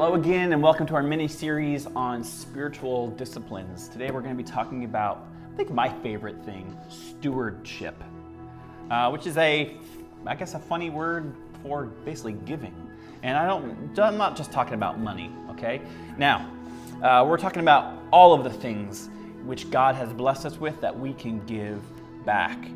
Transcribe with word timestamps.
Hello 0.00 0.14
again, 0.14 0.52
and 0.52 0.62
welcome 0.62 0.86
to 0.86 0.94
our 0.94 1.02
mini 1.02 1.26
series 1.26 1.86
on 1.86 2.22
spiritual 2.22 3.08
disciplines. 3.08 3.88
Today 3.88 4.12
we're 4.12 4.20
going 4.20 4.36
to 4.36 4.40
be 4.40 4.48
talking 4.48 4.84
about, 4.84 5.26
I 5.52 5.56
think, 5.56 5.72
my 5.72 5.88
favorite 5.88 6.40
thing 6.44 6.78
stewardship, 6.88 8.00
uh, 8.92 9.10
which 9.10 9.26
is 9.26 9.36
a, 9.38 9.76
I 10.24 10.36
guess, 10.36 10.54
a 10.54 10.60
funny 10.60 10.88
word 10.88 11.34
for 11.64 11.86
basically 12.04 12.34
giving. 12.34 12.72
And 13.24 13.36
I 13.36 13.44
don't, 13.44 13.98
I'm 13.98 14.16
not 14.16 14.36
just 14.36 14.52
talking 14.52 14.74
about 14.74 15.00
money, 15.00 15.32
okay? 15.50 15.80
Now, 16.16 16.48
uh, 17.02 17.26
we're 17.26 17.36
talking 17.36 17.62
about 17.62 18.00
all 18.12 18.32
of 18.32 18.44
the 18.44 18.56
things 18.56 19.10
which 19.44 19.68
God 19.68 19.96
has 19.96 20.12
blessed 20.12 20.46
us 20.46 20.60
with 20.60 20.80
that 20.80 20.96
we 20.96 21.12
can 21.12 21.44
give 21.44 21.82
back. 22.24 22.68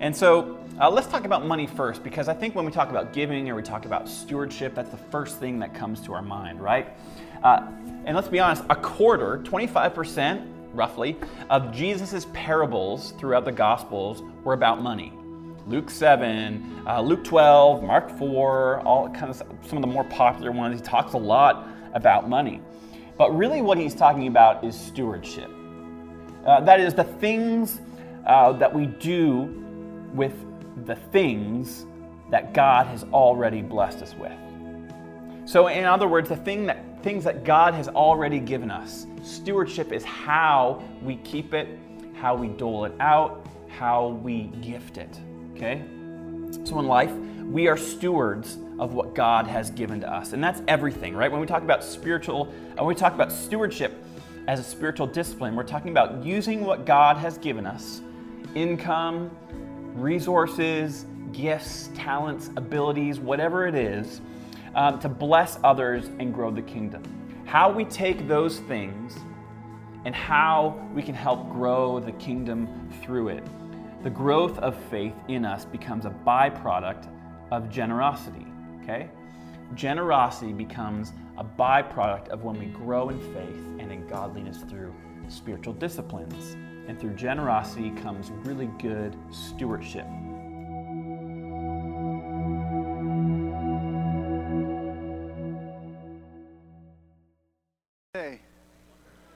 And 0.00 0.14
so 0.14 0.58
uh, 0.80 0.90
let's 0.90 1.06
talk 1.06 1.24
about 1.24 1.46
money 1.46 1.66
first, 1.68 2.02
because 2.02 2.28
I 2.28 2.34
think 2.34 2.56
when 2.56 2.64
we 2.64 2.72
talk 2.72 2.90
about 2.90 3.12
giving 3.12 3.48
or 3.48 3.54
we 3.54 3.62
talk 3.62 3.84
about 3.84 4.08
stewardship, 4.08 4.74
that's 4.74 4.90
the 4.90 4.96
first 4.96 5.38
thing 5.38 5.60
that 5.60 5.72
comes 5.72 6.00
to 6.02 6.12
our 6.12 6.22
mind, 6.22 6.60
right? 6.60 6.88
Uh, 7.44 7.68
and 8.04 8.16
let's 8.16 8.26
be 8.26 8.40
honest, 8.40 8.64
a 8.70 8.74
quarter, 8.74 9.38
25% 9.44 10.50
roughly, 10.72 11.16
of 11.48 11.72
Jesus' 11.72 12.26
parables 12.32 13.12
throughout 13.18 13.44
the 13.44 13.52
Gospels 13.52 14.22
were 14.42 14.54
about 14.54 14.82
money. 14.82 15.12
Luke 15.68 15.90
7, 15.90 16.82
uh, 16.88 17.00
Luke 17.00 17.22
12, 17.22 17.84
Mark 17.84 18.10
4, 18.18 18.80
all 18.80 19.08
kind 19.10 19.30
of 19.30 19.36
some 19.36 19.78
of 19.78 19.80
the 19.80 19.86
more 19.86 20.04
popular 20.04 20.50
ones. 20.50 20.80
He 20.80 20.84
talks 20.84 21.12
a 21.12 21.18
lot 21.18 21.68
about 21.94 22.28
money. 22.28 22.60
But 23.16 23.30
really, 23.36 23.62
what 23.62 23.78
he's 23.78 23.94
talking 23.94 24.26
about 24.26 24.64
is 24.64 24.78
stewardship. 24.78 25.50
Uh, 26.44 26.60
that 26.62 26.80
is 26.80 26.94
the 26.94 27.04
things 27.04 27.80
uh, 28.26 28.52
that 28.54 28.74
we 28.74 28.86
do 28.86 29.64
with 30.12 30.34
the 30.84 30.96
things 30.96 31.86
that 32.30 32.52
God 32.52 32.86
has 32.86 33.04
already 33.04 33.62
blessed 33.62 34.02
us 34.02 34.14
with. 34.14 34.32
So, 35.46 35.68
in 35.68 35.84
other 35.84 36.08
words, 36.08 36.28
the 36.28 36.36
thing 36.36 36.66
that, 36.66 37.02
things 37.02 37.24
that 37.24 37.44
God 37.44 37.74
has 37.74 37.88
already 37.88 38.40
given 38.40 38.70
us. 38.70 39.06
Stewardship 39.22 39.92
is 39.92 40.02
how 40.04 40.82
we 41.02 41.16
keep 41.16 41.52
it, 41.52 41.78
how 42.14 42.34
we 42.34 42.48
dole 42.48 42.86
it 42.86 42.92
out, 42.98 43.46
how 43.68 44.08
we 44.08 44.44
gift 44.62 44.96
it. 44.96 45.20
Okay? 45.54 45.82
So, 46.64 46.78
in 46.78 46.86
life, 46.86 47.12
we 47.42 47.68
are 47.68 47.76
stewards 47.76 48.58
of 48.78 48.94
what 48.94 49.14
God 49.14 49.46
has 49.46 49.70
given 49.70 50.00
to 50.00 50.10
us. 50.10 50.32
And 50.32 50.42
that's 50.42 50.62
everything, 50.66 51.14
right? 51.14 51.30
When 51.30 51.40
we 51.40 51.46
talk 51.46 51.62
about 51.62 51.84
spiritual, 51.84 52.46
when 52.76 52.86
we 52.86 52.94
talk 52.94 53.14
about 53.14 53.30
stewardship 53.30 54.02
as 54.48 54.58
a 54.58 54.64
spiritual 54.64 55.06
discipline, 55.06 55.54
we're 55.54 55.62
talking 55.62 55.90
about 55.90 56.24
using 56.24 56.64
what 56.64 56.86
God 56.86 57.16
has 57.18 57.38
given 57.38 57.66
us 57.66 58.00
income, 58.54 59.30
resources, 59.94 61.06
gifts, 61.32 61.90
talents, 61.94 62.50
abilities, 62.56 63.18
whatever 63.18 63.66
it 63.66 63.74
is, 63.74 64.20
um, 64.74 64.98
to 64.98 65.08
bless 65.08 65.58
others 65.62 66.06
and 66.18 66.34
grow 66.34 66.50
the 66.50 66.62
kingdom. 66.62 67.02
How 67.44 67.70
we 67.70 67.84
take 67.84 68.26
those 68.26 68.60
things 68.60 69.16
and 70.04 70.14
how 70.14 70.88
we 70.94 71.02
can 71.02 71.14
help 71.14 71.50
grow 71.50 72.00
the 72.00 72.12
kingdom 72.12 72.90
through 73.02 73.28
it. 73.28 73.44
The 74.02 74.10
growth 74.10 74.58
of 74.58 74.76
faith 74.90 75.14
in 75.28 75.44
us 75.44 75.64
becomes 75.64 76.04
a 76.04 76.10
byproduct 76.10 77.08
of 77.50 77.70
generosity, 77.70 78.46
okay? 78.82 79.08
Generosity 79.74 80.52
becomes 80.52 81.12
a 81.38 81.44
byproduct 81.44 82.28
of 82.28 82.44
when 82.44 82.58
we 82.58 82.66
grow 82.66 83.08
in 83.08 83.18
faith 83.32 83.64
and 83.78 83.90
in 83.90 84.06
godliness 84.06 84.58
through 84.68 84.94
spiritual 85.28 85.72
disciplines. 85.72 86.56
And 86.86 87.00
through 87.00 87.14
generosity 87.14 87.90
comes 87.90 88.30
really 88.46 88.66
good 88.78 89.16
stewardship. 89.30 90.06
Hey. 98.12 98.40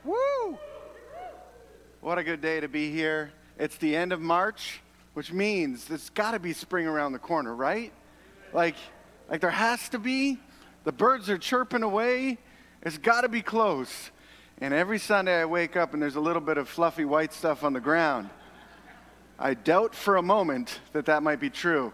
Woo! 0.04 0.58
What 2.00 2.18
a 2.18 2.22
good 2.22 2.40
day 2.40 2.60
to 2.60 2.68
be 2.68 2.90
here. 2.90 3.32
It's 3.58 3.76
the 3.76 3.96
end 3.96 4.12
of 4.12 4.20
March, 4.20 4.80
which 5.14 5.32
means 5.32 5.86
there's 5.86 6.10
got 6.10 6.32
to 6.32 6.38
be 6.38 6.52
spring 6.52 6.86
around 6.86 7.12
the 7.12 7.18
corner, 7.18 7.54
right? 7.54 7.92
Like, 8.52 8.76
like 9.28 9.40
there 9.40 9.50
has 9.50 9.88
to 9.88 9.98
be. 9.98 10.38
The 10.84 10.92
birds 10.92 11.28
are 11.28 11.38
chirping 11.38 11.82
away. 11.82 12.38
It's 12.82 12.98
got 12.98 13.22
to 13.22 13.28
be 13.28 13.42
close. 13.42 14.10
And 14.60 14.74
every 14.74 14.98
Sunday 14.98 15.40
I 15.40 15.44
wake 15.44 15.76
up 15.76 15.94
and 15.94 16.02
there's 16.02 16.16
a 16.16 16.20
little 16.20 16.42
bit 16.42 16.58
of 16.58 16.68
fluffy 16.68 17.04
white 17.04 17.32
stuff 17.32 17.62
on 17.62 17.72
the 17.72 17.80
ground. 17.80 18.28
I 19.38 19.54
doubt 19.54 19.94
for 19.94 20.16
a 20.16 20.22
moment 20.22 20.80
that 20.92 21.06
that 21.06 21.22
might 21.22 21.38
be 21.38 21.48
true. 21.48 21.92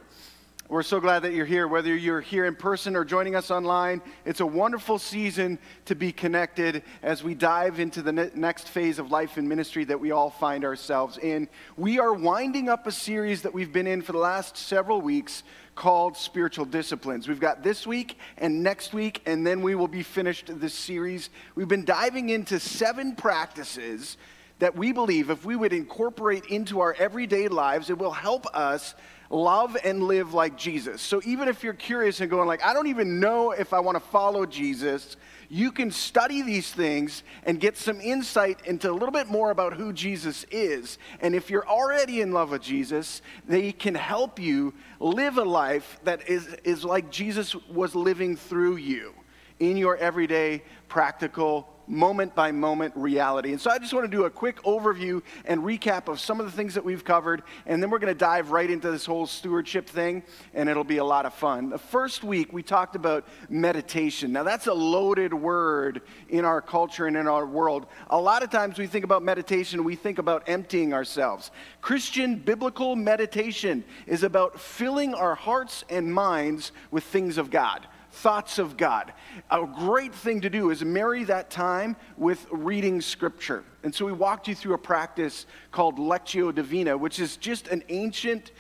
We're 0.71 0.83
so 0.83 0.99
glad 0.99 1.21
that 1.25 1.35
you're 1.35 1.45
here, 1.45 1.69
whether 1.69 1.95
you're 1.95 2.23
here 2.23 2.47
in 2.47 2.55
person 2.55 2.97
or 2.97 3.05
joining 3.05 3.37
us 3.37 3.51
online. 3.51 4.01
It's 4.25 4.41
a 4.41 4.47
wonderful 4.47 4.99
season 4.99 5.59
to 5.85 5.95
be 5.95 6.11
connected 6.11 6.83
as 7.03 7.23
we 7.23 7.35
dive 7.35 7.81
into 7.81 8.01
the 8.01 8.13
ne- 8.13 8.31
next 8.35 8.69
phase 8.69 8.99
of 8.99 9.11
life 9.11 9.37
and 9.37 9.47
ministry 9.47 9.85
that 9.85 10.01
we 10.01 10.11
all 10.11 10.31
find 10.31 10.65
ourselves 10.65 11.19
in. 11.19 11.51
We 11.77 11.99
are 11.99 12.15
winding 12.15 12.71
up 12.71 12.87
a 12.87 12.93
series 12.93 13.43
that 13.43 13.53
we've 13.53 13.75
been 13.75 13.87
in 13.87 14.01
for 14.01 14.13
the 14.13 14.19
last 14.19 14.57
several 14.57 15.03
weeks 15.03 15.43
called 15.75 16.17
Spiritual 16.17 16.65
Disciplines. 16.65 17.29
We've 17.29 17.41
got 17.41 17.63
this 17.63 17.87
week 17.87 18.19
and 18.39 18.63
next 18.63 18.93
week, 18.93 19.23
and 19.27 19.47
then 19.47 19.63
we 19.63 19.75
will 19.75 19.89
be 19.89 20.03
finished 20.03 20.51
this 20.61 20.75
series. 20.75 21.31
We've 21.55 21.69
been 21.69 21.85
diving 21.85 22.31
into 22.31 22.61
seven 22.61 23.17
practices 23.17 24.17
that 24.61 24.77
we 24.77 24.93
believe 24.93 25.31
if 25.31 25.45
we 25.45 25.57
would 25.57 25.73
incorporate 25.73 26.47
into 26.47 26.81
our 26.81 26.95
everyday 26.99 27.49
lives, 27.49 27.91
it 27.91 27.99
will 27.99 28.13
help 28.13 28.47
us 28.55 28.95
love 29.31 29.77
and 29.85 30.05
live 30.05 30.33
like 30.33 30.57
Jesus. 30.57 31.03
So 31.03 31.21
even 31.25 31.49
if 31.49 31.65
you're 31.65 31.73
curious 31.73 32.21
and 32.21 32.31
going 32.31 32.47
like, 32.47 32.65
I 32.65 32.73
don't 32.73 32.87
even 32.87 33.19
know 33.19 33.51
if 33.51 33.73
I 33.73 33.81
want 33.81 33.97
to 33.97 34.01
follow 34.11 34.47
Jesus, 34.47 35.17
you 35.55 35.71
can 35.71 35.93
study 35.93 36.43
these 36.43 36.73
things 36.73 37.23
and 37.45 37.61
get 37.61 37.77
some 37.77 38.01
insight 38.01 38.59
into 38.65 38.91
a 38.91 38.93
little 38.93 39.13
bit 39.13 39.29
more 39.29 39.53
about 39.53 39.73
who 39.73 39.93
Jesus 39.93 40.45
is. 40.51 40.99
And 41.21 41.33
if 41.33 41.49
you're 41.49 41.69
already 41.69 42.23
in 42.23 42.33
love 42.33 42.51
with 42.51 42.61
Jesus, 42.61 43.23
they 43.47 43.71
can 43.71 43.95
help 43.95 44.41
you 44.41 44.75
live 44.99 45.39
a 45.39 45.45
life 45.45 46.01
that 46.03 46.29
is, 46.29 46.49
is 46.65 46.85
like 46.85 47.09
Jesus 47.09 47.55
was 47.69 47.95
living 47.95 48.35
through 48.35 48.79
you 48.79 49.15
in 49.61 49.77
your 49.77 49.97
everyday 49.97 50.65
practical 50.89 51.69
moment 51.87 52.35
by 52.35 52.53
moment 52.53 52.95
reality. 52.97 53.53
And 53.53 53.61
so 53.61 53.71
I 53.71 53.79
just 53.79 53.93
want 53.93 54.05
to 54.05 54.17
do 54.17 54.25
a 54.25 54.31
quick 54.31 54.63
overview 54.63 55.23
and 55.45 55.61
recap 55.61 56.09
of 56.09 56.21
some 56.21 56.41
of 56.41 56.47
the 56.47 56.53
things 56.53 56.75
that 56.75 56.85
we've 56.85 57.05
covered, 57.05 57.43
and 57.67 57.83
then 57.83 57.91
we're 57.91 57.99
going 57.99 58.13
to 58.13 58.19
dive 58.19 58.51
right 58.51 58.71
into 58.71 58.91
this 58.91 59.07
whole 59.07 59.27
stewardship 59.27 59.89
thing, 59.89 60.23
and 60.55 60.69
it'll 60.69 60.85
be 60.85 60.99
a 60.99 61.05
lot 61.05 61.27
of 61.27 61.35
fun. 61.35 61.71
The 61.71 61.79
first 61.79 62.25
week 62.25 62.53
we 62.53 62.63
talked 62.63 62.97
about 62.97 63.27
meditation. 63.49 64.33
Now 64.33 64.43
that's 64.43 64.67
a 64.67 64.75
loaded 64.75 65.35
word 65.35 66.03
in 66.29 66.45
our 66.45 66.61
culture 66.61 67.07
and 67.07 67.17
in 67.17 67.27
our 67.27 67.47
world. 67.47 67.87
A 68.11 68.21
lot 68.21 68.43
of 68.43 68.51
times 68.51 68.79
we 68.79 68.87
think 68.87 69.05
about 69.05 69.23
meditation, 69.23 69.85
we 69.85 69.97
think 69.97 70.19
about 70.19 70.49
emptying 70.49 70.93
ourselves. 70.93 71.51
Christian 71.81 72.37
biblical 72.37 72.97
meditation 72.97 73.85
is 74.07 74.23
about 74.23 74.61
filling 74.61 75.15
our 75.15 75.35
hearts 75.35 75.85
and 75.89 76.13
minds 76.13 76.73
with 76.91 77.05
things 77.05 77.39
of 77.39 77.51
God 77.51 77.87
thoughts 78.15 78.59
of 78.59 78.77
God. 78.77 79.13
A 79.51 79.67
great 79.67 80.15
thing 80.15 80.41
to 80.43 80.51
do 80.51 80.71
is 80.71 80.85
marry 80.85 81.25
that 81.25 81.51
time 81.51 81.97
with 82.17 82.47
reading 82.51 83.01
scripture. 83.01 83.65
And 83.83 83.95
so 83.95 84.07
we 84.07 84.13
walked 84.13 84.49
you 84.49 84.55
through 84.55 84.75
a 84.75 84.79
practice 84.79 85.47
called 85.73 85.99
Lectio 85.99 86.55
Divina, 86.55 86.97
which 86.97 87.19
is 87.19 87.37
just 87.37 87.69
an 87.69 87.83
ancient 87.89 88.53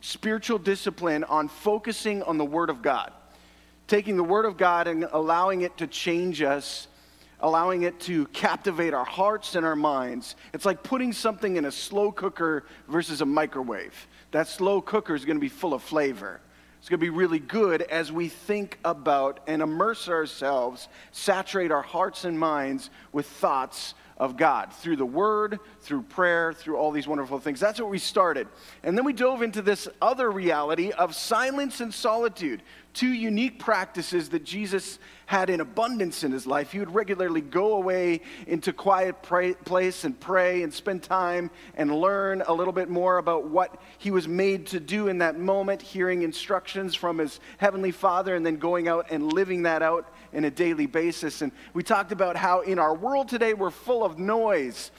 spiritual 0.00 0.58
discipline 0.58 1.24
on 1.24 1.48
focusing 1.48 2.22
on 2.24 2.36
the 2.36 2.44
Word 2.44 2.68
of 2.68 2.82
God. 2.82 3.12
Taking 3.86 4.16
the 4.16 4.24
Word 4.24 4.44
of 4.44 4.56
God 4.56 4.88
and 4.88 5.08
allowing 5.12 5.62
it 5.62 5.76
to 5.78 5.86
change 5.86 6.42
us, 6.42 6.88
allowing 7.40 7.82
it 7.82 7.98
to 8.00 8.26
captivate 8.28 8.92
our 8.92 9.04
hearts 9.04 9.54
and 9.54 9.64
our 9.64 9.76
minds. 9.76 10.36
It's 10.52 10.64
like 10.64 10.82
putting 10.82 11.12
something 11.12 11.56
in 11.56 11.64
a 11.64 11.72
slow 11.72 12.12
cooker 12.12 12.64
versus 12.88 13.20
a 13.20 13.26
microwave. 13.26 14.08
That 14.32 14.48
slow 14.48 14.80
cooker 14.80 15.14
is 15.14 15.24
going 15.24 15.36
to 15.36 15.40
be 15.40 15.48
full 15.48 15.74
of 15.74 15.82
flavor. 15.82 16.40
It's 16.80 16.88
going 16.88 16.98
to 16.98 17.04
be 17.04 17.10
really 17.10 17.38
good 17.38 17.82
as 17.82 18.10
we 18.10 18.28
think 18.28 18.78
about 18.86 19.40
and 19.46 19.60
immerse 19.60 20.08
ourselves, 20.08 20.88
saturate 21.12 21.70
our 21.70 21.82
hearts 21.82 22.24
and 22.24 22.38
minds 22.38 22.88
with 23.12 23.26
thoughts 23.26 23.92
of 24.16 24.38
God 24.38 24.72
through 24.72 24.96
the 24.96 25.04
Word, 25.04 25.60
through 25.82 26.02
prayer, 26.02 26.54
through 26.54 26.78
all 26.78 26.90
these 26.90 27.06
wonderful 27.06 27.38
things. 27.38 27.60
That's 27.60 27.78
what 27.78 27.90
we 27.90 27.98
started. 27.98 28.48
And 28.82 28.96
then 28.96 29.04
we 29.04 29.12
dove 29.12 29.42
into 29.42 29.60
this 29.60 29.88
other 30.00 30.30
reality 30.30 30.90
of 30.92 31.14
silence 31.14 31.82
and 31.82 31.92
solitude, 31.92 32.62
two 32.94 33.12
unique 33.12 33.58
practices 33.58 34.30
that 34.30 34.44
Jesus 34.44 34.98
had 35.30 35.48
in 35.48 35.60
abundance 35.60 36.24
in 36.24 36.32
his 36.32 36.44
life. 36.44 36.72
He 36.72 36.80
would 36.80 36.92
regularly 36.92 37.40
go 37.40 37.74
away 37.74 38.20
into 38.48 38.72
quiet 38.72 39.22
pray, 39.22 39.54
place 39.54 40.02
and 40.02 40.18
pray 40.18 40.64
and 40.64 40.74
spend 40.74 41.04
time 41.04 41.52
and 41.76 41.94
learn 41.94 42.42
a 42.48 42.52
little 42.52 42.72
bit 42.72 42.88
more 42.88 43.18
about 43.18 43.44
what 43.44 43.80
he 43.98 44.10
was 44.10 44.26
made 44.26 44.66
to 44.66 44.80
do 44.80 45.06
in 45.06 45.18
that 45.18 45.38
moment, 45.38 45.82
hearing 45.82 46.22
instructions 46.22 46.96
from 46.96 47.18
his 47.18 47.38
heavenly 47.58 47.92
Father 47.92 48.34
and 48.34 48.44
then 48.44 48.56
going 48.56 48.88
out 48.88 49.06
and 49.12 49.32
living 49.32 49.62
that 49.62 49.82
out 49.82 50.12
in 50.32 50.46
a 50.46 50.50
daily 50.50 50.86
basis. 50.86 51.42
And 51.42 51.52
we 51.74 51.84
talked 51.84 52.10
about 52.10 52.34
how 52.34 52.62
in 52.62 52.80
our 52.80 52.92
world 52.92 53.28
today 53.28 53.54
we're 53.54 53.70
full 53.70 54.02
of 54.02 54.18
noise 54.18 54.90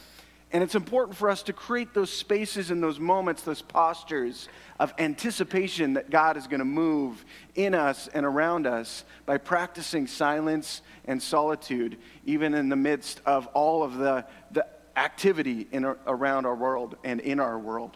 And 0.53 0.63
it's 0.63 0.75
important 0.75 1.18
for 1.18 1.30
us 1.30 1.44
to 1.44 1.53
create 1.53 1.94
those 1.94 2.12
spaces 2.12 2.71
and 2.71 2.83
those 2.83 3.00
moments, 3.00 3.44
those 3.44 3.62
postures 3.62 4.50
of 4.80 4.94
anticipation 5.00 5.94
that 5.94 6.09
God 6.09 6.36
is 6.36 6.48
going 6.48 6.59
to 6.59 6.65
move 6.65 7.24
in 7.56 7.74
us 7.74 8.09
and 8.09 8.25
around 8.25 8.68
us 8.68 9.06
by 9.25 9.38
practicing 9.38 10.07
silence 10.07 10.81
and 11.06 11.21
solitude, 11.21 11.98
even 12.25 12.53
in 12.53 12.68
the 12.68 12.75
midst 12.75 13.21
of 13.25 13.48
all 13.48 13.81
of 13.81 13.98
the, 13.98 14.25
the 14.51 14.65
activity 14.98 15.68
in, 15.71 15.86
around 15.86 16.45
our 16.45 16.56
world 16.56 16.98
and 17.03 17.21
in 17.21 17.39
our 17.39 17.57
world. 17.57 17.95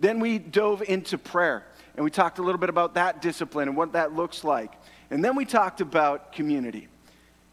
Then 0.00 0.18
we 0.18 0.38
dove 0.38 0.82
into 0.82 1.16
prayer, 1.16 1.64
and 1.94 2.04
we 2.04 2.10
talked 2.10 2.40
a 2.40 2.42
little 2.42 2.58
bit 2.60 2.70
about 2.70 2.94
that 2.94 3.22
discipline 3.22 3.68
and 3.68 3.76
what 3.76 3.92
that 3.92 4.12
looks 4.12 4.42
like. 4.42 4.72
And 5.10 5.24
then 5.24 5.36
we 5.36 5.44
talked 5.44 5.80
about 5.80 6.32
community. 6.32 6.88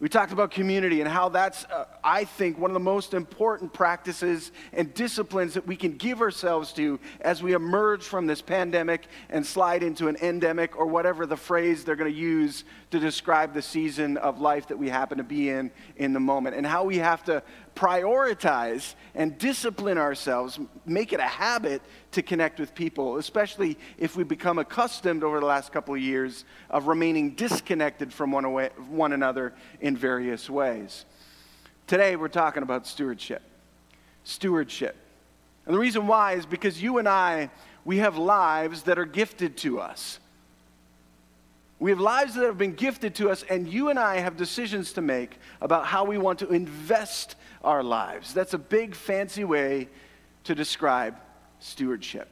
We 0.01 0.09
talked 0.09 0.33
about 0.33 0.50
community 0.50 1.01
and 1.01 1.07
how 1.07 1.30
that's, 1.30 1.63
uh, 1.65 1.86
I 2.03 2.24
think, 2.24 2.57
one 2.57 2.71
of 2.71 2.74
the 2.74 2.80
most 2.80 3.13
important 3.13 3.71
practices 3.71 4.51
and 4.74 4.92
disciplines 4.95 5.53
that 5.53 5.68
we 5.68 5.75
can 5.75 5.92
give 5.92 6.21
ourselves 6.21 6.74
to 6.74 7.00
as 7.19 7.44
we 7.44 7.53
emerge 7.53 8.03
from 8.03 8.25
this 8.25 8.42
pandemic 8.42 9.06
and 9.30 9.45
slide 9.45 9.83
into 9.83 10.07
an 10.07 10.15
endemic 10.15 10.75
or 10.75 10.88
whatever 10.88 11.27
the 11.27 11.38
phrase 11.38 11.83
they're 11.83 11.95
going 11.95 12.12
to 12.12 12.19
use 12.19 12.63
to 12.89 13.00
describe 13.00 13.53
the 13.53 13.62
season 13.62 14.18
of 14.18 14.42
life 14.42 14.68
that 14.69 14.77
we 14.77 14.89
happen 14.89 15.19
to 15.19 15.24
be 15.24 15.50
in 15.50 15.69
in 15.98 16.13
the 16.13 16.19
moment. 16.19 16.56
And 16.56 16.65
how 16.65 16.83
we 16.83 16.97
have 16.97 17.24
to 17.25 17.44
prioritize 17.75 18.95
and 19.15 19.38
discipline 19.38 19.97
ourselves, 19.97 20.59
make 20.85 21.13
it 21.13 21.19
a 21.19 21.23
habit 21.23 21.81
to 22.12 22.21
connect 22.21 22.59
with 22.59 22.73
people, 22.75 23.18
especially 23.18 23.77
if 23.97 24.15
we 24.15 24.23
become 24.23 24.59
accustomed 24.59 25.23
over 25.23 25.39
the 25.39 25.45
last 25.45 25.71
couple 25.71 25.94
of 25.94 26.01
years 26.01 26.45
of 26.69 26.88
remaining 26.88 27.31
disconnected 27.31 28.13
from 28.13 28.31
one, 28.31 28.45
away, 28.45 28.69
one 28.89 29.13
another 29.13 29.53
in 29.79 29.97
various 29.97 30.50
ways. 30.50 31.06
Today, 31.88 32.15
we're 32.15 32.29
talking 32.29 32.63
about 32.63 32.88
stewardship. 32.88 33.41
Stewardship. 34.23 34.95
And 35.65 35.75
the 35.75 35.79
reason 35.79 36.07
why 36.07 36.33
is 36.33 36.45
because 36.45 36.81
you 36.81 36.97
and 36.97 37.07
I, 37.07 37.50
we 37.83 37.97
have 37.97 38.18
lives 38.18 38.83
that 38.83 38.97
are 38.97 39.06
gifted 39.06 39.57
to 39.57 39.79
us. 39.79 40.19
We 41.81 41.89
have 41.89 42.00
lives 42.00 42.36
that 42.36 42.44
have 42.44 42.60
been 42.60 42.75
gifted 42.75 43.16
to 43.16 43.31
us, 43.31 43.44
and 43.50 43.68
you 43.68 43.89
and 43.89 43.98
I 43.98 44.18
have 44.18 44.38
decisions 44.38 44.94
to 44.94 45.01
make 45.01 45.39
about 45.62 45.88
how 45.88 46.04
we 46.04 46.19
want 46.19 46.38
to 46.39 46.50
invest 46.50 47.36
our 47.63 47.81
lives. 47.81 48.36
That's 48.36 48.54
a 48.54 48.60
big, 48.60 48.94
fancy 48.94 49.44
way 49.44 49.89
to 50.44 50.54
describe 50.54 51.16
stewardship. 51.60 52.28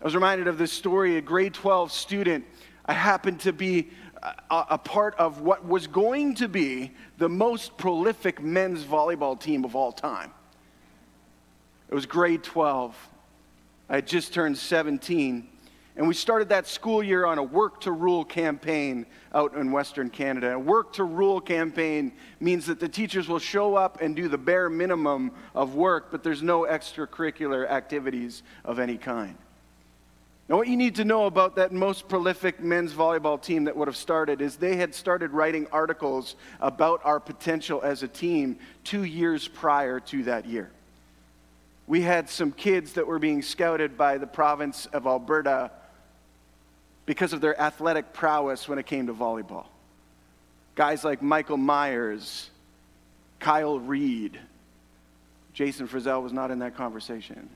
I 0.00 0.04
was 0.04 0.14
reminded 0.14 0.46
of 0.46 0.58
this 0.58 0.70
story 0.70 1.16
a 1.16 1.20
grade 1.20 1.54
12 1.54 1.90
student. 1.90 2.44
I 2.86 2.92
happened 2.92 3.40
to 3.40 3.52
be 3.52 3.90
a, 4.22 4.64
a, 4.70 4.78
part 4.78 5.16
of 5.16 5.40
what 5.40 5.66
was 5.66 5.88
going 5.88 6.36
to 6.36 6.46
be 6.46 6.92
the 7.18 7.28
most 7.28 7.76
prolific 7.78 8.40
men's 8.40 8.84
volleyball 8.84 9.40
team 9.40 9.64
of 9.64 9.74
all 9.74 9.90
time. 9.90 10.30
It 11.88 11.94
was 11.96 12.06
grade 12.06 12.44
12. 12.44 12.96
I 13.88 13.96
had 13.96 14.06
just 14.06 14.32
turned 14.32 14.56
17. 14.56 15.48
And 15.96 16.06
we 16.06 16.14
started 16.14 16.48
that 16.50 16.66
school 16.66 17.02
year 17.02 17.26
on 17.26 17.38
a 17.38 17.42
work 17.42 17.80
to 17.82 17.92
rule 17.92 18.24
campaign 18.24 19.06
out 19.34 19.54
in 19.54 19.72
Western 19.72 20.08
Canada. 20.08 20.54
A 20.54 20.58
work 20.58 20.92
to 20.94 21.04
rule 21.04 21.40
campaign 21.40 22.12
means 22.38 22.66
that 22.66 22.80
the 22.80 22.88
teachers 22.88 23.28
will 23.28 23.38
show 23.38 23.74
up 23.74 24.00
and 24.00 24.14
do 24.14 24.28
the 24.28 24.38
bare 24.38 24.70
minimum 24.70 25.32
of 25.54 25.74
work, 25.74 26.10
but 26.10 26.22
there's 26.22 26.42
no 26.42 26.62
extracurricular 26.62 27.68
activities 27.68 28.42
of 28.64 28.78
any 28.78 28.96
kind. 28.96 29.36
Now, 30.48 30.56
what 30.56 30.66
you 30.66 30.76
need 30.76 30.96
to 30.96 31.04
know 31.04 31.26
about 31.26 31.54
that 31.56 31.72
most 31.72 32.08
prolific 32.08 32.60
men's 32.60 32.92
volleyball 32.92 33.40
team 33.40 33.64
that 33.64 33.76
would 33.76 33.86
have 33.86 33.96
started 33.96 34.40
is 34.40 34.56
they 34.56 34.74
had 34.74 34.94
started 34.94 35.30
writing 35.30 35.68
articles 35.70 36.34
about 36.60 37.00
our 37.04 37.20
potential 37.20 37.80
as 37.84 38.02
a 38.02 38.08
team 38.08 38.58
two 38.82 39.04
years 39.04 39.46
prior 39.46 40.00
to 40.00 40.24
that 40.24 40.46
year. 40.46 40.70
We 41.86 42.00
had 42.00 42.28
some 42.28 42.50
kids 42.50 42.94
that 42.94 43.06
were 43.06 43.20
being 43.20 43.42
scouted 43.42 43.96
by 43.96 44.18
the 44.18 44.26
province 44.26 44.86
of 44.86 45.06
Alberta 45.06 45.70
because 47.10 47.32
of 47.32 47.40
their 47.40 47.60
athletic 47.60 48.12
prowess 48.12 48.68
when 48.68 48.78
it 48.78 48.86
came 48.86 49.08
to 49.08 49.12
volleyball. 49.12 49.66
Guys 50.76 51.02
like 51.02 51.20
Michael 51.20 51.56
Myers, 51.56 52.48
Kyle 53.40 53.80
Reed. 53.80 54.38
Jason 55.52 55.88
Frizzell 55.88 56.22
was 56.22 56.32
not 56.32 56.52
in 56.52 56.60
that 56.60 56.76
conversation. 56.76 57.50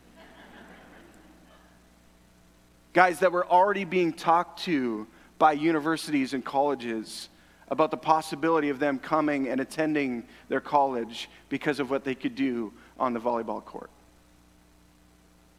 Guys 2.95 3.21
that 3.21 3.31
were 3.31 3.47
already 3.47 3.85
being 3.85 4.13
talked 4.13 4.65
to 4.65 5.07
by 5.39 5.53
universities 5.53 6.35
and 6.35 6.45
colleges 6.45 7.29
about 7.69 7.93
the 7.93 7.97
possibility 7.97 8.71
of 8.71 8.81
them 8.81 8.99
coming 8.99 9.47
and 9.47 9.61
attending 9.61 10.25
their 10.49 10.61
college 10.61 11.31
because 11.49 11.79
of 11.79 11.93
what 11.93 12.03
they 12.03 12.17
could 12.17 12.35
do 12.35 12.73
on 12.99 13.15
the 13.15 13.21
volleyball 13.21 13.65
court. 13.65 13.91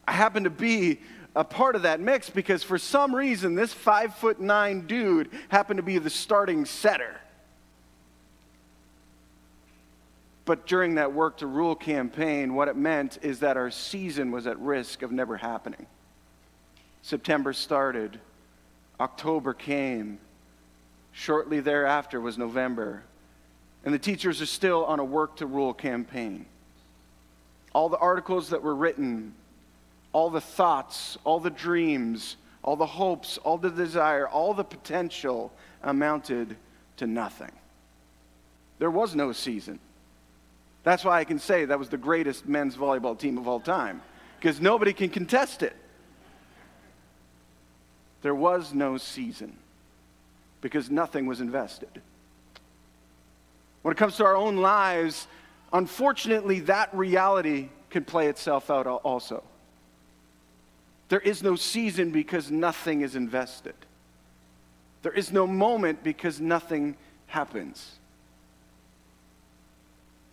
I 0.06 0.12
happen 0.12 0.44
to 0.44 0.50
be 0.50 1.00
a 1.35 1.43
part 1.43 1.75
of 1.75 1.81
that 1.81 1.99
mix 1.99 2.29
because 2.29 2.63
for 2.63 2.77
some 2.77 3.13
reason 3.13 3.55
this 3.55 3.73
five 3.73 4.15
foot 4.15 4.39
nine 4.39 4.87
dude 4.87 5.29
happened 5.49 5.77
to 5.77 5.83
be 5.83 5.97
the 5.97 6.09
starting 6.09 6.65
setter. 6.65 7.19
But 10.45 10.67
during 10.67 10.95
that 10.95 11.11
work 11.11 11.37
to 11.37 11.47
rule 11.47 11.75
campaign, 11.75 12.53
what 12.53 12.67
it 12.67 12.77
meant 12.77 13.17
is 13.23 13.39
that 13.39 13.57
our 13.57 13.71
season 13.71 14.31
was 14.31 14.47
at 14.47 14.59
risk 14.59 15.01
of 15.01 15.11
never 15.11 15.37
happening. 15.37 15.87
September 17.01 17.51
started, 17.51 18.19
October 18.99 19.53
came, 19.53 20.19
shortly 21.11 21.59
thereafter 21.59 22.21
was 22.21 22.38
November, 22.38 23.03
and 23.83 23.93
the 23.93 23.99
teachers 23.99 24.41
are 24.41 24.45
still 24.45 24.85
on 24.85 24.99
a 24.99 25.03
work 25.03 25.35
to 25.38 25.45
rule 25.45 25.73
campaign. 25.73 26.45
All 27.73 27.89
the 27.89 27.97
articles 27.97 28.49
that 28.49 28.61
were 28.61 28.75
written 28.75 29.33
all 30.15 30.29
the 30.29 30.39
thoughts, 30.39 31.17
all 31.25 31.41
the 31.41 31.50
dreams, 31.50 32.38
all 32.63 32.77
the 32.77 32.85
hopes, 32.85 33.38
all 33.39 33.57
the 33.57 33.69
desire, 33.69 34.25
all 34.25 34.53
the 34.53 34.63
potential 34.63 35.51
amounted 35.83 36.56
to 36.95 37.06
nothing. 37.06 37.51
There 38.79 38.89
was 38.89 39.13
no 39.13 39.33
season. 39.33 39.77
That's 40.83 41.03
why 41.03 41.19
I 41.19 41.25
can 41.25 41.38
say 41.38 41.65
that 41.65 41.77
was 41.77 41.89
the 41.89 41.97
greatest 41.97 42.47
men's 42.47 42.77
volleyball 42.77 43.19
team 43.19 43.38
of 43.38 43.45
all 43.45 43.59
time, 43.59 44.01
because 44.39 44.62
nobody 44.62 44.94
can 44.94 45.09
contest 45.09 45.63
it. 45.63 45.75
There 48.21 48.33
was 48.33 48.73
no 48.73 48.95
season 48.95 49.57
because 50.62 50.89
nothing 50.89 51.25
was 51.25 51.41
invested. 51.41 52.01
When 53.81 53.91
it 53.91 53.97
comes 53.97 54.15
to 54.15 54.23
our 54.23 54.38
own 54.38 54.56
lives, 54.56 55.27
unfortunately, 55.73 56.62
that 56.62 56.95
reality 56.95 57.67
can 57.89 58.06
play 58.06 58.29
itself 58.29 58.71
out 58.71 58.88
also. 58.88 59.44
There 61.09 61.19
is 61.19 61.43
no 61.43 61.55
season 61.55 62.11
because 62.11 62.49
nothing 62.49 63.01
is 63.01 63.15
invested. 63.15 63.75
There 65.03 65.13
is 65.13 65.31
no 65.31 65.45
moment 65.45 66.03
because 66.03 66.41
nothing 66.41 66.97
happens. 67.27 67.91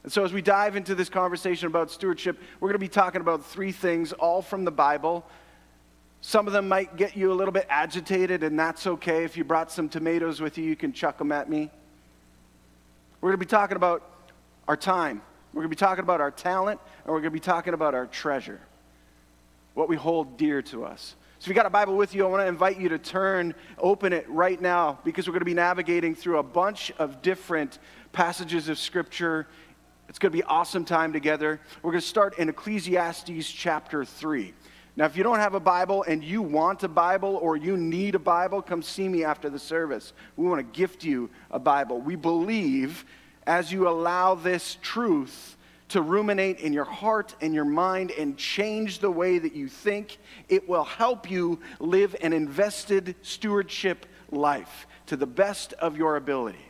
And 0.02 0.10
so, 0.10 0.24
as 0.24 0.32
we 0.32 0.42
dive 0.42 0.74
into 0.74 0.94
this 0.94 1.08
conversation 1.08 1.66
about 1.66 1.90
stewardship, 1.90 2.38
we're 2.58 2.68
going 2.68 2.74
to 2.74 2.78
be 2.78 2.88
talking 2.88 3.20
about 3.20 3.44
three 3.44 3.70
things, 3.70 4.12
all 4.12 4.42
from 4.42 4.64
the 4.64 4.70
Bible. 4.70 5.24
Some 6.22 6.46
of 6.46 6.52
them 6.52 6.68
might 6.68 6.96
get 6.96 7.16
you 7.16 7.32
a 7.32 7.34
little 7.34 7.52
bit 7.52 7.66
agitated, 7.68 8.42
and 8.42 8.58
that's 8.58 8.86
okay. 8.86 9.24
If 9.24 9.36
you 9.36 9.44
brought 9.44 9.70
some 9.70 9.88
tomatoes 9.88 10.40
with 10.40 10.56
you, 10.56 10.64
you 10.64 10.74
can 10.74 10.92
chuck 10.92 11.18
them 11.18 11.32
at 11.32 11.48
me. 11.48 11.70
We're 13.20 13.28
going 13.28 13.38
to 13.38 13.46
be 13.46 13.50
talking 13.50 13.76
about 13.76 14.08
our 14.66 14.76
time, 14.76 15.20
we're 15.52 15.62
going 15.62 15.70
to 15.70 15.76
be 15.76 15.76
talking 15.76 16.02
about 16.02 16.20
our 16.20 16.30
talent, 16.30 16.80
and 17.04 17.12
we're 17.12 17.20
going 17.20 17.24
to 17.24 17.30
be 17.30 17.40
talking 17.40 17.74
about 17.74 17.94
our 17.94 18.06
treasure 18.06 18.60
what 19.74 19.88
we 19.88 19.96
hold 19.96 20.36
dear 20.36 20.62
to 20.62 20.84
us. 20.84 21.16
So 21.38 21.46
if 21.46 21.48
you 21.48 21.54
got 21.54 21.66
a 21.66 21.70
Bible 21.70 21.96
with 21.96 22.14
you, 22.14 22.24
I 22.24 22.28
want 22.28 22.42
to 22.42 22.46
invite 22.46 22.78
you 22.78 22.88
to 22.90 22.98
turn, 22.98 23.54
open 23.78 24.12
it 24.12 24.28
right 24.28 24.60
now, 24.60 25.00
because 25.04 25.26
we're 25.26 25.32
going 25.32 25.40
to 25.40 25.44
be 25.44 25.54
navigating 25.54 26.14
through 26.14 26.38
a 26.38 26.42
bunch 26.42 26.92
of 26.98 27.20
different 27.20 27.80
passages 28.12 28.68
of 28.68 28.78
Scripture. 28.78 29.48
It's 30.08 30.20
going 30.20 30.30
to 30.30 30.38
be 30.38 30.44
awesome 30.44 30.84
time 30.84 31.12
together. 31.12 31.60
We're 31.82 31.90
going 31.90 32.00
to 32.00 32.06
start 32.06 32.38
in 32.38 32.48
Ecclesiastes 32.48 33.50
chapter 33.50 34.04
3. 34.04 34.54
Now, 34.94 35.06
if 35.06 35.16
you 35.16 35.22
don't 35.22 35.38
have 35.38 35.54
a 35.54 35.60
Bible 35.60 36.04
and 36.06 36.22
you 36.22 36.42
want 36.42 36.84
a 36.84 36.88
Bible 36.88 37.36
or 37.36 37.56
you 37.56 37.76
need 37.76 38.14
a 38.14 38.18
Bible, 38.18 38.60
come 38.60 38.82
see 38.82 39.08
me 39.08 39.24
after 39.24 39.48
the 39.48 39.58
service. 39.58 40.12
We 40.36 40.46
want 40.46 40.58
to 40.60 40.78
gift 40.78 41.02
you 41.02 41.30
a 41.50 41.58
Bible. 41.58 41.98
We 42.00 42.14
believe 42.14 43.04
as 43.46 43.72
you 43.72 43.88
allow 43.88 44.34
this 44.34 44.76
truth 44.82 45.56
to 45.92 46.00
ruminate 46.00 46.60
in 46.60 46.72
your 46.72 46.86
heart 46.86 47.34
and 47.42 47.52
your 47.52 47.66
mind 47.66 48.12
and 48.12 48.38
change 48.38 49.00
the 49.00 49.10
way 49.10 49.38
that 49.38 49.54
you 49.54 49.68
think. 49.68 50.16
It 50.48 50.66
will 50.66 50.84
help 50.84 51.30
you 51.30 51.60
live 51.80 52.16
an 52.22 52.32
invested 52.32 53.14
stewardship 53.20 54.06
life 54.30 54.86
to 55.06 55.18
the 55.18 55.26
best 55.26 55.74
of 55.74 55.98
your 55.98 56.16
ability. 56.16 56.64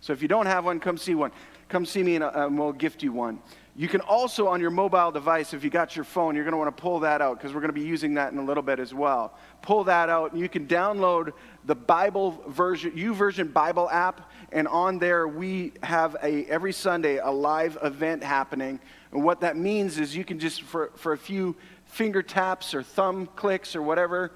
So 0.00 0.14
if 0.14 0.22
you 0.22 0.28
don't 0.28 0.46
have 0.46 0.64
one, 0.64 0.80
come 0.80 0.96
see 0.96 1.14
one. 1.14 1.32
Come 1.68 1.84
see 1.84 2.02
me 2.02 2.14
and, 2.14 2.24
uh, 2.24 2.48
we'll 2.50 2.72
gift 2.72 3.02
you 3.02 3.12
one. 3.12 3.40
You 3.80 3.88
can 3.88 4.02
also, 4.02 4.46
on 4.46 4.60
your 4.60 4.68
mobile 4.68 5.10
device, 5.10 5.54
if 5.54 5.64
you 5.64 5.70
got 5.70 5.96
your 5.96 6.04
phone, 6.04 6.34
you're 6.34 6.44
going 6.44 6.52
to 6.52 6.58
want 6.58 6.76
to 6.76 6.82
pull 6.82 7.00
that 7.00 7.22
out 7.22 7.38
because 7.38 7.54
we're 7.54 7.62
going 7.62 7.72
to 7.72 7.80
be 7.80 7.86
using 7.86 8.12
that 8.12 8.30
in 8.30 8.38
a 8.38 8.44
little 8.44 8.62
bit 8.62 8.78
as 8.78 8.92
well. 8.92 9.32
Pull 9.62 9.84
that 9.84 10.10
out, 10.10 10.32
and 10.32 10.40
you 10.42 10.50
can 10.50 10.66
download 10.66 11.32
the 11.64 11.74
Bible 11.74 12.44
version, 12.46 12.90
YouVersion 12.90 13.54
Bible 13.54 13.88
app, 13.88 14.30
and 14.52 14.68
on 14.68 14.98
there 14.98 15.26
we 15.26 15.72
have 15.82 16.14
a 16.22 16.44
every 16.44 16.74
Sunday 16.74 17.20
a 17.22 17.30
live 17.30 17.78
event 17.82 18.22
happening. 18.22 18.78
And 19.12 19.24
what 19.24 19.40
that 19.40 19.56
means 19.56 19.98
is 19.98 20.14
you 20.14 20.24
can 20.26 20.38
just 20.38 20.60
for, 20.60 20.92
for 20.96 21.14
a 21.14 21.18
few 21.18 21.56
finger 21.86 22.22
taps 22.22 22.74
or 22.74 22.82
thumb 22.82 23.30
clicks 23.34 23.74
or 23.74 23.80
whatever 23.80 24.32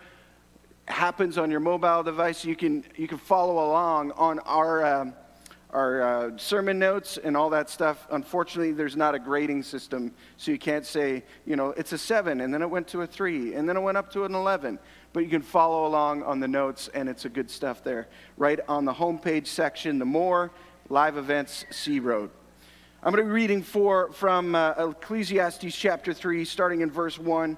happens 0.88 1.36
on 1.36 1.50
your 1.50 1.60
mobile 1.60 2.02
device, 2.02 2.46
you 2.46 2.56
can 2.56 2.82
you 2.96 3.06
can 3.06 3.18
follow 3.18 3.62
along 3.62 4.12
on 4.12 4.38
our. 4.38 4.86
Um, 4.86 5.14
our 5.74 6.02
uh, 6.02 6.38
sermon 6.38 6.78
notes 6.78 7.18
and 7.18 7.36
all 7.36 7.50
that 7.50 7.68
stuff. 7.68 8.06
Unfortunately, 8.12 8.72
there's 8.72 8.96
not 8.96 9.14
a 9.14 9.18
grading 9.18 9.64
system, 9.64 10.14
so 10.36 10.52
you 10.52 10.58
can't 10.58 10.86
say, 10.86 11.24
you 11.44 11.56
know, 11.56 11.70
it's 11.70 11.92
a 11.92 11.98
seven, 11.98 12.40
and 12.40 12.54
then 12.54 12.62
it 12.62 12.70
went 12.70 12.86
to 12.88 13.02
a 13.02 13.06
three, 13.06 13.54
and 13.54 13.68
then 13.68 13.76
it 13.76 13.80
went 13.80 13.98
up 13.98 14.10
to 14.12 14.24
an 14.24 14.34
11. 14.34 14.78
But 15.12 15.24
you 15.24 15.28
can 15.28 15.42
follow 15.42 15.86
along 15.86 16.22
on 16.22 16.38
the 16.38 16.46
notes, 16.46 16.88
and 16.94 17.08
it's 17.08 17.24
a 17.24 17.28
good 17.28 17.50
stuff 17.50 17.82
there. 17.82 18.06
Right 18.36 18.60
on 18.68 18.84
the 18.84 18.94
homepage 18.94 19.48
section, 19.48 19.98
the 19.98 20.04
more 20.04 20.52
live 20.88 21.16
events, 21.16 21.64
C 21.70 21.98
Road. 21.98 22.30
I'm 23.02 23.12
going 23.12 23.24
to 23.24 23.28
be 23.28 23.34
reading 23.34 23.62
for, 23.62 24.12
from 24.12 24.54
uh, 24.54 24.72
Ecclesiastes 24.78 25.76
chapter 25.76 26.14
3, 26.14 26.44
starting 26.44 26.82
in 26.82 26.90
verse 26.90 27.18
1, 27.18 27.56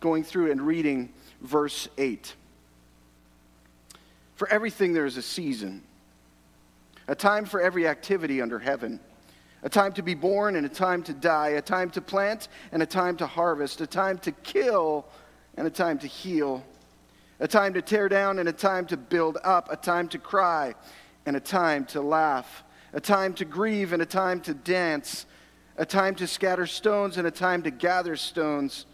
going 0.00 0.22
through 0.22 0.52
and 0.52 0.62
reading 0.62 1.12
verse 1.42 1.88
8. 1.98 2.32
For 4.36 4.48
everything 4.48 4.92
there 4.92 5.06
is 5.06 5.16
a 5.16 5.22
season 5.22 5.82
a 7.08 7.14
time 7.14 7.44
for 7.44 7.60
every 7.60 7.86
activity 7.86 8.40
under 8.40 8.58
heaven, 8.58 9.00
a 9.62 9.68
time 9.68 9.92
to 9.92 10.02
be 10.02 10.14
born 10.14 10.56
and 10.56 10.66
a 10.66 10.68
time 10.68 11.02
to 11.04 11.12
die, 11.12 11.50
a 11.50 11.62
time 11.62 11.90
to 11.90 12.00
plant 12.00 12.48
and 12.72 12.82
a 12.82 12.86
time 12.86 13.16
to 13.16 13.26
harvest, 13.26 13.80
a 13.80 13.86
time 13.86 14.18
to 14.18 14.32
kill 14.32 15.06
and 15.56 15.66
a 15.66 15.70
time 15.70 15.98
to 15.98 16.06
heal, 16.06 16.64
a 17.40 17.48
time 17.48 17.72
to 17.74 17.82
tear 17.82 18.08
down 18.08 18.38
and 18.38 18.48
a 18.48 18.52
time 18.52 18.86
to 18.86 18.96
build 18.96 19.38
up, 19.44 19.70
a 19.70 19.76
time 19.76 20.08
to 20.08 20.18
cry 20.18 20.74
and 21.26 21.36
a 21.36 21.40
time 21.40 21.84
to 21.84 22.00
laugh, 22.00 22.64
a 22.92 23.00
time 23.00 23.34
to 23.34 23.44
grieve 23.44 23.92
and 23.92 24.02
a 24.02 24.06
time 24.06 24.40
to 24.40 24.54
dance, 24.54 25.26
a 25.76 25.86
time 25.86 26.14
to 26.14 26.26
scatter 26.26 26.66
stones 26.66 27.18
and 27.18 27.26
a 27.26 27.30
time 27.30 27.62
to 27.62 27.70
gather 27.70 28.16
stones, 28.16 28.86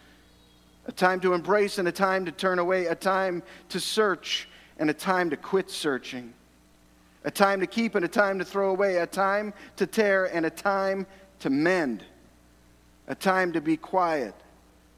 a 0.87 0.92
time 0.92 1.21
to 1.21 1.33
embrace 1.33 1.78
and 1.78 1.88
a 1.88 1.92
time 1.92 2.25
to 2.25 2.33
turn 2.33 2.59
away, 2.59 2.87
a 2.87 2.95
time 2.95 3.42
to 3.69 3.81
search 3.81 4.49
and 4.78 4.90
a 4.90 4.95
time 4.95 5.31
to 5.31 5.37
quit 5.37 5.71
searching 5.71 6.35
a 7.24 7.30
time 7.30 7.60
to 7.60 7.66
keep 7.66 7.94
and 7.94 8.04
a 8.04 8.08
time 8.08 8.38
to 8.38 8.44
throw 8.44 8.70
away, 8.70 8.96
a 8.96 9.06
time 9.06 9.54
to 9.76 9.86
tear 9.86 10.26
and 10.34 10.44
a 10.44 10.50
time 10.50 11.06
to 11.40 11.50
mend, 11.50 12.04
a 13.06 13.14
time 13.14 13.52
to 13.52 13.60
be 13.60 13.76
quiet 13.76 14.34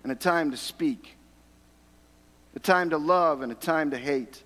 and 0.03 0.13
a 0.13 0.15
time 0.15 0.51
to 0.51 0.57
speak, 0.57 1.17
a 2.57 2.61
time 2.61 2.91
to 2.91 2.99
love 2.99 3.43
and 3.43 3.53
a 3.53 3.55
time 3.55 3.91
to 3.91 3.99
hate, 3.99 4.43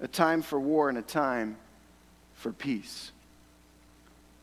a 0.00 0.08
time 0.08 0.42
for 0.42 0.58
war 0.58 0.88
and 0.88 0.98
a 0.98 1.02
time 1.02 1.56
for 2.34 2.52
peace. 2.52 3.10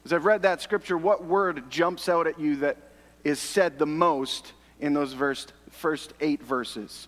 As 0.03 0.13
I've 0.13 0.25
read 0.25 0.43
that 0.43 0.61
scripture, 0.61 0.97
what 0.97 1.25
word 1.25 1.69
jumps 1.71 2.07
out 2.09 2.27
at 2.27 2.39
you 2.39 2.57
that 2.57 2.77
is 3.23 3.39
said 3.39 3.79
the 3.79 3.87
most 3.87 4.53
in 4.79 4.93
those 4.93 5.13
verse, 5.13 5.47
first 5.71 6.13
eight 6.19 6.43
verses? 6.43 7.07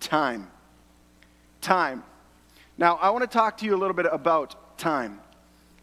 Time. 0.00 0.50
Time. 1.60 2.02
Now, 2.76 2.96
I 2.96 3.10
want 3.10 3.22
to 3.22 3.28
talk 3.28 3.58
to 3.58 3.64
you 3.64 3.76
a 3.76 3.78
little 3.78 3.94
bit 3.94 4.06
about 4.10 4.56
time 4.82 5.20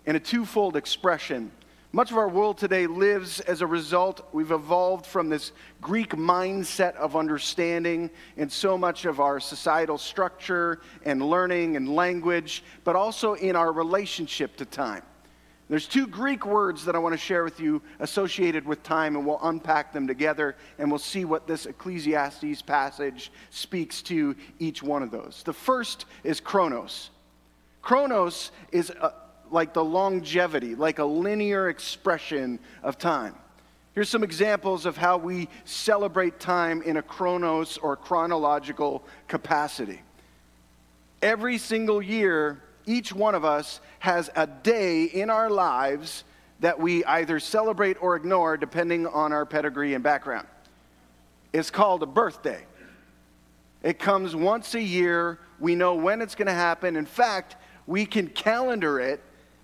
in 0.05 0.17
a 0.17 0.19
twofold 0.19 0.75
expression. 0.75 1.49
Much 1.93 2.11
of 2.11 2.17
our 2.17 2.27
world 2.27 2.57
today 2.57 2.85
lives 2.85 3.39
as 3.39 3.61
a 3.61 3.65
result, 3.65 4.27
we've 4.33 4.51
evolved 4.51 5.05
from 5.05 5.29
this 5.29 5.53
Greek 5.79 6.09
mindset 6.17 6.95
of 6.97 7.15
understanding 7.15 8.09
in 8.35 8.49
so 8.49 8.77
much 8.77 9.05
of 9.05 9.21
our 9.21 9.39
societal 9.39 9.97
structure 9.97 10.81
and 11.05 11.21
learning 11.21 11.77
and 11.77 11.95
language, 11.95 12.61
but 12.83 12.97
also 12.97 13.35
in 13.35 13.55
our 13.55 13.71
relationship 13.71 14.57
to 14.57 14.65
time. 14.65 15.01
There's 15.69 15.87
two 15.87 16.05
Greek 16.05 16.45
words 16.45 16.83
that 16.83 16.93
I 16.93 16.99
want 16.99 17.13
to 17.13 17.17
share 17.17 17.45
with 17.45 17.61
you 17.61 17.81
associated 18.01 18.65
with 18.65 18.83
time, 18.83 19.15
and 19.15 19.25
we'll 19.25 19.39
unpack 19.41 19.93
them 19.93 20.07
together 20.07 20.57
and 20.77 20.91
we'll 20.91 20.99
see 20.99 21.23
what 21.23 21.47
this 21.47 21.67
Ecclesiastes 21.67 22.63
passage 22.63 23.31
speaks 23.49 24.01
to 24.03 24.35
each 24.59 24.83
one 24.83 25.03
of 25.03 25.11
those. 25.11 25.41
The 25.45 25.53
first 25.53 26.05
is 26.25 26.41
chronos. 26.41 27.11
Chronos 27.81 28.51
is 28.71 28.89
a, 28.89 29.03
uh, 29.05 29.11
like 29.51 29.73
the 29.73 29.83
longevity, 29.83 30.75
like 30.75 30.99
a 30.99 31.05
linear 31.05 31.69
expression 31.69 32.59
of 32.83 32.97
time. 32.97 33.35
Here's 33.95 34.09
some 34.09 34.23
examples 34.23 34.85
of 34.85 34.95
how 34.95 35.17
we 35.17 35.49
celebrate 35.65 36.39
time 36.39 36.81
in 36.83 36.97
a 36.97 37.01
chronos 37.01 37.77
or 37.77 37.95
chronological 37.95 39.03
capacity. 39.27 40.01
Every 41.21 41.57
single 41.57 42.01
year, 42.01 42.61
each 42.85 43.11
one 43.11 43.35
of 43.35 43.43
us 43.43 43.81
has 43.99 44.29
a 44.35 44.47
day 44.47 45.05
in 45.05 45.29
our 45.29 45.49
lives 45.49 46.23
that 46.59 46.79
we 46.79 47.03
either 47.05 47.39
celebrate 47.39 47.97
or 48.01 48.15
ignore 48.15 48.57
depending 48.57 49.07
on 49.07 49.33
our 49.33 49.45
pedigree 49.45 49.93
and 49.95 50.03
background. 50.03 50.47
It's 51.51 51.71
called 51.71 52.03
a 52.03 52.05
birthday. 52.05 52.63
It 53.81 53.97
comes 53.97 54.35
once 54.35 54.75
a 54.75 54.81
year. 54.81 55.39
We 55.59 55.75
know 55.75 55.95
when 55.95 56.21
it's 56.21 56.35
going 56.35 56.47
to 56.47 56.53
happen. 56.53 56.95
In 56.95 57.05
fact, 57.05 57.55
we 57.89 58.05
can 58.05 58.27
calendar 58.27 58.99
it 58.99 59.19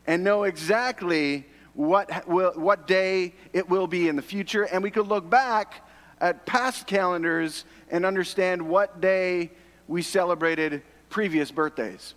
and 0.08 0.24
know 0.24 0.44
exactly 0.44 1.46
what, 1.76 2.28
what 2.28 2.88
day 2.88 3.36
it 3.54 3.70
will 3.70 3.86
be 3.86 4.08
in 4.08 4.16
the 4.16 4.22
future. 4.24 4.64
And 4.64 4.82
we 4.82 4.90
could 4.90 5.08
look 5.08 5.30
back 5.30 5.88
at 6.20 6.44
past 6.48 6.88
calendars 6.88 7.66
and 7.92 8.04
understand 8.04 8.68
what 8.68 9.00
day 9.00 9.52
we 9.88 10.02
celebrated 10.02 10.82
previous 11.10 11.52
birthdays. 11.52 12.16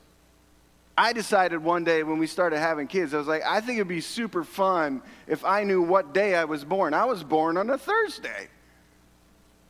I 0.96 1.12
decided 1.12 1.62
one 1.62 1.84
day 1.84 2.02
when 2.02 2.18
we 2.18 2.26
started 2.26 2.58
having 2.58 2.86
kids, 2.86 3.12
I 3.12 3.18
was 3.18 3.26
like, 3.26 3.42
I 3.44 3.60
think 3.60 3.76
it'd 3.76 3.86
be 3.86 4.00
super 4.00 4.44
fun 4.44 5.02
if 5.26 5.44
I 5.44 5.62
knew 5.62 5.82
what 5.82 6.14
day 6.14 6.34
I 6.34 6.46
was 6.46 6.64
born. 6.64 6.94
I 6.94 7.04
was 7.04 7.22
born 7.22 7.58
on 7.58 7.68
a 7.68 7.76
Thursday. 7.76 8.48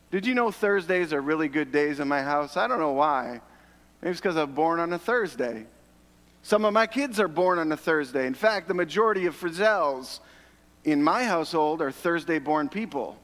Did 0.09 0.25
you 0.25 0.33
know 0.33 0.51
Thursdays 0.51 1.11
are 1.11 1.21
really 1.21 1.49
good 1.49 1.73
days 1.73 1.99
in 1.99 2.07
my 2.07 2.23
house? 2.23 2.55
I 2.55 2.67
don't 2.67 2.79
know 2.79 2.93
why. 2.93 3.41
Maybe 4.01 4.11
it's 4.11 4.21
because 4.21 4.37
I'm 4.37 4.53
born 4.53 4.79
on 4.79 4.93
a 4.93 4.97
Thursday. 4.97 5.65
Some 6.41 6.65
of 6.65 6.73
my 6.73 6.87
kids 6.87 7.19
are 7.19 7.27
born 7.27 7.59
on 7.59 7.71
a 7.71 7.77
Thursday. 7.77 8.25
In 8.25 8.33
fact, 8.33 8.67
the 8.67 8.73
majority 8.73 9.25
of 9.25 9.35
Frizzells 9.35 10.19
in 10.83 11.03
my 11.03 11.23
household 11.23 11.81
are 11.81 11.91
Thursday 11.91 12.39
born 12.39 12.69
people. 12.69 13.17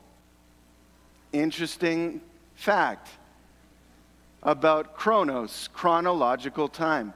Interesting 1.31 2.21
fact 2.55 3.09
about 4.43 4.95
chronos, 4.95 5.69
chronological 5.73 6.67
time. 6.67 7.13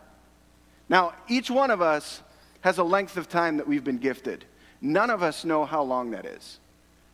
Now, 0.88 1.13
each 1.27 1.51
one 1.51 1.70
of 1.70 1.82
us 1.82 2.22
has 2.62 2.79
a 2.79 2.84
length 2.84 3.15
of 3.18 3.29
time 3.29 3.58
that 3.58 3.68
we've 3.68 3.84
been 3.84 4.00
gifted. 4.00 4.46
None 4.82 5.10
of 5.10 5.22
us 5.22 5.46
know 5.46 5.65
how 5.65 5.84
long 5.84 6.12
that 6.12 6.25
is. 6.25 6.60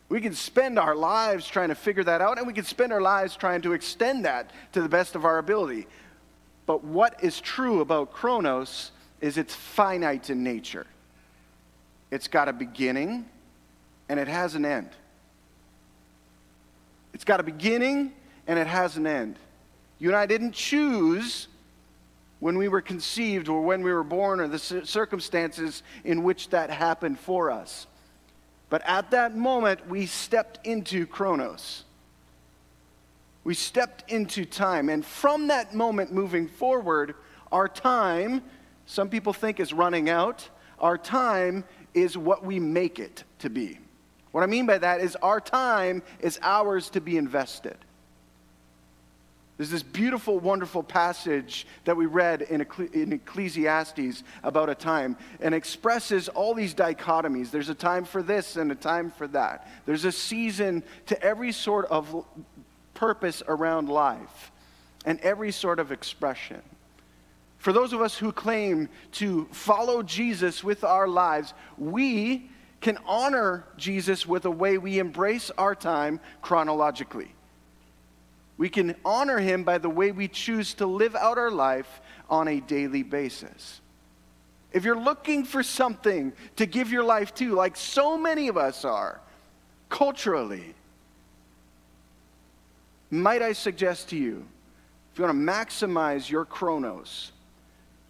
We 0.08 0.20
can 0.20 0.34
spend 0.34 0.78
our 0.78 0.94
lives 0.94 1.48
trying 1.48 1.68
to 1.68 1.74
figure 1.74 2.04
that 2.04 2.20
out, 2.20 2.38
and 2.38 2.46
we 2.46 2.52
can 2.52 2.64
spend 2.64 2.92
our 2.92 3.00
lives 3.00 3.36
trying 3.36 3.60
to 3.62 3.72
extend 3.72 4.24
that 4.24 4.50
to 4.72 4.80
the 4.80 4.88
best 4.88 5.16
of 5.16 5.24
our 5.24 5.38
ability. 5.38 5.86
But 6.66 6.84
what 6.84 7.22
is 7.22 7.40
true 7.40 7.80
about 7.80 8.12
Chronos 8.12 8.90
is 9.20 9.38
it's 9.38 9.54
finite 9.54 10.30
in 10.30 10.42
nature. 10.42 10.86
It's 12.10 12.28
got 12.28 12.48
a 12.48 12.52
beginning 12.52 13.24
and 14.08 14.20
it 14.20 14.28
has 14.28 14.54
an 14.54 14.64
end. 14.64 14.90
It's 17.14 17.24
got 17.24 17.40
a 17.40 17.44
beginning 17.44 18.12
and 18.46 18.58
it 18.58 18.66
has 18.66 18.96
an 18.96 19.06
end. 19.06 19.36
You 19.98 20.10
and 20.10 20.16
I 20.16 20.26
didn't 20.26 20.52
choose 20.52 21.48
when 22.40 22.58
we 22.58 22.68
were 22.68 22.82
conceived 22.82 23.48
or 23.48 23.62
when 23.62 23.82
we 23.82 23.92
were 23.92 24.04
born 24.04 24.40
or 24.40 24.48
the 24.48 24.58
circumstances 24.58 25.82
in 26.04 26.22
which 26.22 26.50
that 26.50 26.68
happened 26.68 27.18
for 27.18 27.50
us. 27.50 27.86
But 28.68 28.82
at 28.84 29.12
that 29.12 29.36
moment, 29.36 29.88
we 29.88 30.06
stepped 30.06 30.66
into 30.66 31.06
Chronos. 31.06 31.84
We 33.46 33.54
stepped 33.54 34.10
into 34.10 34.44
time. 34.44 34.88
And 34.88 35.06
from 35.06 35.46
that 35.46 35.72
moment 35.72 36.12
moving 36.12 36.48
forward, 36.48 37.14
our 37.52 37.68
time, 37.68 38.42
some 38.86 39.08
people 39.08 39.32
think 39.32 39.60
is 39.60 39.72
running 39.72 40.10
out. 40.10 40.48
Our 40.80 40.98
time 40.98 41.62
is 41.94 42.18
what 42.18 42.44
we 42.44 42.58
make 42.58 42.98
it 42.98 43.22
to 43.38 43.48
be. 43.48 43.78
What 44.32 44.42
I 44.42 44.46
mean 44.46 44.66
by 44.66 44.78
that 44.78 45.00
is 45.00 45.14
our 45.22 45.40
time 45.40 46.02
is 46.18 46.40
ours 46.42 46.90
to 46.90 47.00
be 47.00 47.16
invested. 47.16 47.76
There's 49.58 49.70
this 49.70 49.84
beautiful, 49.84 50.40
wonderful 50.40 50.82
passage 50.82 51.68
that 51.84 51.96
we 51.96 52.06
read 52.06 52.42
in, 52.42 52.62
Ecclesiastes 53.12 54.24
about 54.42 54.70
a 54.70 54.74
time 54.74 55.16
and 55.40 55.54
expresses 55.54 56.28
all 56.28 56.52
these 56.52 56.74
dichotomies. 56.74 57.52
There's 57.52 57.68
a 57.68 57.76
time 57.76 58.06
for 58.06 58.24
this 58.24 58.56
and 58.56 58.72
a 58.72 58.74
time 58.74 59.12
for 59.12 59.28
that. 59.28 59.68
There's 59.86 60.04
a 60.04 60.10
season 60.10 60.82
to 61.06 61.22
every 61.22 61.52
sort 61.52 61.86
of 61.86 62.26
purpose 62.96 63.42
around 63.46 63.88
life 63.88 64.50
and 65.04 65.20
every 65.20 65.52
sort 65.52 65.78
of 65.78 65.92
expression. 65.92 66.60
For 67.58 67.72
those 67.72 67.92
of 67.92 68.00
us 68.00 68.16
who 68.16 68.32
claim 68.32 68.88
to 69.12 69.46
follow 69.52 70.02
Jesus 70.02 70.64
with 70.64 70.82
our 70.82 71.06
lives, 71.06 71.54
we 71.78 72.50
can 72.80 72.98
honor 73.06 73.64
Jesus 73.76 74.26
with 74.26 74.44
a 74.44 74.50
way 74.50 74.78
we 74.78 74.98
embrace 74.98 75.50
our 75.56 75.74
time 75.74 76.20
chronologically. 76.42 77.32
We 78.58 78.68
can 78.68 78.94
honor 79.04 79.38
him 79.38 79.64
by 79.64 79.78
the 79.78 79.90
way 79.90 80.12
we 80.12 80.28
choose 80.28 80.74
to 80.74 80.86
live 80.86 81.14
out 81.14 81.38
our 81.38 81.50
life 81.50 82.00
on 82.28 82.48
a 82.48 82.60
daily 82.60 83.02
basis. 83.02 83.80
If 84.72 84.84
you're 84.84 84.98
looking 84.98 85.44
for 85.44 85.62
something 85.62 86.32
to 86.56 86.66
give 86.66 86.90
your 86.90 87.04
life 87.04 87.34
to, 87.36 87.54
like 87.54 87.76
so 87.76 88.18
many 88.18 88.48
of 88.48 88.56
us 88.56 88.84
are, 88.84 89.20
culturally, 89.88 90.74
might 93.10 93.42
I 93.42 93.52
suggest 93.52 94.08
to 94.10 94.16
you, 94.16 94.46
if 95.12 95.18
you 95.18 95.24
want 95.24 95.36
to 95.36 95.52
maximize 95.52 96.28
your 96.28 96.44
chronos, 96.44 97.32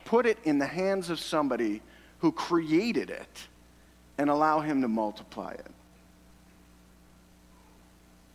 put 0.04 0.26
it 0.26 0.38
in 0.44 0.58
the 0.58 0.66
hands 0.66 1.10
of 1.10 1.20
somebody 1.20 1.82
who 2.18 2.32
created 2.32 3.10
it 3.10 3.48
and 4.18 4.30
allow 4.30 4.60
him 4.60 4.82
to 4.82 4.88
multiply 4.88 5.52
it. 5.52 5.70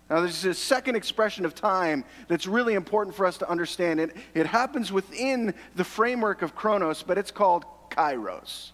Now, 0.09 0.19
there's 0.19 0.43
a 0.43 0.53
second 0.53 0.95
expression 0.95 1.45
of 1.45 1.55
time 1.55 2.03
that's 2.27 2.45
really 2.45 2.73
important 2.73 3.15
for 3.15 3.25
us 3.25 3.37
to 3.37 3.49
understand. 3.49 3.99
It, 4.01 4.15
it 4.33 4.45
happens 4.45 4.91
within 4.91 5.53
the 5.75 5.85
framework 5.85 6.41
of 6.41 6.53
Chronos, 6.53 7.01
but 7.01 7.17
it's 7.17 7.31
called 7.31 7.63
Kairos. 7.89 8.71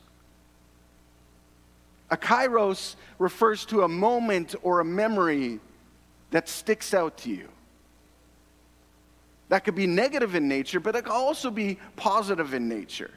A 2.09 2.17
Kairos 2.17 2.95
refers 3.19 3.65
to 3.65 3.83
a 3.83 3.87
moment 3.87 4.55
or 4.63 4.79
a 4.79 4.85
memory 4.85 5.59
that 6.31 6.49
sticks 6.49 6.93
out 6.93 7.17
to 7.17 7.29
you. 7.29 7.49
That 9.49 9.63
could 9.63 9.75
be 9.75 9.87
negative 9.87 10.35
in 10.35 10.47
nature, 10.47 10.79
but 10.79 10.95
it 10.95 11.05
could 11.05 11.13
also 11.13 11.49
be 11.49 11.79
positive 11.95 12.53
in 12.53 12.67
nature. 12.67 13.11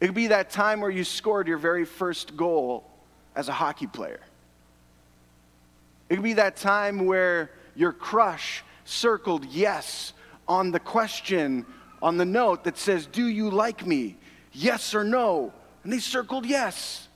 It 0.00 0.06
could 0.06 0.14
be 0.14 0.26
that 0.28 0.50
time 0.50 0.80
where 0.80 0.90
you 0.90 1.04
scored 1.04 1.48
your 1.48 1.58
very 1.58 1.84
first 1.84 2.36
goal 2.36 2.84
as 3.34 3.48
a 3.48 3.52
hockey 3.52 3.86
player. 3.86 4.20
It 6.08 6.16
could 6.16 6.24
be 6.24 6.34
that 6.34 6.56
time 6.56 7.06
where 7.06 7.50
your 7.74 7.92
crush 7.92 8.62
circled 8.84 9.44
yes 9.46 10.12
on 10.48 10.70
the 10.70 10.80
question 10.80 11.66
on 12.02 12.16
the 12.16 12.24
note 12.24 12.64
that 12.64 12.78
says, 12.78 13.06
Do 13.06 13.26
you 13.26 13.50
like 13.50 13.86
me? 13.86 14.16
Yes 14.52 14.94
or 14.94 15.04
no? 15.04 15.52
And 15.82 15.92
they 15.92 15.98
circled 15.98 16.46
yes. 16.46 17.08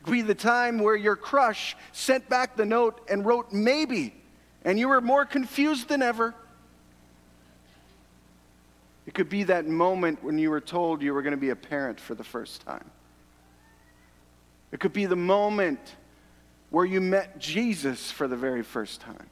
It 0.00 0.04
could 0.04 0.12
be 0.12 0.22
the 0.22 0.34
time 0.34 0.78
where 0.78 0.96
your 0.96 1.16
crush 1.16 1.76
sent 1.92 2.28
back 2.28 2.56
the 2.56 2.64
note 2.64 3.00
and 3.08 3.24
wrote 3.24 3.52
maybe, 3.52 4.14
and 4.64 4.78
you 4.78 4.88
were 4.88 5.00
more 5.00 5.24
confused 5.24 5.88
than 5.88 6.02
ever. 6.02 6.34
It 9.06 9.14
could 9.14 9.28
be 9.28 9.44
that 9.44 9.66
moment 9.66 10.22
when 10.22 10.38
you 10.38 10.50
were 10.50 10.60
told 10.60 11.02
you 11.02 11.14
were 11.14 11.22
going 11.22 11.32
to 11.32 11.40
be 11.40 11.50
a 11.50 11.56
parent 11.56 11.98
for 11.98 12.14
the 12.14 12.24
first 12.24 12.64
time. 12.64 12.88
It 14.72 14.78
could 14.78 14.92
be 14.92 15.06
the 15.06 15.16
moment 15.16 15.80
where 16.70 16.84
you 16.84 17.00
met 17.00 17.38
Jesus 17.38 18.10
for 18.10 18.28
the 18.28 18.36
very 18.36 18.62
first 18.62 19.00
time. 19.00 19.26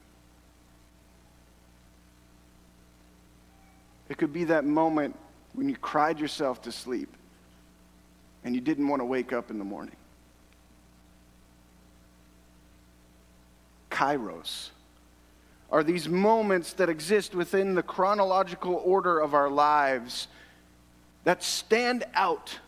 It 4.08 4.16
could 4.16 4.32
be 4.32 4.44
that 4.44 4.64
moment 4.64 5.16
when 5.52 5.68
you 5.68 5.76
cried 5.76 6.18
yourself 6.18 6.62
to 6.62 6.73
sleep 6.73 7.14
and 8.42 8.54
you 8.54 8.61
didn't 8.61 8.88
want 8.88 9.00
to 9.00 9.04
wake 9.04 9.32
up 9.32 9.50
in 9.50 9.58
the 9.58 9.64
morning. 9.64 9.97
Kairos 13.90 14.70
are 15.71 15.85
these 15.85 16.09
moments 16.09 16.73
that 16.75 16.89
exist 16.89 17.35
within 17.35 17.75
the 17.75 17.83
chronological 17.83 18.75
order 18.85 19.21
of 19.21 19.35
our 19.35 19.51
lives 19.51 20.29
that 21.25 21.43
stand 21.43 22.05
out 22.15 22.59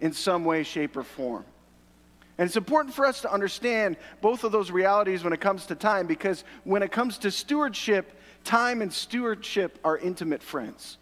in 0.00 0.12
some 0.12 0.44
way, 0.44 0.62
shape, 0.62 0.96
or 0.96 1.02
form. 1.02 1.44
And 2.36 2.46
it's 2.46 2.56
important 2.56 2.94
for 2.94 3.06
us 3.06 3.22
to 3.22 3.32
understand 3.32 3.96
both 4.20 4.44
of 4.44 4.52
those 4.52 4.70
realities 4.70 5.24
when 5.24 5.32
it 5.32 5.40
comes 5.40 5.66
to 5.66 5.74
time 5.74 6.06
because 6.06 6.44
when 6.64 6.82
it 6.82 6.92
comes 6.92 7.18
to 7.18 7.30
stewardship, 7.30 8.14
time 8.44 8.82
and 8.82 8.92
stewardship 8.92 9.78
are 9.82 9.98
intimate 9.98 10.42
friends. 10.42 10.98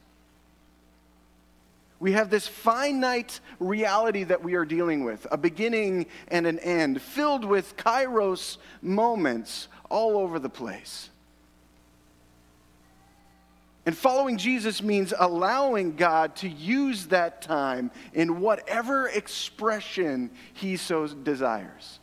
We 1.99 2.13
have 2.13 2.31
this 2.31 2.47
finite 2.47 3.41
reality 3.59 4.25
that 4.25 4.43
we 4.43 4.55
are 4.55 4.65
dealing 4.65 5.05
with, 5.05 5.27
a 5.31 5.37
beginning 5.37 6.07
and 6.29 6.47
an 6.47 6.59
end, 6.61 7.01
filled 7.03 7.45
with 7.45 7.77
kairos 7.77 8.59
moments 8.81 9.69
all 9.91 10.19
over 10.19 10.39
the 10.39 10.49
place. 10.49 11.11
And 13.87 13.97
following 13.97 14.37
Jesus 14.37 14.83
means 14.83 15.15
allowing 15.17 15.95
God 15.95 16.35
to 16.37 16.49
use 16.49 17.07
that 17.07 17.41
time 17.41 17.93
in 18.13 18.41
whatever 18.41 19.07
expression 19.07 20.31
He 20.55 20.77
so 20.77 21.07
desires. 21.07 22.01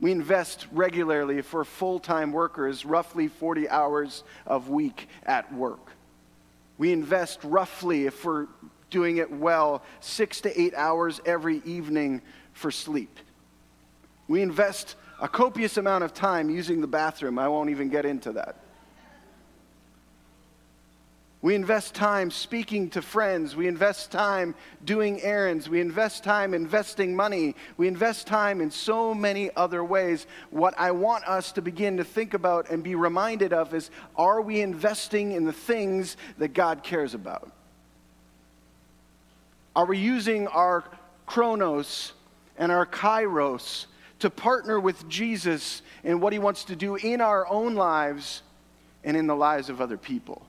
We 0.00 0.12
invest 0.12 0.66
regularly 0.72 1.42
for 1.42 1.62
full 1.64 2.00
time 2.00 2.32
workers 2.32 2.86
roughly 2.86 3.28
40 3.28 3.68
hours 3.68 4.24
of 4.46 4.70
week 4.70 5.06
at 5.24 5.52
work. 5.52 5.92
We 6.78 6.92
invest 6.92 7.40
roughly, 7.42 8.06
if 8.06 8.24
we're 8.24 8.46
doing 8.88 9.18
it 9.18 9.30
well, 9.30 9.82
six 10.00 10.40
to 10.42 10.60
eight 10.60 10.74
hours 10.74 11.20
every 11.26 11.60
evening 11.64 12.22
for 12.54 12.70
sleep. 12.70 13.18
We 14.28 14.42
invest 14.42 14.96
a 15.20 15.28
copious 15.28 15.76
amount 15.76 16.04
of 16.04 16.12
time 16.12 16.50
using 16.50 16.80
the 16.80 16.86
bathroom. 16.86 17.38
I 17.38 17.48
won't 17.48 17.70
even 17.70 17.88
get 17.88 18.04
into 18.04 18.32
that. 18.32 18.56
We 21.42 21.54
invest 21.54 21.94
time 21.94 22.30
speaking 22.32 22.90
to 22.90 23.02
friends. 23.02 23.54
We 23.54 23.68
invest 23.68 24.10
time 24.10 24.54
doing 24.84 25.20
errands. 25.22 25.68
We 25.68 25.80
invest 25.80 26.24
time 26.24 26.54
investing 26.54 27.14
money. 27.14 27.54
We 27.76 27.86
invest 27.86 28.26
time 28.26 28.60
in 28.60 28.70
so 28.70 29.14
many 29.14 29.50
other 29.54 29.84
ways. 29.84 30.26
What 30.50 30.74
I 30.76 30.90
want 30.90 31.28
us 31.28 31.52
to 31.52 31.62
begin 31.62 31.98
to 31.98 32.04
think 32.04 32.34
about 32.34 32.70
and 32.70 32.82
be 32.82 32.96
reminded 32.96 33.52
of 33.52 33.74
is 33.74 33.90
are 34.16 34.40
we 34.40 34.60
investing 34.60 35.32
in 35.32 35.44
the 35.44 35.52
things 35.52 36.16
that 36.38 36.48
God 36.48 36.82
cares 36.82 37.14
about? 37.14 37.52
Are 39.76 39.84
we 39.84 39.98
using 39.98 40.48
our 40.48 40.84
chronos 41.26 42.12
and 42.58 42.72
our 42.72 42.86
kairos 42.86 43.86
to 44.26 44.30
partner 44.30 44.80
with 44.80 45.08
Jesus 45.08 45.82
in 46.02 46.18
what 46.18 46.32
he 46.32 46.40
wants 46.40 46.64
to 46.64 46.74
do 46.74 46.96
in 46.96 47.20
our 47.20 47.46
own 47.46 47.76
lives 47.76 48.42
and 49.04 49.16
in 49.16 49.28
the 49.28 49.36
lives 49.36 49.70
of 49.70 49.80
other 49.80 49.96
people. 49.96 50.44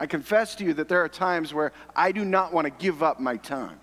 I 0.00 0.06
confess 0.06 0.56
to 0.56 0.64
you 0.64 0.74
that 0.74 0.88
there 0.88 1.04
are 1.04 1.08
times 1.08 1.54
where 1.54 1.72
I 1.94 2.10
do 2.10 2.24
not 2.24 2.52
want 2.52 2.64
to 2.64 2.72
give 2.72 3.04
up 3.04 3.20
my 3.20 3.36
time. 3.36 3.78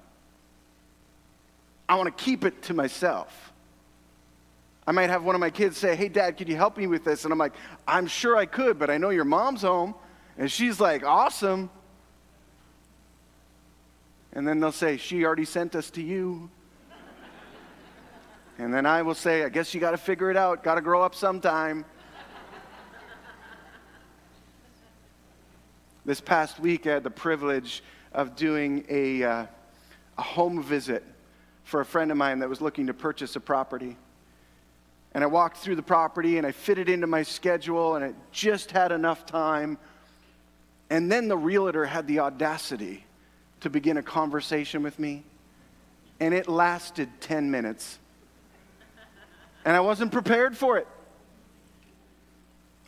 I 1.88 1.96
want 1.96 2.08
to 2.08 2.24
keep 2.26 2.44
it 2.44 2.64
to 2.64 2.74
myself. 2.74 3.54
I 4.86 4.92
might 4.92 5.10
have 5.10 5.24
one 5.24 5.34
of 5.34 5.40
my 5.40 5.50
kids 5.50 5.78
say, 5.78 5.96
Hey, 5.96 6.10
dad, 6.10 6.36
could 6.36 6.50
you 6.50 6.58
help 6.58 6.76
me 6.76 6.88
with 6.88 7.06
this? 7.06 7.24
And 7.24 7.32
I'm 7.32 7.40
like, 7.40 7.54
I'm 7.88 8.08
sure 8.08 8.36
I 8.36 8.46
could, 8.46 8.78
but 8.78 8.90
I 8.90 8.98
know 8.98 9.12
your 9.12 9.24
mom's 9.24 9.62
home. 9.62 9.96
And 10.38 10.52
she's 10.52 10.82
like, 10.82 11.06
Awesome. 11.06 11.70
And 14.34 14.46
then 14.46 14.60
they'll 14.60 14.74
say, 14.74 14.98
She 14.98 15.24
already 15.24 15.46
sent 15.46 15.74
us 15.74 15.90
to 15.92 16.02
you. 16.02 16.50
And 18.60 18.74
then 18.74 18.88
I 18.88 19.04
will 19.04 19.14
say, 19.14 19.44
I 19.44 19.50
guess 19.50 19.76
you 19.76 19.80
got 19.80 19.92
to 19.92 19.98
figure 19.98 20.32
it 20.32 20.38
out, 20.38 20.64
got 20.64 20.76
to 20.76 20.82
grow 20.82 21.04
up 21.04 21.14
sometime. 21.14 21.86
this 26.06 26.20
past 26.20 26.60
week, 26.60 26.88
I 26.88 26.94
had 26.94 27.04
the 27.04 27.12
privilege 27.12 27.84
of 28.14 28.36
doing 28.36 28.84
a, 28.90 29.24
uh, 29.24 29.46
a 30.18 30.22
home 30.22 30.64
visit 30.64 31.04
for 31.66 31.82
a 31.82 31.86
friend 31.86 32.10
of 32.10 32.18
mine 32.18 32.40
that 32.40 32.50
was 32.50 32.60
looking 32.60 32.88
to 32.88 32.96
purchase 32.96 33.36
a 33.36 33.40
property. 33.40 33.96
And 35.14 35.24
I 35.24 35.28
walked 35.28 35.58
through 35.58 35.76
the 35.76 35.84
property 35.84 36.40
and 36.40 36.48
I 36.48 36.52
fitted 36.52 36.90
into 36.90 37.06
my 37.06 37.22
schedule 37.22 37.96
and 37.96 38.06
it 38.06 38.16
just 38.32 38.72
had 38.72 38.92
enough 38.92 39.28
time. 39.28 39.78
And 40.90 41.12
then 41.12 41.28
the 41.28 41.38
realtor 41.38 41.86
had 41.86 42.08
the 42.08 42.20
audacity 42.20 43.06
to 43.60 43.70
begin 43.70 43.98
a 43.98 44.04
conversation 44.04 44.82
with 44.82 44.98
me. 44.98 45.24
And 46.20 46.34
it 46.34 46.48
lasted 46.48 47.10
10 47.22 47.52
minutes 47.52 48.00
and 49.68 49.76
I 49.76 49.82
wasn't 49.82 50.14
prepared 50.14 50.56
for 50.56 50.78
it. 50.78 50.88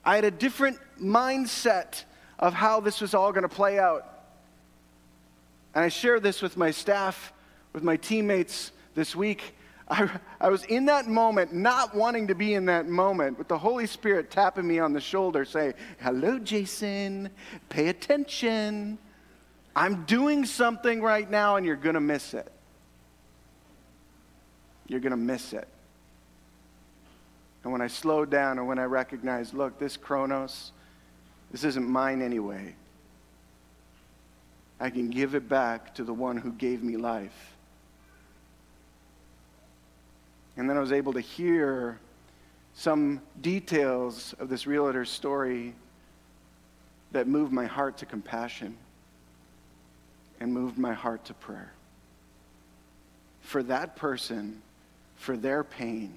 I 0.06 0.16
had 0.16 0.24
a 0.24 0.32
different 0.32 0.80
mindset 0.98 2.06
of 2.40 2.54
how 2.54 2.80
this 2.80 3.02
was 3.02 3.14
all 3.14 3.34
going 3.34 3.44
to 3.44 3.54
play 3.54 3.78
out. 3.78 4.08
And 5.76 5.84
I 5.84 5.90
shared 5.90 6.24
this 6.24 6.42
with 6.42 6.56
my 6.56 6.72
staff, 6.72 7.34
with 7.74 7.84
my 7.84 7.98
teammates 7.98 8.72
this 8.96 9.14
week. 9.14 9.56
I, 9.90 10.10
I 10.40 10.48
was 10.48 10.64
in 10.64 10.86
that 10.86 11.06
moment, 11.06 11.54
not 11.54 11.94
wanting 11.94 12.28
to 12.28 12.36
be 12.36 12.54
in 12.54 12.68
that 12.68 12.88
moment, 12.88 13.38
with 13.38 13.50
the 13.50 13.58
Holy 13.58 13.86
Spirit 13.86 14.32
tapping 14.32 14.66
me 14.66 14.80
on 14.80 14.94
the 14.94 15.02
shoulder, 15.02 15.44
saying, 15.44 15.74
Hello, 16.00 16.40
Jason, 16.40 17.30
pay 17.68 17.90
attention. 17.90 18.98
I'm 19.76 20.06
doing 20.06 20.46
something 20.46 21.02
right 21.02 21.30
now, 21.30 21.58
and 21.58 21.66
you're 21.66 21.76
going 21.76 21.96
to 21.96 22.00
miss 22.00 22.34
it. 22.34 22.50
You're 24.88 25.02
going 25.02 25.12
to 25.12 25.18
miss 25.18 25.52
it. 25.52 25.68
And 27.70 27.74
when 27.74 27.82
I 27.84 27.88
slowed 27.88 28.32
down 28.32 28.58
and 28.58 28.68
when 28.68 28.80
I 28.80 28.86
recognized, 28.86 29.54
look, 29.54 29.78
this 29.78 29.96
Chronos, 29.96 30.72
This 31.52 31.64
isn't 31.64 31.88
mine 31.88 32.24
anyway. 32.24 32.74
I 34.80 34.90
can 34.90 35.12
give 35.12 35.36
it 35.36 35.48
back 35.48 35.94
to 35.96 36.04
the 36.04 36.14
one 36.14 36.38
who 36.38 36.52
gave 36.52 36.82
me 36.82 36.98
life. 36.98 37.54
And 40.58 40.68
then 40.68 40.78
I 40.78 40.80
was 40.80 40.92
able 40.92 41.14
to 41.14 41.20
hear 41.20 42.00
some 42.74 43.22
details 43.40 44.34
of 44.40 44.50
this 44.50 44.66
realtor's 44.66 45.12
story 45.12 45.76
that 47.12 47.28
moved 47.28 47.52
my 47.52 47.68
heart 47.68 47.98
to 47.98 48.08
compassion 48.08 48.78
and 50.40 50.52
moved 50.52 50.80
my 50.80 50.94
heart 50.94 51.26
to 51.26 51.36
prayer. 51.36 51.72
For 53.42 53.62
that 53.64 53.96
person, 53.96 54.62
for 55.18 55.38
their 55.38 55.64
pain, 55.64 56.16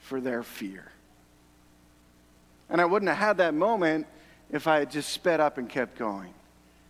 for 0.00 0.20
their 0.20 0.42
fear. 0.42 0.90
And 2.68 2.80
I 2.80 2.84
wouldn't 2.84 3.08
have 3.08 3.18
had 3.18 3.36
that 3.38 3.54
moment 3.54 4.06
if 4.50 4.66
I 4.66 4.78
had 4.80 4.90
just 4.90 5.10
sped 5.10 5.40
up 5.40 5.58
and 5.58 5.68
kept 5.68 5.98
going. 5.98 6.32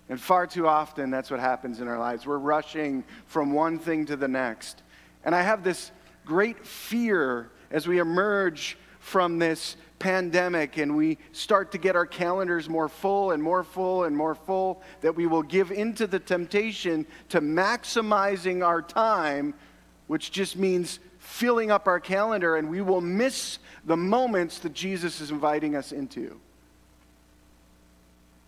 And 0.08 0.20
far 0.20 0.46
too 0.46 0.66
often, 0.66 1.10
that's 1.10 1.30
what 1.30 1.40
happens 1.40 1.80
in 1.80 1.88
our 1.88 1.98
lives. 1.98 2.26
We're 2.26 2.38
rushing 2.38 3.04
from 3.26 3.52
one 3.52 3.78
thing 3.78 4.06
to 4.06 4.16
the 4.16 4.28
next. 4.28 4.82
And 5.24 5.34
I 5.34 5.42
have 5.42 5.62
this 5.62 5.92
great 6.24 6.66
fear 6.66 7.50
as 7.70 7.86
we 7.86 7.98
emerge 7.98 8.76
from 8.98 9.38
this 9.38 9.76
pandemic 9.98 10.78
and 10.78 10.96
we 10.96 11.18
start 11.32 11.72
to 11.72 11.78
get 11.78 11.94
our 11.94 12.06
calendars 12.06 12.68
more 12.68 12.88
full 12.88 13.32
and 13.32 13.42
more 13.42 13.62
full 13.62 14.04
and 14.04 14.16
more 14.16 14.34
full 14.34 14.82
that 15.02 15.14
we 15.14 15.26
will 15.26 15.42
give 15.42 15.70
into 15.70 16.06
the 16.06 16.18
temptation 16.18 17.06
to 17.28 17.40
maximizing 17.40 18.66
our 18.66 18.82
time, 18.82 19.54
which 20.06 20.32
just 20.32 20.56
means 20.56 20.98
filling 21.30 21.70
up 21.70 21.86
our 21.86 22.00
calendar, 22.00 22.56
and 22.56 22.68
we 22.68 22.80
will 22.80 23.00
miss 23.00 23.60
the 23.84 23.96
moments 23.96 24.58
that 24.58 24.74
Jesus 24.74 25.20
is 25.20 25.30
inviting 25.30 25.76
us 25.76 25.92
into. 25.92 26.38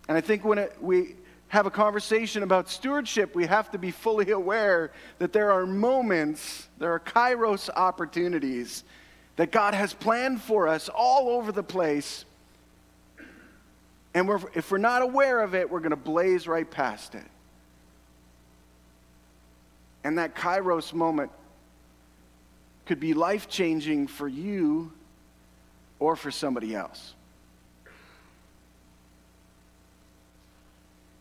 And 0.08 0.18
I 0.18 0.20
think 0.20 0.44
when 0.44 0.58
it, 0.58 0.76
we 0.80 1.14
have 1.48 1.64
a 1.64 1.70
conversation 1.70 2.42
about 2.42 2.68
stewardship, 2.68 3.34
we 3.36 3.46
have 3.46 3.70
to 3.70 3.78
be 3.78 3.92
fully 3.92 4.32
aware 4.32 4.90
that 5.20 5.32
there 5.32 5.52
are 5.52 5.64
moments, 5.64 6.68
there 6.78 6.92
are 6.92 7.00
kairos 7.00 7.70
opportunities 7.74 8.82
that 9.36 9.52
God 9.52 9.74
has 9.74 9.94
planned 9.94 10.42
for 10.42 10.66
us 10.66 10.88
all 10.88 11.28
over 11.28 11.52
the 11.52 11.62
place. 11.62 12.24
And 14.12 14.26
we're, 14.26 14.40
if 14.54 14.70
we're 14.72 14.78
not 14.78 15.02
aware 15.02 15.40
of 15.40 15.54
it, 15.54 15.70
we're 15.70 15.80
going 15.80 15.90
to 15.90 15.96
blaze 15.96 16.48
right 16.48 16.68
past 16.68 17.14
it. 17.14 17.24
And 20.02 20.18
that 20.18 20.34
kairos 20.34 20.92
moment 20.92 21.30
could 22.86 23.00
be 23.00 23.14
life 23.14 23.48
changing 23.48 24.06
for 24.06 24.28
you 24.28 24.92
or 25.98 26.16
for 26.16 26.30
somebody 26.30 26.74
else. 26.74 27.14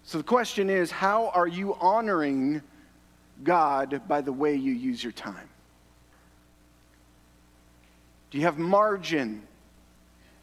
So 0.03 0.17
the 0.17 0.23
question 0.23 0.69
is 0.69 0.91
how 0.91 1.29
are 1.29 1.47
you 1.47 1.75
honoring 1.75 2.61
God 3.43 4.01
by 4.07 4.21
the 4.21 4.33
way 4.33 4.55
you 4.55 4.73
use 4.73 5.01
your 5.03 5.13
time? 5.13 5.47
Do 8.31 8.37
you 8.37 8.45
have 8.45 8.57
margin 8.57 9.41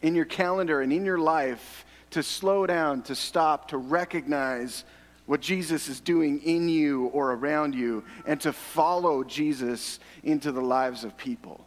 in 0.03 0.15
your 0.15 0.25
calendar 0.25 0.81
and 0.81 0.93
in 0.93 1.05
your 1.05 1.19
life 1.19 1.85
to 2.11 2.23
slow 2.23 2.67
down, 2.67 3.03
to 3.03 3.15
stop, 3.15 3.69
to 3.69 3.77
recognize 3.77 4.85
what 5.29 5.43
Jesus 5.43 5.91
is 5.91 6.01
doing 6.01 6.41
in 6.41 6.71
you 6.71 7.09
or 7.09 7.33
around 7.33 7.75
you, 7.75 8.03
and 8.25 8.41
to 8.41 8.51
follow 8.51 9.23
Jesus 9.23 10.01
into 10.25 10.51
the 10.53 10.63
lives 10.63 11.05
of 11.05 11.19
people? 11.19 11.63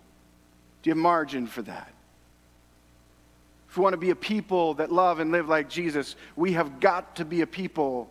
Do 0.82 0.89
you 0.89 0.95
have 0.95 1.02
margin 1.02 1.45
for 1.45 1.62
that? 1.62 1.93
If 3.69 3.78
we 3.78 3.84
want 3.84 3.93
to 3.93 3.97
be 3.97 4.10
a 4.10 4.15
people 4.15 4.74
that 4.74 4.91
love 4.91 5.19
and 5.19 5.32
live 5.32 5.47
like 5.47 5.69
Jesus, 5.69 6.15
we 6.36 6.54
have 6.54 6.80
got 6.80 7.17
to 7.17 7.24
be 7.24 7.41
a 7.41 7.47
people 7.47 8.10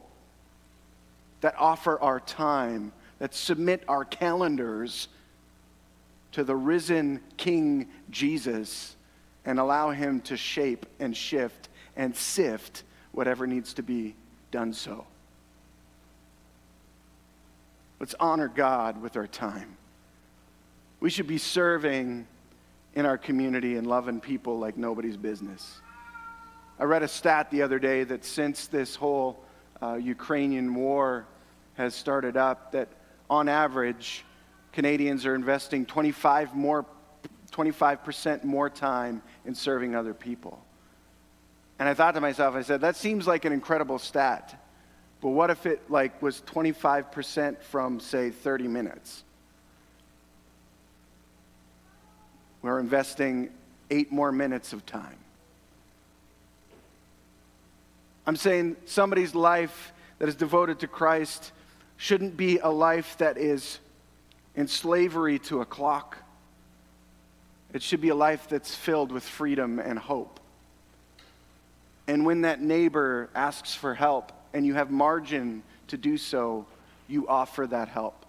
that 1.41 1.57
offer 1.59 2.01
our 2.01 2.21
time, 2.21 2.93
that 3.19 3.35
submit 3.35 3.83
our 3.89 4.05
calendars 4.05 5.09
to 6.31 6.45
the 6.45 6.55
risen 6.55 7.21
King 7.37 7.89
Jesus 8.09 8.95
and 9.45 9.59
allow 9.59 9.91
him 9.91 10.21
to 10.21 10.37
shape 10.37 10.87
and 11.01 11.17
shift 11.17 11.69
and 11.97 12.15
sift 12.15 12.85
whatever 13.11 13.49
needs 13.49 13.75
to 13.75 13.83
be 13.83 14.15
done 14.53 14.73
so. 14.73 15.07
Let's 18.01 18.15
honor 18.19 18.49
God 18.49 19.03
with 19.03 19.17
our 19.17 19.27
time. 19.27 19.77
We 21.01 21.11
should 21.11 21.27
be 21.27 21.39
serving 21.39 22.27
in 22.95 23.07
our 23.07 23.19
community 23.19 23.77
and 23.77 23.87
loving 23.87 24.21
people 24.21 24.59
like 24.59 24.79
nobody's 24.79 25.19
business. 25.19 25.81
I 26.79 26.85
read 26.85 27.03
a 27.03 27.09
stat 27.09 27.51
the 27.51 27.61
other 27.61 27.79
day 27.79 28.05
that 28.05 28.25
since 28.25 28.67
this 28.67 28.97
whole 28.97 29.45
uh, 29.83 29.95
Ukrainian 29.95 30.75
war 30.75 31.27
has 31.75 31.95
started 31.95 32.39
up, 32.39 32.73
that 32.73 32.89
on 33.29 33.49
average, 33.49 34.25
Canadians 34.73 35.27
are 35.27 35.35
investing 35.35 35.85
25 35.85 36.55
more, 36.55 36.87
25% 37.53 38.45
more 38.45 38.71
time 38.71 39.23
in 39.45 39.55
serving 39.55 39.95
other 39.95 40.15
people. 40.15 40.65
And 41.79 41.89
I 41.89 41.95
thought 41.95 42.13
to 42.13 42.21
myself, 42.21 42.55
I 42.55 42.63
said, 42.63 42.81
that 42.81 42.97
seems 42.97 43.27
like 43.27 43.45
an 43.45 43.53
incredible 43.53 43.99
stat. 43.99 44.60
But 45.21 45.31
what 45.31 45.51
if 45.51 45.67
it 45.67 45.91
like 45.91 46.23
was 46.23 46.43
25% 46.47 47.59
from 47.63 48.01
say 48.01 48.31
30 48.31 48.69
minutes? 48.69 49.23
We're 52.63 52.81
investing 52.81 53.51
8 53.91 54.13
more 54.13 54.33
minutes 54.33 54.73
of 54.73 54.85
time. 54.87 55.17
I'm 58.27 58.37
saying 58.37 58.77
somebody's 58.87 59.35
life 59.35 59.93
that 60.19 60.29
is 60.29 60.35
devoted 60.35 60.81
to 60.81 60.87
Christ 60.87 61.53
shouldn't 61.97 62.37
be 62.37 62.59
a 62.59 62.69
life 62.69 63.19
that 63.19 63.37
is 63.37 63.79
in 64.55 64.69
slavery 64.69 65.39
to 65.39 65.61
a 65.61 65.65
clock. 65.65 66.17
It 67.73 67.83
should 67.83 68.01
be 68.01 68.09
a 68.09 68.15
life 68.15 68.49
that's 68.49 68.75
filled 68.75 69.13
with 69.13 69.23
freedom 69.23 69.79
and 69.79 69.99
hope. 69.99 70.41
And 72.07 72.27
when 72.27 72.43
that 72.43 72.61
neighbor 72.61 73.31
asks 73.35 73.75
for 73.75 73.95
help 73.95 74.33
and 74.53 74.67
you 74.67 74.75
have 74.75 74.91
margin 74.91 75.63
to 75.89 75.97
do 75.97 76.17
so, 76.17 76.67
you 77.09 77.29
offer 77.29 77.67
that 77.67 77.89
help. 77.89 78.27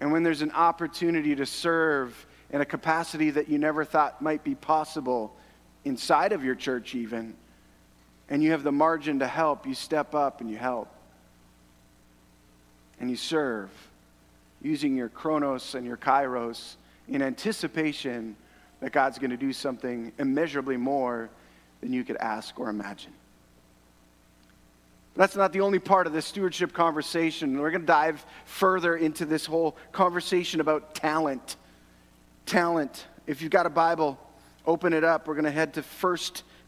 And 0.00 0.12
when 0.12 0.22
there's 0.22 0.42
an 0.42 0.52
opportunity 0.52 1.34
to 1.34 1.46
serve 1.46 2.26
in 2.50 2.60
a 2.60 2.64
capacity 2.64 3.30
that 3.30 3.48
you 3.48 3.58
never 3.58 3.84
thought 3.84 4.20
might 4.20 4.44
be 4.44 4.54
possible 4.54 5.34
inside 5.84 6.32
of 6.32 6.44
your 6.44 6.54
church, 6.54 6.94
even, 6.94 7.34
and 8.28 8.42
you 8.42 8.52
have 8.52 8.62
the 8.62 8.72
margin 8.72 9.18
to 9.20 9.26
help, 9.26 9.66
you 9.66 9.74
step 9.74 10.14
up 10.14 10.40
and 10.40 10.50
you 10.50 10.56
help. 10.56 10.88
And 13.00 13.10
you 13.10 13.16
serve 13.16 13.70
using 14.62 14.96
your 14.96 15.08
chronos 15.08 15.74
and 15.74 15.84
your 15.84 15.96
kairos 15.96 16.76
in 17.08 17.22
anticipation 17.22 18.36
that 18.80 18.92
God's 18.92 19.18
going 19.18 19.30
to 19.30 19.36
do 19.36 19.52
something 19.52 20.12
immeasurably 20.18 20.76
more 20.76 21.28
than 21.80 21.92
you 21.92 22.04
could 22.04 22.16
ask 22.16 22.58
or 22.58 22.70
imagine. 22.70 23.12
But 25.14 25.22
that's 25.22 25.36
not 25.36 25.52
the 25.52 25.60
only 25.60 25.78
part 25.78 26.06
of 26.06 26.12
this 26.12 26.26
stewardship 26.26 26.72
conversation. 26.72 27.58
We're 27.60 27.70
going 27.70 27.82
to 27.82 27.86
dive 27.86 28.24
further 28.46 28.96
into 28.96 29.24
this 29.24 29.46
whole 29.46 29.76
conversation 29.92 30.60
about 30.60 30.94
talent. 30.94 31.56
Talent. 32.46 33.06
If 33.26 33.40
you've 33.40 33.52
got 33.52 33.66
a 33.66 33.70
Bible, 33.70 34.18
open 34.66 34.92
it 34.92 35.04
up. 35.04 35.28
We're 35.28 35.34
going 35.34 35.44
to 35.44 35.50
head 35.50 35.74
to 35.74 35.82
1 35.82 36.16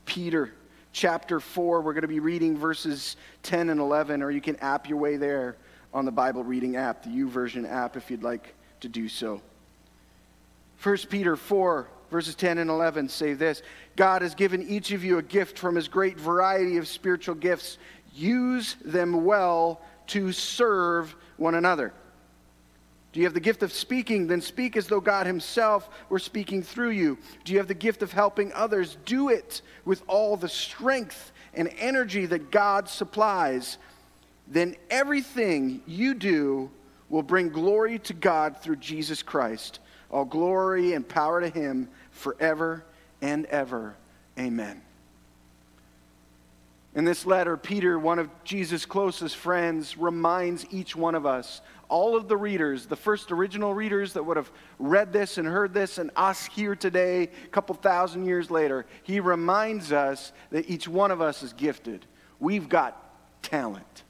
Peter 0.04 0.52
chapter 0.92 1.40
4. 1.40 1.80
We're 1.80 1.92
going 1.92 2.02
to 2.02 2.09
be 2.09 2.20
reading 2.20 2.56
verses 2.56 3.16
10 3.42 3.68
and 3.68 3.80
11, 3.80 4.22
or 4.22 4.30
you 4.30 4.40
can 4.40 4.56
app 4.56 4.88
your 4.88 4.98
way 4.98 5.16
there 5.16 5.56
on 5.92 6.04
the 6.04 6.12
Bible 6.12 6.44
reading 6.44 6.76
app, 6.76 7.02
the 7.02 7.11
YouVersion 7.11 7.68
app, 7.68 7.96
if 7.96 8.11
you'd 8.11 8.22
like 8.22 8.54
to 8.80 8.88
do 8.88 9.09
so. 9.09 9.40
1 10.82 10.96
Peter 11.09 11.37
4, 11.37 11.88
verses 12.11 12.35
10 12.35 12.59
and 12.59 12.70
11 12.70 13.09
say 13.09 13.32
this 13.35 13.62
God 13.96 14.22
has 14.22 14.35
given 14.35 14.62
each 14.68 14.92
of 14.92 15.04
you 15.04 15.18
a 15.18 15.22
gift 15.22 15.59
from 15.59 15.74
his 15.74 15.88
great 15.88 16.18
variety 16.18 16.76
of 16.76 16.87
spiritual 16.87 17.35
gifts. 17.35 17.78
Use 18.16 18.76
them 18.85 19.24
well 19.24 19.81
to 20.09 20.33
serve 20.33 21.14
one 21.37 21.55
another. 21.55 21.92
Do 23.12 23.20
you 23.20 23.26
have 23.26 23.35
the 23.35 23.40
gift 23.40 23.62
of 23.62 23.72
speaking? 23.72 24.26
Then 24.26 24.40
speak 24.40 24.76
as 24.76 24.87
though 24.87 25.00
God 25.00 25.26
Himself 25.26 25.88
were 26.09 26.18
speaking 26.18 26.62
through 26.62 26.90
you. 26.90 27.18
Do 27.44 27.52
you 27.52 27.59
have 27.59 27.68
the 27.68 27.74
gift 27.74 28.02
of 28.02 28.12
helping 28.12 28.52
others? 28.52 28.98
Do 29.05 29.29
it 29.31 29.62
with 29.85 30.02
all 30.07 30.37
the 30.37 30.48
strength 30.48 31.33
and 31.55 31.70
energy 31.79 32.26
that 32.26 32.50
God 32.50 32.88
supplies 32.88 33.79
then 34.48 34.76
everything 34.90 35.83
you 35.87 36.14
do 36.14 36.70
will 37.09 37.22
bring 37.22 37.48
glory 37.48 37.98
to 38.00 38.12
God 38.12 38.57
through 38.59 38.76
Jesus 38.76 39.22
Christ. 39.22 39.81
All 40.11 40.24
glory 40.24 40.92
and 40.92 41.07
power 41.07 41.40
to 41.40 41.48
him 41.48 41.88
forever 42.11 42.85
and 43.20 43.46
ever. 43.46 43.96
Amen. 44.38 44.86
In 46.96 47.04
this 47.04 47.26
letter, 47.26 47.59
Peter, 47.59 47.98
one 47.98 48.18
of 48.18 48.30
Jesus' 48.42 48.87
closest 48.87 49.37
friends, 49.37 49.98
reminds 49.98 50.64
each 50.70 50.96
one 50.96 51.14
of 51.14 51.26
us, 51.26 51.61
all 51.90 52.16
of 52.16 52.26
the 52.26 52.38
readers, 52.38 52.87
the 52.87 52.96
first 52.96 53.30
original 53.30 53.74
readers 53.74 54.14
that 54.14 54.24
would 54.24 54.38
have 54.38 54.50
read 54.78 55.12
this 55.12 55.37
and 55.37 55.46
heard 55.46 55.74
this, 55.74 55.98
and 55.98 56.11
us 56.16 56.46
here 56.46 56.74
today, 56.74 57.24
a 57.24 57.48
couple 57.48 57.74
thousand 57.74 58.24
years 58.24 58.50
later, 58.50 58.87
he 59.02 59.20
reminds 59.20 59.92
us 59.92 60.32
that 60.50 60.70
each 60.70 60.88
one 60.88 61.11
of 61.11 61.20
us 61.20 61.42
is 61.42 61.52
gifted. 61.52 62.06
We've 62.40 62.66
got 62.66 62.98
talent. 63.42 64.02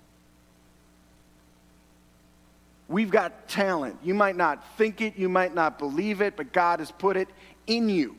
We've 2.89 3.11
got 3.11 3.49
talent. 3.49 3.97
You 4.05 4.15
might 4.15 4.37
not 4.37 4.77
think 4.77 5.01
it, 5.01 5.17
you 5.17 5.29
might 5.29 5.57
not 5.57 5.81
believe 5.81 6.21
it, 6.21 6.37
but 6.37 6.53
God 6.53 6.79
has 6.79 6.93
put 6.93 7.17
it 7.17 7.29
in 7.67 7.89
you. 7.89 8.15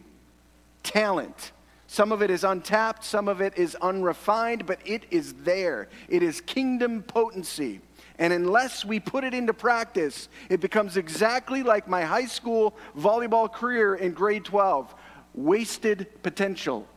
Talent. 0.83 1.53
Some 1.87 2.11
of 2.11 2.21
it 2.21 2.29
is 2.29 2.43
untapped, 2.43 3.03
some 3.05 3.29
of 3.29 3.41
it 3.41 3.57
is 3.57 3.75
unrefined, 3.75 4.65
but 4.65 4.79
it 4.85 5.05
is 5.09 5.33
there. 5.33 5.87
It 6.09 6.21
is 6.21 6.41
kingdom 6.41 7.01
potency. 7.01 7.79
And 8.19 8.33
unless 8.33 8.83
we 8.83 8.99
put 8.99 9.23
it 9.23 9.33
into 9.33 9.53
practice, 9.53 10.27
it 10.49 10.59
becomes 10.59 10.97
exactly 10.97 11.63
like 11.63 11.87
my 11.87 12.03
high 12.03 12.25
school 12.25 12.75
volleyball 12.97 13.51
career 13.51 13.95
in 13.95 14.11
grade 14.11 14.43
12 14.43 14.93
wasted 15.33 16.07
potential. 16.23 16.87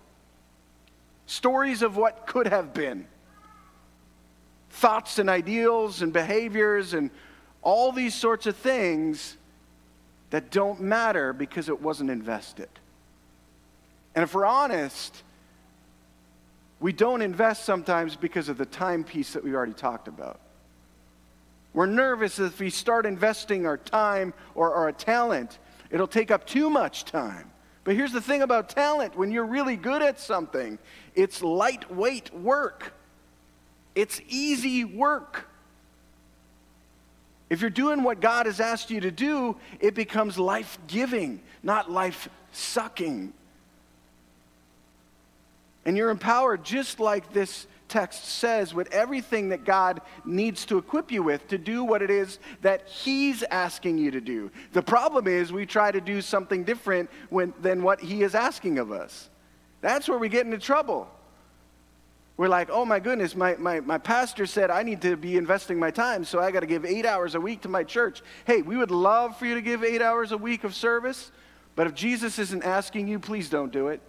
Stories 1.27 1.83
of 1.83 1.97
what 1.97 2.27
could 2.27 2.49
have 2.49 2.75
been. 2.75 3.07
Thoughts 4.71 5.19
and 5.19 5.31
ideals 5.31 6.03
and 6.03 6.13
behaviors 6.13 6.95
and 6.95 7.11
all 7.63 7.93
these 7.93 8.15
sorts 8.15 8.47
of 8.47 8.57
things 8.57 9.37
that 10.31 10.51
don't 10.51 10.81
matter 10.81 11.33
because 11.33 11.69
it 11.69 11.81
wasn't 11.81 12.11
invested. 12.11 12.69
And 14.15 14.23
if 14.23 14.35
we're 14.35 14.47
honest, 14.47 15.23
we 16.81 16.93
don't 16.93 17.23
invest 17.23 17.65
sometimes 17.65 18.17
because 18.17 18.49
of 18.49 18.59
the 18.59 18.67
timepiece 18.67 19.35
that 19.35 19.45
we 19.45 19.55
already 19.55 19.75
talked 19.75 20.09
about. 20.09 20.41
We're 21.73 21.87
nervous 21.87 22.39
if 22.39 22.59
we 22.59 22.71
start 22.71 23.07
investing 23.07 23.67
our 23.67 23.77
time 23.77 24.35
or 24.55 24.75
our 24.75 24.91
talent, 24.91 25.59
it'll 25.91 26.09
take 26.09 26.31
up 26.31 26.47
too 26.47 26.69
much 26.69 27.05
time. 27.05 27.51
But 27.85 27.95
here's 27.95 28.13
the 28.13 28.21
thing 28.21 28.43
about 28.43 28.69
talent 28.71 29.17
when 29.17 29.31
you're 29.31 29.47
really 29.47 29.77
good 29.77 30.03
at 30.03 30.19
something, 30.19 30.79
it's 31.15 31.43
lightweight 31.43 32.35
work, 32.35 32.93
it's 33.95 34.21
easy 34.29 34.85
work. 34.85 35.47
If 37.49 37.61
you're 37.61 37.71
doing 37.71 38.05
what 38.05 38.21
God 38.21 38.47
has 38.47 38.61
asked 38.61 38.91
you 38.91 39.01
to 39.01 39.11
do, 39.11 39.57
it 39.81 39.95
becomes 39.95 40.39
life 40.39 40.79
giving, 40.87 41.41
not 41.65 41.91
life 41.91 42.29
sucking. 42.53 43.33
And 45.85 45.97
you're 45.97 46.11
empowered, 46.11 46.65
just 46.65 47.01
like 47.01 47.33
this 47.33 47.67
text 47.89 48.25
says, 48.25 48.73
with 48.73 48.93
everything 48.93 49.49
that 49.49 49.65
God 49.65 50.01
needs 50.25 50.65
to 50.67 50.79
equip 50.79 51.11
you 51.11 51.23
with 51.23 51.47
to 51.49 51.59
do 51.59 51.83
what 51.85 52.03
it 52.03 52.11
is 52.11 52.39
that 52.63 52.89
He's 52.89 53.43
asking 53.45 53.99
you 53.99 54.11
to 54.13 54.21
do. 54.21 54.51
The 54.73 54.83
problem 54.83 55.27
is 55.27 55.53
we 55.53 55.67
try 55.67 55.91
to 55.91 56.01
do 56.01 56.21
something 56.21 56.65
different 56.65 57.11
when, 57.31 57.53
than 57.61 57.83
what 57.83 58.01
He 58.01 58.23
is 58.23 58.35
asking 58.35 58.79
of 58.79 58.93
us. 58.93 59.29
That's 59.81 60.09
where 60.09 60.19
we 60.19 60.29
get 60.29 60.45
into 60.45 60.59
trouble. 60.59 61.09
We're 62.37 62.49
like, 62.49 62.71
oh 62.71 62.87
my 62.87 63.01
goodness, 63.01 63.35
my, 63.35 63.57
my, 63.57 63.81
my 63.81 63.99
pastor 63.99 64.47
said 64.47 64.71
I 64.71 64.83
need 64.83 65.03
to 65.03 65.15
be 65.15 65.37
investing 65.37 65.79
my 65.79 65.91
time, 65.91 66.25
so 66.25 66.41
I 66.41 66.51
got 66.51 66.61
to 66.61 66.67
give 66.67 66.87
eight 66.87 67.05
hours 67.05 67.35
a 67.35 67.41
week 67.41 67.63
to 67.63 67.69
my 67.69 67.85
church. 67.85 68.23
Hey, 68.47 68.63
we 68.63 68.79
would 68.79 68.91
love 68.91 69.39
for 69.39 69.45
you 69.45 69.57
to 69.57 69.61
give 69.61 69.85
eight 69.85 70.01
hours 70.01 70.33
a 70.33 70.39
week 70.39 70.65
of 70.65 70.75
service, 70.75 71.33
but 71.77 71.87
if 71.87 71.95
Jesus 71.95 72.39
isn't 72.39 72.63
asking 72.63 73.09
you, 73.09 73.19
please 73.19 73.51
don't 73.51 73.71
do 73.71 73.89
it. 73.89 74.01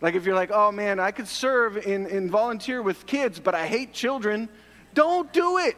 Like 0.00 0.14
if 0.14 0.26
you're 0.26 0.34
like, 0.34 0.50
oh 0.52 0.70
man, 0.72 1.00
I 1.00 1.10
could 1.10 1.28
serve 1.28 1.76
in, 1.76 2.06
in 2.06 2.30
volunteer 2.30 2.82
with 2.82 3.06
kids, 3.06 3.40
but 3.40 3.54
I 3.54 3.66
hate 3.66 3.92
children, 3.92 4.48
don't 4.94 5.32
do 5.32 5.58
it. 5.58 5.76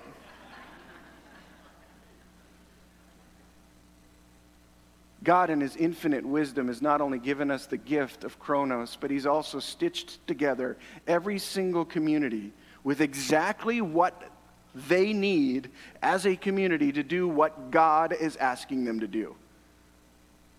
God, 5.22 5.50
in 5.50 5.60
His 5.60 5.76
infinite 5.76 6.24
wisdom, 6.24 6.68
has 6.68 6.80
not 6.80 7.00
only 7.00 7.18
given 7.18 7.50
us 7.50 7.66
the 7.66 7.76
gift 7.76 8.24
of 8.24 8.38
Chronos, 8.38 8.96
but 9.00 9.10
He's 9.10 9.26
also 9.26 9.58
stitched 9.58 10.26
together 10.26 10.76
every 11.06 11.38
single 11.38 11.84
community 11.84 12.52
with 12.82 13.00
exactly 13.00 13.80
what 13.80 14.30
they 14.74 15.12
need 15.12 15.70
as 16.02 16.26
a 16.26 16.36
community 16.36 16.92
to 16.92 17.02
do 17.02 17.28
what 17.28 17.70
God 17.70 18.14
is 18.18 18.36
asking 18.36 18.84
them 18.84 19.00
to 19.00 19.06
do. 19.06 19.34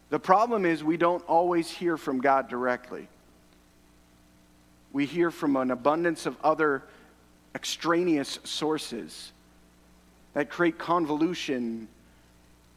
The 0.10 0.20
problem 0.20 0.66
is, 0.66 0.84
we 0.84 0.98
don't 0.98 1.24
always 1.26 1.70
hear 1.70 1.98
from 1.98 2.20
God 2.20 2.50
directly. 2.50 3.08
We 4.92 5.06
hear 5.06 5.32
from 5.32 5.56
an 5.56 5.72
abundance 5.72 6.26
of 6.26 6.36
other 6.44 6.84
extraneous 7.54 8.40
sources 8.44 9.32
that 10.34 10.50
create 10.50 10.78
convolution 10.78 11.88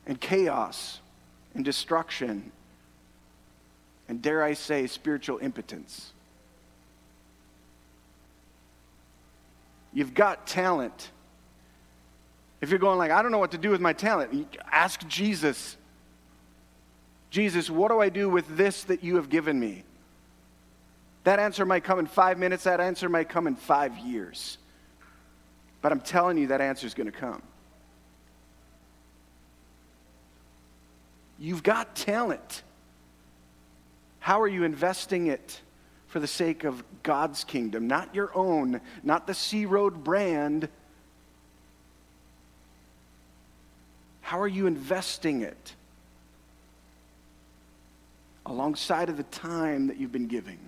and 0.07 0.20
chaos 0.20 1.01
and 1.55 1.64
destruction, 1.64 2.51
and 4.09 4.20
dare 4.20 4.42
I 4.42 4.55
say, 4.55 4.87
spiritual 4.87 5.38
impotence. 5.38 6.12
You've 9.92 10.14
got 10.14 10.46
talent. 10.46 11.11
If 12.61 12.70
you're 12.70 12.79
going 12.79 12.98
like, 12.98 13.11
I 13.11 13.22
don't 13.22 13.31
know 13.33 13.38
what 13.38 13.51
to 13.51 13.59
do 13.59 13.70
with 13.70 13.81
my 13.81 13.92
talent, 13.92 14.57
ask 14.70 15.07
Jesus. 15.07 15.77
Jesus, 17.31 17.68
what 17.68 17.90
do 17.90 18.01
I 18.01 18.09
do 18.09 18.29
with 18.29 18.57
this 18.57 18.85
that 18.85 19.05
you 19.05 19.16
have 19.16 19.29
given 19.29 19.59
me? 19.59 19.85
That 21.24 21.38
answer 21.38 21.64
might 21.64 21.85
come 21.85 21.98
in 21.98 22.06
five 22.06 22.38
minutes, 22.38 22.64
that 22.64 22.80
answer 22.80 23.08
might 23.08 23.28
come 23.28 23.46
in 23.46 23.54
five 23.54 23.96
years. 23.98 24.58
But 25.80 25.92
I'm 25.92 26.00
telling 26.00 26.38
you, 26.38 26.48
that 26.48 26.61
answer 26.61 26.87
is 26.87 26.94
going 26.94 27.11
to 27.11 27.16
come. 27.16 27.42
You've 31.38 31.62
got 31.62 31.94
talent. 31.96 32.62
How 34.20 34.40
are 34.40 34.48
you 34.48 34.62
investing 34.62 35.26
it 35.26 35.61
for 36.08 36.20
the 36.20 36.26
sake 36.26 36.62
of 36.64 36.82
God's 37.02 37.42
kingdom? 37.42 37.88
Not 37.88 38.14
your 38.14 38.30
own, 38.37 38.80
not 39.02 39.26
the 39.26 39.35
Sea 39.35 39.66
Road 39.66 40.04
brand. 40.04 40.68
How 44.20 44.40
are 44.40 44.48
you 44.48 44.66
investing 44.66 45.42
it 45.42 45.74
alongside 48.46 49.08
of 49.08 49.16
the 49.16 49.24
time 49.24 49.88
that 49.88 49.98
you've 49.98 50.12
been 50.12 50.28
giving 50.28 50.58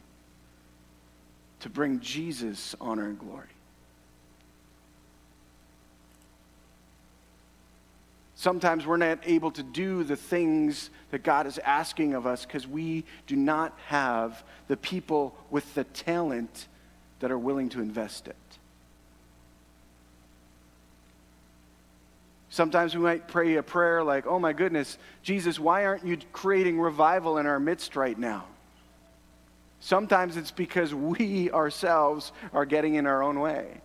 to 1.65 1.71
bring 1.71 1.99
Jesus 1.99 2.77
honor 2.79 3.07
and 3.07 3.19
glory? 3.19 3.49
Sometimes 8.37 8.85
we're 8.87 8.99
not 8.99 9.21
able 9.25 9.51
to 9.53 9.63
do 9.63 10.05
the 10.05 10.15
things 10.15 10.91
that 11.11 11.23
God 11.23 11.47
is 11.47 11.57
asking 11.57 12.13
of 12.13 12.27
us 12.27 12.45
because 12.45 12.69
we 12.69 13.05
do 13.27 13.35
not 13.35 13.73
have 13.87 14.45
the 14.69 14.77
people 14.77 15.35
with 15.51 15.73
the 15.73 15.85
talent 15.85 16.69
that 17.21 17.31
are 17.31 17.39
willing 17.39 17.71
to 17.71 17.81
invest 17.81 18.29
it. 18.29 18.37
Sometimes 22.51 22.95
we 22.95 23.01
might 23.01 23.27
pray 23.27 23.57
a 23.57 23.63
prayer 23.63 24.05
like, 24.05 24.27
oh 24.27 24.39
my 24.39 24.53
goodness, 24.53 24.99
Jesus, 25.23 25.59
why 25.59 25.87
aren't 25.87 26.05
you 26.05 26.19
creating 26.31 26.79
revival 26.79 27.39
in 27.39 27.47
our 27.47 27.59
midst 27.59 27.97
right 27.97 28.19
now? 28.19 28.45
Sometimes 29.85 30.39
it's 30.39 30.51
because 30.51 30.95
we 30.95 31.51
ourselves 31.51 32.33
are 32.55 32.65
getting 32.65 32.95
in 32.95 33.07
our 33.07 33.23
own 33.23 33.39
way 33.39 33.83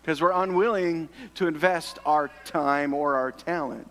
because 0.00 0.22
we're 0.22 0.30
unwilling 0.30 1.08
to 1.34 1.48
invest 1.48 1.98
our 2.06 2.30
time 2.44 2.94
or 2.94 3.16
our 3.16 3.32
talent, 3.32 3.90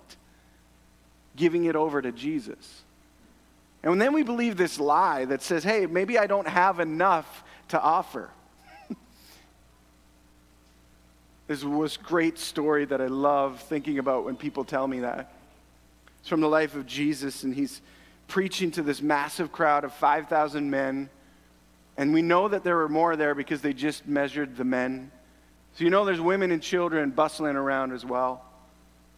giving 1.36 1.66
it 1.66 1.76
over 1.76 2.02
to 2.02 2.14
Jesus. 2.14 2.84
And 3.84 4.00
then 4.00 4.14
we 4.14 4.24
believe 4.24 4.56
this 4.56 4.80
lie 4.80 5.26
that 5.26 5.42
says, 5.42 5.66
hey, 5.66 5.88
maybe 5.88 6.18
I 6.18 6.26
don't 6.26 6.48
have 6.48 6.80
enough 6.80 7.44
to 7.68 7.82
offer. 7.82 8.30
this 11.48 11.66
was 11.66 11.98
a 11.98 12.00
great 12.00 12.40
story 12.40 12.86
that 12.86 13.02
I 13.02 13.08
love 13.08 13.60
thinking 13.64 14.00
about 14.00 14.24
when 14.24 14.38
people 14.38 14.64
tell 14.64 14.88
me 14.88 15.02
that. 15.02 15.34
It's 16.22 16.30
from 16.30 16.40
the 16.40 16.48
life 16.48 16.76
of 16.76 16.88
Jesus, 16.88 17.44
and 17.44 17.54
he's 17.54 17.82
preaching 18.32 18.72
to 18.72 18.82
this 18.82 19.02
massive 19.02 19.52
crowd 19.52 19.84
of 19.84 19.94
5,000 19.94 20.70
men. 20.70 21.10
And 21.98 22.13
we 22.13 22.22
know 22.22 22.48
that 22.48 22.63
there 22.63 22.78
were 22.78 22.88
more 22.88 23.17
there 23.17 23.36
because 23.36 23.60
they 23.60 23.74
just 23.74 24.08
measured 24.08 24.56
the 24.56 24.63
men. 24.63 25.12
So 25.76 25.84
you 25.84 25.89
know 25.89 26.06
there's 26.06 26.22
women 26.22 26.50
and 26.52 26.63
children 26.63 27.10
bustling 27.10 27.58
around 27.58 27.91
as 27.91 28.06
well. 28.06 28.46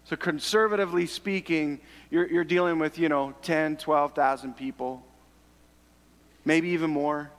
So 0.05 0.15
conservatively 0.15 1.05
speaking, 1.05 1.79
you're, 2.09 2.27
you're 2.27 2.43
dealing 2.43 2.79
with, 2.79 2.97
you 2.97 3.07
know, 3.07 3.35
10, 3.43 3.77
12,000 3.77 4.57
people, 4.57 5.05
maybe 6.43 6.69
even 6.69 6.89
more. 6.89 7.29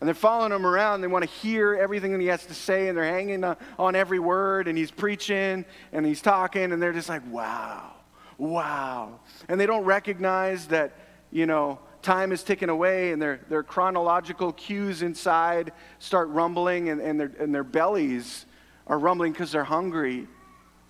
And 0.00 0.06
they're 0.06 0.14
following 0.14 0.52
him 0.52 0.66
around. 0.66 1.00
They 1.00 1.06
want 1.06 1.24
to 1.24 1.30
hear 1.30 1.74
everything 1.74 2.12
that 2.12 2.20
he 2.20 2.26
has 2.26 2.44
to 2.44 2.54
say, 2.54 2.88
and 2.88 2.98
they're 2.98 3.04
hanging 3.04 3.42
on 3.78 3.96
every 3.96 4.18
word, 4.18 4.68
and 4.68 4.76
he's 4.76 4.90
preaching, 4.90 5.64
and 5.94 6.04
he's 6.04 6.20
talking, 6.20 6.72
and 6.72 6.82
they're 6.82 6.92
just 6.92 7.08
like, 7.08 7.22
wow, 7.30 7.90
wow. 8.38 9.20
And 9.48 9.60
they 9.60 9.66
don't 9.66 9.84
recognize 9.84 10.66
that, 10.68 10.92
you 11.30 11.46
know, 11.46 11.78
time 12.02 12.32
is 12.32 12.42
ticking 12.42 12.68
away 12.68 13.12
and 13.12 13.20
their, 13.20 13.40
their 13.48 13.62
chronological 13.62 14.52
cues 14.52 15.02
inside 15.02 15.72
start 15.98 16.28
rumbling 16.28 16.90
and, 16.90 17.00
and, 17.00 17.18
their, 17.18 17.32
and 17.38 17.54
their 17.54 17.64
bellies 17.64 18.46
are 18.86 18.98
rumbling 18.98 19.32
because 19.32 19.50
they're 19.50 19.64
hungry. 19.64 20.28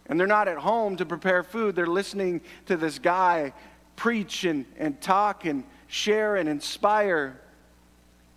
And 0.07 0.21
they're 0.21 0.27
not 0.27 0.49
at 0.49 0.59
home 0.59 0.97
to 0.97 1.07
prepare 1.07 1.43
food. 1.43 1.75
They're 1.75 1.87
listening 1.87 2.43
to 2.67 2.77
this 2.77 2.99
guy 2.99 3.55
preach 3.97 4.45
and, 4.45 4.67
and 4.77 5.01
talk 5.01 5.45
and 5.45 5.65
share 5.87 6.37
and 6.37 6.49
inspire. 6.49 7.41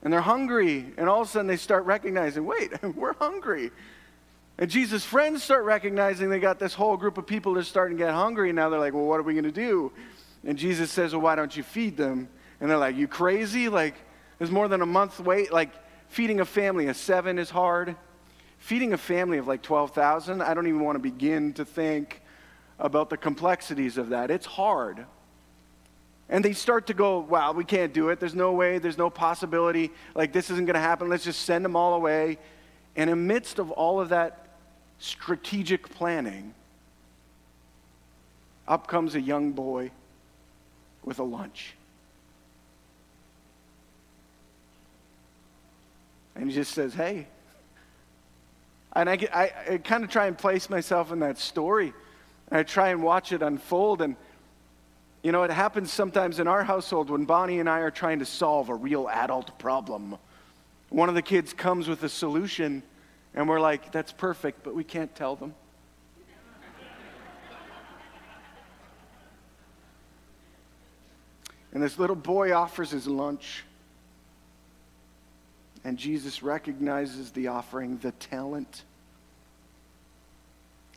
And 0.03 0.13
they're 0.13 0.21
hungry. 0.21 0.93
And 0.97 1.09
all 1.09 1.21
of 1.21 1.27
a 1.27 1.31
sudden 1.31 1.47
they 1.47 1.57
start 1.57 1.85
recognizing 1.85 2.45
wait, 2.45 2.71
we're 2.95 3.15
hungry. 3.15 3.71
And 4.59 4.71
Jesus' 4.71 5.03
friends 5.03 5.43
start 5.43 5.65
recognizing 5.65 6.29
they 6.29 6.39
got 6.39 6.57
this 6.57 6.73
whole 6.73 6.97
group 6.97 7.17
of 7.17 7.27
people 7.27 7.53
that 7.53 7.59
are 7.59 7.63
starting 7.63 7.97
to 7.97 8.03
get 8.03 8.13
hungry. 8.13 8.49
And 8.49 8.55
now 8.55 8.69
they're 8.69 8.79
like, 8.79 8.93
well, 8.93 9.05
what 9.05 9.19
are 9.19 9.23
we 9.23 9.33
going 9.33 9.43
to 9.43 9.51
do? 9.51 9.91
And 10.43 10.57
Jesus 10.57 10.91
says, 10.91 11.13
well, 11.13 11.21
why 11.21 11.35
don't 11.35 11.55
you 11.55 11.63
feed 11.63 11.95
them? 11.95 12.27
And 12.59 12.69
they're 12.69 12.77
like, 12.77 12.95
you 12.95 13.07
crazy? 13.07 13.69
Like, 13.69 13.95
there's 14.39 14.49
more 14.49 14.67
than 14.67 14.81
a 14.81 14.85
month 14.85 15.19
wait. 15.19 15.53
Like, 15.53 15.71
feeding 16.09 16.39
a 16.39 16.45
family 16.45 16.87
of 16.87 16.97
seven 16.97 17.37
is 17.37 17.49
hard. 17.49 17.95
Feeding 18.57 18.93
a 18.93 18.97
family 18.97 19.37
of 19.37 19.47
like 19.47 19.61
12,000, 19.61 20.41
I 20.41 20.55
don't 20.55 20.65
even 20.67 20.83
want 20.83 20.95
to 20.95 20.99
begin 20.99 21.53
to 21.53 21.65
think 21.65 22.21
about 22.79 23.11
the 23.11 23.17
complexities 23.17 23.97
of 23.97 24.09
that. 24.09 24.31
It's 24.31 24.45
hard. 24.47 25.05
And 26.29 26.43
they 26.43 26.53
start 26.53 26.87
to 26.87 26.93
go, 26.93 27.19
wow, 27.19 27.53
we 27.53 27.63
can't 27.63 27.93
do 27.93 28.09
it. 28.09 28.19
There's 28.19 28.35
no 28.35 28.53
way. 28.53 28.79
There's 28.79 28.97
no 28.97 29.09
possibility. 29.09 29.91
Like, 30.15 30.33
this 30.33 30.49
isn't 30.49 30.65
going 30.65 30.73
to 30.73 30.79
happen. 30.79 31.09
Let's 31.09 31.23
just 31.23 31.43
send 31.43 31.63
them 31.63 31.75
all 31.75 31.93
away. 31.93 32.39
And 32.95 33.09
in 33.09 33.27
midst 33.27 33.59
of 33.59 33.69
all 33.71 34.01
of 34.01 34.09
that 34.09 34.46
strategic 34.99 35.89
planning, 35.89 36.53
up 38.67 38.87
comes 38.87 39.15
a 39.15 39.21
young 39.21 39.51
boy 39.51 39.91
with 41.03 41.19
a 41.19 41.23
lunch. 41.23 41.73
And 46.35 46.49
he 46.49 46.55
just 46.55 46.73
says, 46.73 46.93
Hey. 46.93 47.27
And 48.93 49.09
I, 49.09 49.17
I, 49.33 49.73
I 49.73 49.77
kind 49.77 50.03
of 50.03 50.09
try 50.09 50.27
and 50.27 50.37
place 50.37 50.69
myself 50.69 51.11
in 51.11 51.19
that 51.19 51.37
story. 51.37 51.93
And 52.49 52.59
I 52.59 52.63
try 52.63 52.89
and 52.89 53.03
watch 53.03 53.31
it 53.31 53.41
unfold. 53.41 54.01
And, 54.01 54.15
you 55.21 55.31
know, 55.31 55.43
it 55.43 55.51
happens 55.51 55.91
sometimes 55.91 56.39
in 56.39 56.47
our 56.47 56.63
household 56.63 57.09
when 57.09 57.25
Bonnie 57.25 57.59
and 57.59 57.69
I 57.69 57.79
are 57.79 57.91
trying 57.91 58.19
to 58.19 58.25
solve 58.25 58.69
a 58.69 58.75
real 58.75 59.07
adult 59.07 59.57
problem. 59.59 60.17
One 60.89 61.09
of 61.09 61.15
the 61.15 61.21
kids 61.21 61.53
comes 61.53 61.87
with 61.87 62.03
a 62.03 62.09
solution 62.09 62.81
and 63.33 63.47
we're 63.47 63.59
like, 63.59 63.91
that's 63.91 64.11
perfect, 64.11 64.63
but 64.63 64.75
we 64.75 64.83
can't 64.83 65.15
tell 65.15 65.35
them. 65.35 65.53
and 71.73 71.83
this 71.83 71.99
little 71.99 72.15
boy 72.15 72.53
offers 72.53 72.91
his 72.91 73.07
lunch. 73.07 73.63
And 75.83 75.97
Jesus 75.97 76.43
recognizes 76.43 77.31
the 77.31 77.47
offering, 77.47 77.97
the 77.99 78.11
talent, 78.13 78.83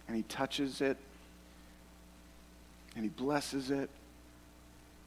and 0.09 0.17
he 0.17 0.23
touches 0.25 0.81
it, 0.81 0.97
and 2.97 3.05
he 3.05 3.11
blesses 3.11 3.71
it, 3.71 3.89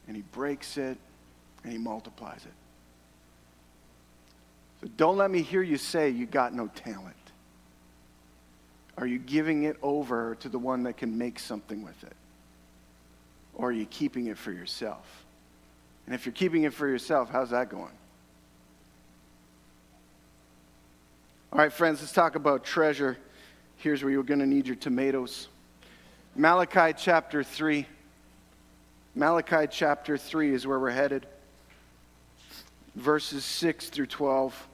and 0.08 0.16
he 0.16 0.22
breaks 0.32 0.78
it, 0.78 0.98
and 1.64 1.74
he 1.74 1.78
multiplies 1.78 2.46
it. 2.46 2.54
Don't 4.98 5.18
let 5.18 5.32
me 5.32 5.42
hear 5.42 5.62
you 5.62 5.78
say 5.78 6.10
you 6.10 6.26
got 6.26 6.54
no 6.54 6.68
talent. 6.68 7.16
Are 8.98 9.08
you 9.08 9.18
giving 9.18 9.64
it 9.64 9.78
over 9.82 10.36
to 10.36 10.50
the 10.50 10.60
one 10.60 10.84
that 10.84 10.98
can 10.98 11.18
make 11.18 11.40
something 11.40 11.84
with 11.84 12.04
it? 12.04 12.16
Or 13.56 13.70
are 13.70 13.74
you 13.74 13.86
keeping 13.86 14.28
it 14.28 14.38
for 14.38 14.52
yourself? 14.52 15.06
And 16.06 16.14
if 16.14 16.26
you're 16.26 16.34
keeping 16.34 16.64
it 16.64 16.74
for 16.74 16.88
yourself, 16.88 17.30
how's 17.30 17.52
that 17.52 17.70
going? 17.70 17.92
All 21.52 21.60
right, 21.60 21.72
friends, 21.72 22.02
let's 22.02 22.12
talk 22.12 22.36
about 22.36 22.64
treasure. 22.64 23.18
Here's 23.78 24.04
where 24.04 24.12
you're 24.12 24.24
going 24.24 24.40
to 24.40 24.46
need 24.46 24.68
your 24.68 24.76
tomatoes. 24.76 25.48
Malachi 26.36 26.96
chapter 26.98 27.44
3. 27.44 27.86
Malachi 29.16 29.68
chapter 29.70 30.18
3 30.18 30.54
is 30.54 30.66
where 30.66 30.80
we're 30.80 30.90
headed. 30.90 31.26
Verses 32.96 33.46
6 33.46 33.90
through 33.90 34.08
12. 34.08 34.68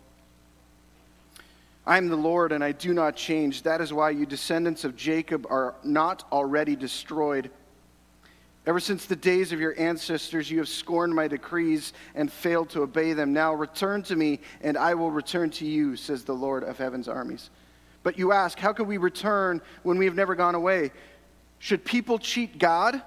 I 1.85 1.97
am 1.97 2.07
the 2.09 2.15
Lord 2.15 2.51
and 2.51 2.63
I 2.63 2.71
do 2.71 2.93
not 2.93 3.15
change. 3.15 3.63
That 3.63 3.81
is 3.81 3.91
why 3.91 4.11
you 4.11 4.25
descendants 4.25 4.83
of 4.83 4.95
Jacob 4.95 5.47
are 5.49 5.75
not 5.83 6.23
already 6.31 6.75
destroyed. 6.75 7.49
Ever 8.65 8.79
since 8.79 9.05
the 9.05 9.15
days 9.15 9.51
of 9.51 9.59
your 9.59 9.73
ancestors, 9.79 10.51
you 10.51 10.59
have 10.59 10.69
scorned 10.69 11.15
my 11.15 11.27
decrees 11.27 11.93
and 12.13 12.31
failed 12.31 12.69
to 12.71 12.81
obey 12.81 13.13
them. 13.13 13.33
Now 13.33 13.53
return 13.53 14.03
to 14.03 14.15
me, 14.15 14.41
and 14.61 14.77
I 14.77 14.93
will 14.93 15.09
return 15.09 15.49
to 15.51 15.65
you, 15.65 15.95
says 15.95 16.23
the 16.23 16.35
Lord 16.35 16.63
of 16.63 16.77
heaven's 16.77 17.07
armies. 17.07 17.49
But 18.03 18.19
you 18.19 18.31
ask, 18.31 18.59
How 18.59 18.73
can 18.73 18.85
we 18.85 18.97
return 18.97 19.61
when 19.83 19.97
we 19.97 20.05
have 20.05 20.15
never 20.15 20.35
gone 20.35 20.55
away? 20.55 20.91
Should 21.57 21.83
people 21.83 22.19
cheat 22.19 22.59
God? 22.59 23.01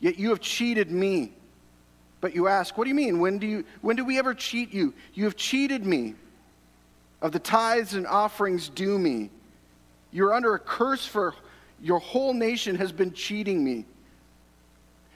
Yet 0.00 0.18
you 0.18 0.30
have 0.30 0.40
cheated 0.40 0.90
me. 0.90 1.32
But 2.20 2.34
you 2.34 2.48
ask, 2.48 2.76
What 2.76 2.84
do 2.84 2.88
you 2.88 2.96
mean? 2.96 3.20
When 3.20 3.38
do, 3.38 3.46
you, 3.46 3.64
when 3.82 3.94
do 3.94 4.04
we 4.04 4.18
ever 4.18 4.34
cheat 4.34 4.72
you? 4.72 4.94
You 5.14 5.24
have 5.24 5.36
cheated 5.36 5.86
me 5.86 6.14
of 7.22 7.32
the 7.32 7.38
tithes 7.38 7.94
and 7.94 8.06
offerings 8.06 8.68
due 8.68 8.98
me. 8.98 9.30
You're 10.10 10.34
under 10.34 10.54
a 10.54 10.58
curse 10.58 11.06
for 11.06 11.34
your 11.80 12.00
whole 12.00 12.34
nation 12.34 12.76
has 12.76 12.92
been 12.92 13.12
cheating 13.12 13.64
me. 13.64 13.86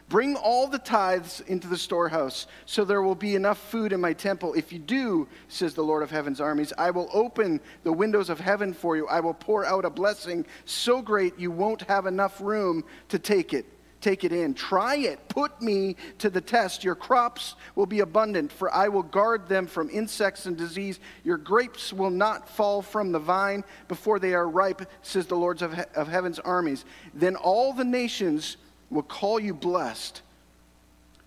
Bring 0.09 0.37
all 0.37 0.69
the 0.69 0.79
tithes 0.79 1.43
into 1.49 1.67
the 1.67 1.77
storehouse, 1.77 2.47
so 2.65 2.85
there 2.85 3.03
will 3.03 3.17
be 3.17 3.35
enough 3.35 3.59
food 3.59 3.93
in 3.93 4.01
my 4.01 4.13
temple. 4.13 4.55
If 4.55 4.73
you 4.73 4.79
do, 4.79 5.27
says 5.49 5.75
the 5.75 5.83
Lord 5.83 6.05
of 6.05 6.13
heaven's 6.13 6.41
armies, 6.41 6.73
I 6.79 6.93
will 6.93 7.11
open 7.13 7.61
the 7.83 7.93
windows 7.93 8.31
of 8.31 8.39
heaven 8.39 8.73
for 8.73 8.97
you. 8.97 9.09
I 9.09 9.19
will 9.19 9.35
pour 9.35 9.65
out 9.65 9.85
a 9.85 9.91
blessing 9.91 10.47
so 10.65 11.03
great 11.03 11.37
you 11.39 11.51
won't 11.51 11.83
have 11.83 12.07
enough 12.07 12.41
room 12.41 12.85
to 13.09 13.19
take 13.19 13.53
it 13.53 13.67
take 14.07 14.23
it 14.23 14.33
in. 14.33 14.55
Try 14.55 14.97
it. 14.99 15.29
Put 15.29 15.61
me 15.61 15.97
to 16.19 16.31
the 16.31 16.41
test. 16.41 16.85
Your 16.85 16.95
crops 16.95 17.57
will 17.75 17.87
be 17.87 18.01
abundant, 18.01 18.53
for 18.53 18.73
I 18.73 18.87
will 18.87 19.03
guard 19.03 19.49
them 19.49 19.67
from 19.67 19.91
insects 19.91 20.47
and 20.47 20.57
disease. 20.57 21.01
Your 21.25 21.37
grapes 21.37 21.93
will 21.93 22.11
not 22.11 22.49
fall 22.49 22.83
from 22.83 23.11
the 23.11 23.19
vine 23.19 23.65
before 23.89 24.21
they 24.21 24.33
are 24.33 24.49
ripe, 24.49 24.89
says 25.03 25.27
the 25.27 25.35
Lord 25.35 25.61
of, 25.61 25.75
he- 25.75 25.83
of 25.97 26.07
heaven's 26.07 26.39
armies. 26.39 26.85
Then 27.15 27.35
all 27.35 27.73
the 27.73 27.85
nations 27.85 28.57
will 28.91 29.03
call 29.03 29.41
you 29.41 29.53
blessed, 29.53 30.23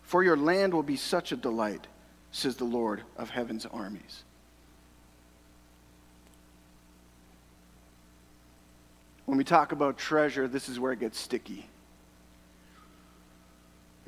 for 0.02 0.24
your 0.24 0.38
land 0.38 0.74
will 0.74 0.84
be 0.84 0.96
such 0.96 1.34
a 1.34 1.36
delight, 1.36 1.86
says 2.32 2.56
the 2.56 2.64
Lord 2.64 3.04
of 3.18 3.30
heaven's 3.30 3.66
armies. 3.66 4.24
When 9.26 9.38
we 9.38 9.44
talk 9.44 9.74
about 9.74 9.98
treasure, 9.98 10.48
this 10.48 10.70
is 10.70 10.80
where 10.80 10.94
it 10.94 11.02
gets 11.02 11.20
sticky. 11.20 11.68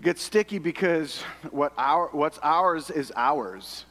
It 0.01 0.05
gets 0.05 0.23
sticky 0.23 0.57
because 0.57 1.21
what 1.51 1.73
our, 1.77 2.09
what's 2.11 2.39
ours 2.41 2.89
is 2.89 3.13
ours. 3.15 3.85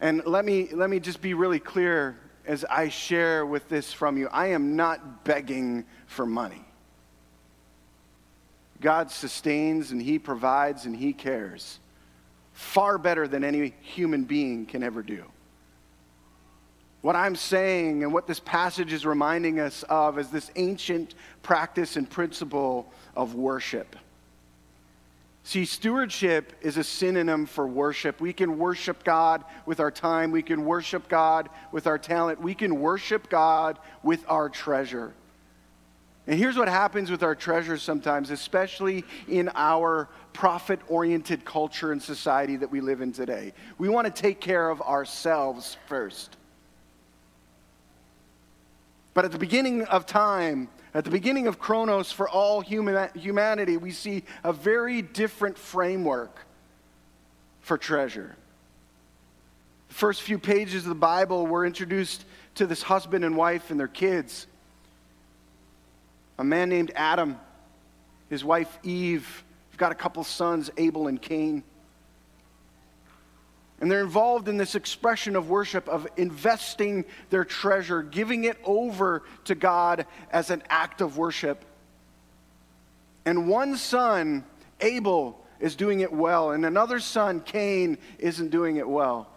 And 0.00 0.24
let 0.24 0.46
me, 0.46 0.70
let 0.72 0.88
me 0.88 0.98
just 0.98 1.20
be 1.20 1.34
really 1.34 1.58
clear 1.58 2.16
as 2.46 2.64
I 2.64 2.88
share 2.88 3.44
with 3.44 3.68
this 3.68 3.92
from 3.92 4.16
you. 4.16 4.28
I 4.28 4.46
am 4.46 4.76
not 4.76 5.24
begging 5.24 5.84
for 6.06 6.24
money. 6.24 6.64
God 8.80 9.10
sustains 9.10 9.90
and 9.90 10.00
He 10.00 10.18
provides 10.18 10.86
and 10.86 10.96
He 10.96 11.12
cares 11.12 11.78
far 12.54 12.96
better 12.96 13.28
than 13.28 13.44
any 13.44 13.74
human 13.82 14.24
being 14.24 14.64
can 14.64 14.82
ever 14.82 15.02
do. 15.02 15.22
What 17.02 17.16
I'm 17.16 17.36
saying 17.36 18.02
and 18.02 18.12
what 18.12 18.26
this 18.26 18.40
passage 18.40 18.92
is 18.92 19.06
reminding 19.06 19.60
us 19.60 19.84
of 19.84 20.18
is 20.18 20.28
this 20.28 20.50
ancient 20.56 21.14
practice 21.42 21.96
and 21.96 22.08
principle 22.08 22.90
of 23.14 23.34
worship. 23.34 23.96
See, 25.44 25.64
stewardship 25.64 26.54
is 26.60 26.76
a 26.76 26.82
synonym 26.82 27.46
for 27.46 27.68
worship. 27.68 28.20
We 28.20 28.32
can 28.32 28.58
worship 28.58 29.04
God 29.04 29.44
with 29.64 29.78
our 29.78 29.92
time, 29.92 30.32
we 30.32 30.42
can 30.42 30.64
worship 30.64 31.08
God 31.08 31.48
with 31.70 31.86
our 31.86 31.98
talent, 31.98 32.40
we 32.40 32.52
can 32.52 32.80
worship 32.80 33.28
God 33.28 33.78
with 34.02 34.24
our 34.28 34.48
treasure. 34.48 35.12
And 36.26 36.36
here's 36.36 36.56
what 36.56 36.66
happens 36.66 37.12
with 37.12 37.22
our 37.22 37.36
treasures 37.36 37.82
sometimes, 37.82 38.32
especially 38.32 39.04
in 39.28 39.48
our 39.54 40.08
profit 40.32 40.80
oriented 40.88 41.44
culture 41.44 41.92
and 41.92 42.02
society 42.02 42.56
that 42.56 42.70
we 42.72 42.80
live 42.80 43.00
in 43.00 43.12
today. 43.12 43.52
We 43.78 43.88
want 43.88 44.12
to 44.12 44.22
take 44.22 44.40
care 44.40 44.68
of 44.68 44.82
ourselves 44.82 45.76
first. 45.86 46.36
But 49.16 49.24
at 49.24 49.32
the 49.32 49.38
beginning 49.38 49.82
of 49.84 50.04
time, 50.04 50.68
at 50.92 51.06
the 51.06 51.10
beginning 51.10 51.46
of 51.46 51.58
Chronos 51.58 52.12
for 52.12 52.28
all 52.28 52.60
human, 52.60 53.08
humanity, 53.14 53.78
we 53.78 53.90
see 53.90 54.24
a 54.44 54.52
very 54.52 55.00
different 55.00 55.56
framework 55.56 56.36
for 57.62 57.78
treasure. 57.78 58.36
The 59.88 59.94
first 59.94 60.20
few 60.20 60.38
pages 60.38 60.82
of 60.82 60.90
the 60.90 60.94
Bible 60.94 61.46
were 61.46 61.64
introduced 61.64 62.26
to 62.56 62.66
this 62.66 62.82
husband 62.82 63.24
and 63.24 63.38
wife 63.38 63.70
and 63.70 63.80
their 63.80 63.88
kids. 63.88 64.46
a 66.38 66.44
man 66.44 66.68
named 66.68 66.92
Adam, 66.94 67.40
his 68.28 68.44
wife 68.44 68.78
Eve. 68.82 69.44
You've 69.72 69.78
got 69.78 69.92
a 69.92 69.94
couple 69.94 70.22
sons, 70.24 70.70
Abel 70.76 71.06
and 71.06 71.22
Cain. 71.22 71.64
And 73.80 73.90
they're 73.90 74.02
involved 74.02 74.48
in 74.48 74.56
this 74.56 74.74
expression 74.74 75.36
of 75.36 75.50
worship 75.50 75.88
of 75.88 76.06
investing 76.16 77.04
their 77.28 77.44
treasure, 77.44 78.02
giving 78.02 78.44
it 78.44 78.56
over 78.64 79.22
to 79.44 79.54
God 79.54 80.06
as 80.30 80.50
an 80.50 80.62
act 80.70 81.02
of 81.02 81.18
worship. 81.18 81.62
And 83.26 83.48
one 83.48 83.76
son, 83.76 84.44
Abel, 84.80 85.38
is 85.60 85.76
doing 85.76 86.00
it 86.00 86.12
well, 86.12 86.52
and 86.52 86.64
another 86.64 87.00
son, 87.00 87.40
Cain, 87.40 87.98
isn't 88.18 88.50
doing 88.50 88.76
it 88.76 88.88
well. 88.88 89.28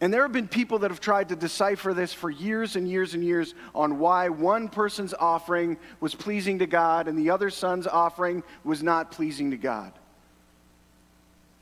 And 0.00 0.14
there 0.14 0.22
have 0.22 0.32
been 0.32 0.46
people 0.46 0.78
that 0.80 0.90
have 0.92 1.00
tried 1.00 1.30
to 1.30 1.36
decipher 1.36 1.92
this 1.92 2.12
for 2.12 2.30
years 2.30 2.76
and 2.76 2.88
years 2.88 3.14
and 3.14 3.24
years 3.24 3.54
on 3.74 3.98
why 3.98 4.28
one 4.28 4.68
person's 4.68 5.12
offering 5.12 5.76
was 5.98 6.14
pleasing 6.14 6.60
to 6.60 6.66
God 6.66 7.08
and 7.08 7.18
the 7.18 7.30
other 7.30 7.50
son's 7.50 7.88
offering 7.88 8.44
was 8.62 8.80
not 8.80 9.10
pleasing 9.10 9.50
to 9.50 9.56
God. 9.56 9.92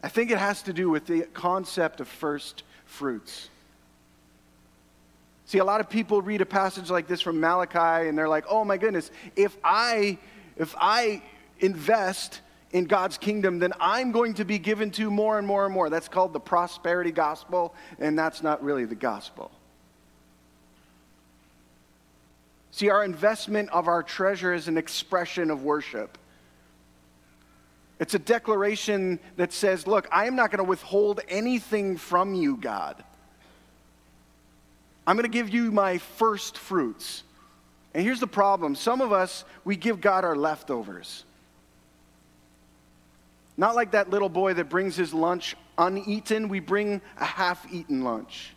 I 0.06 0.08
think 0.08 0.30
it 0.30 0.38
has 0.38 0.62
to 0.62 0.72
do 0.72 0.88
with 0.88 1.06
the 1.06 1.22
concept 1.34 1.98
of 1.98 2.06
first 2.06 2.62
fruits. 2.84 3.50
See, 5.46 5.58
a 5.58 5.64
lot 5.64 5.80
of 5.80 5.90
people 5.90 6.22
read 6.22 6.40
a 6.40 6.46
passage 6.46 6.90
like 6.90 7.08
this 7.08 7.20
from 7.20 7.40
Malachi 7.40 8.08
and 8.08 8.16
they're 8.16 8.28
like, 8.28 8.44
"Oh 8.48 8.64
my 8.64 8.76
goodness, 8.76 9.10
if 9.34 9.56
I 9.64 10.18
if 10.56 10.76
I 10.78 11.22
invest 11.58 12.40
in 12.70 12.84
God's 12.84 13.18
kingdom, 13.18 13.58
then 13.58 13.72
I'm 13.80 14.12
going 14.12 14.34
to 14.34 14.44
be 14.44 14.60
given 14.60 14.92
to 14.92 15.10
more 15.10 15.38
and 15.38 15.46
more 15.46 15.64
and 15.64 15.74
more. 15.74 15.90
That's 15.90 16.06
called 16.06 16.32
the 16.32 16.38
prosperity 16.38 17.10
gospel, 17.10 17.74
and 17.98 18.16
that's 18.16 18.44
not 18.44 18.62
really 18.62 18.84
the 18.84 18.94
gospel. 18.94 19.50
See, 22.70 22.90
our 22.90 23.02
investment 23.02 23.70
of 23.70 23.88
our 23.88 24.04
treasure 24.04 24.54
is 24.54 24.68
an 24.68 24.78
expression 24.78 25.50
of 25.50 25.64
worship. 25.64 26.16
It's 27.98 28.14
a 28.14 28.18
declaration 28.18 29.18
that 29.36 29.52
says, 29.52 29.86
Look, 29.86 30.06
I 30.12 30.26
am 30.26 30.36
not 30.36 30.50
going 30.50 30.58
to 30.58 30.68
withhold 30.68 31.20
anything 31.28 31.96
from 31.96 32.34
you, 32.34 32.56
God. 32.56 33.02
I'm 35.06 35.16
going 35.16 35.30
to 35.30 35.32
give 35.32 35.50
you 35.50 35.70
my 35.70 35.98
first 35.98 36.58
fruits. 36.58 37.22
And 37.94 38.04
here's 38.04 38.20
the 38.20 38.26
problem 38.26 38.74
some 38.74 39.00
of 39.00 39.12
us, 39.12 39.44
we 39.64 39.76
give 39.76 40.00
God 40.00 40.24
our 40.24 40.36
leftovers. 40.36 41.24
Not 43.56 43.74
like 43.74 43.92
that 43.92 44.10
little 44.10 44.28
boy 44.28 44.54
that 44.54 44.68
brings 44.68 44.96
his 44.96 45.14
lunch 45.14 45.56
uneaten, 45.78 46.48
we 46.48 46.60
bring 46.60 47.00
a 47.18 47.24
half 47.24 47.66
eaten 47.72 48.04
lunch. 48.04 48.52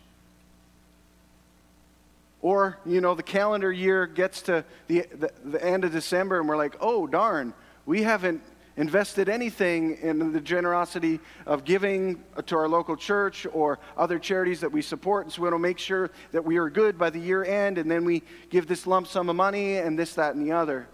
Or, 2.42 2.78
you 2.84 3.00
know, 3.00 3.14
the 3.14 3.22
calendar 3.22 3.70
year 3.70 4.06
gets 4.06 4.42
to 4.42 4.64
the, 4.88 5.06
the, 5.14 5.30
the, 5.44 5.64
end 5.64 5.84
of 5.84 5.92
December 5.92 6.38
and 6.38 6.48
we're 6.48 6.56
like, 6.56 6.76
oh, 6.80 7.06
darn, 7.06 7.52
we 7.84 8.02
haven't 8.02 8.42
invested 8.80 9.28
anything 9.28 9.98
in 9.98 10.32
the 10.32 10.40
generosity 10.40 11.20
of 11.44 11.64
giving 11.64 12.24
to 12.46 12.56
our 12.56 12.66
local 12.66 12.96
church 12.96 13.46
or 13.52 13.78
other 13.94 14.18
charities 14.18 14.60
that 14.60 14.72
we 14.72 14.80
support. 14.80 15.26
And 15.26 15.32
so 15.32 15.42
we 15.42 15.50
want 15.50 15.54
to 15.56 15.58
make 15.58 15.78
sure 15.78 16.10
that 16.32 16.42
we 16.42 16.56
are 16.56 16.70
good 16.70 16.98
by 16.98 17.10
the 17.10 17.18
year 17.18 17.44
end 17.44 17.76
and 17.76 17.90
then 17.90 18.06
we 18.06 18.22
give 18.48 18.66
this 18.66 18.86
lump 18.86 19.06
sum 19.06 19.28
of 19.28 19.36
money 19.36 19.76
and 19.76 19.98
this, 19.98 20.14
that, 20.14 20.34
and 20.34 20.46
the 20.46 20.52
other. 20.52 20.88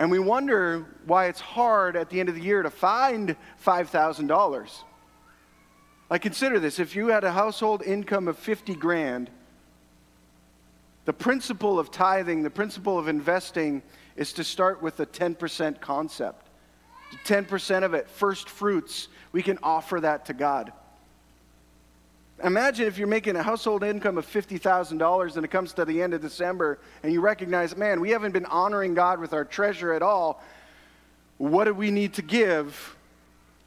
And 0.00 0.10
we 0.10 0.18
wonder 0.18 0.84
why 1.06 1.26
it's 1.26 1.40
hard 1.40 1.96
at 1.96 2.10
the 2.10 2.18
end 2.18 2.28
of 2.28 2.34
the 2.34 2.42
year 2.42 2.60
to 2.60 2.70
find 2.70 3.36
$5,000. 3.64 4.82
Like, 6.10 6.22
consider 6.22 6.58
this 6.58 6.80
if 6.80 6.96
you 6.96 7.06
had 7.06 7.22
a 7.22 7.32
household 7.32 7.84
income 7.84 8.26
of 8.26 8.36
50 8.36 8.74
grand, 8.74 9.30
the 11.04 11.12
principle 11.12 11.78
of 11.78 11.92
tithing, 11.92 12.42
the 12.42 12.50
principle 12.50 12.98
of 12.98 13.06
investing, 13.06 13.80
is 14.16 14.32
to 14.34 14.44
start 14.44 14.82
with 14.82 14.98
a 15.00 15.06
10% 15.06 15.80
concept. 15.80 16.48
10% 17.24 17.82
of 17.84 17.94
it, 17.94 18.08
first 18.08 18.48
fruits, 18.48 19.08
we 19.32 19.42
can 19.42 19.58
offer 19.62 20.00
that 20.00 20.26
to 20.26 20.32
God. 20.32 20.72
Imagine 22.44 22.86
if 22.86 22.98
you're 22.98 23.06
making 23.06 23.36
a 23.36 23.42
household 23.42 23.82
income 23.82 24.18
of 24.18 24.26
$50,000 24.26 25.36
and 25.36 25.44
it 25.44 25.48
comes 25.48 25.72
to 25.74 25.84
the 25.84 26.02
end 26.02 26.12
of 26.12 26.20
December 26.20 26.78
and 27.02 27.12
you 27.12 27.20
recognize, 27.20 27.76
man, 27.76 28.00
we 28.00 28.10
haven't 28.10 28.32
been 28.32 28.44
honoring 28.46 28.94
God 28.94 29.20
with 29.20 29.32
our 29.32 29.44
treasure 29.44 29.94
at 29.94 30.02
all. 30.02 30.42
What 31.38 31.64
do 31.64 31.72
we 31.72 31.90
need 31.90 32.14
to 32.14 32.22
give? 32.22 32.96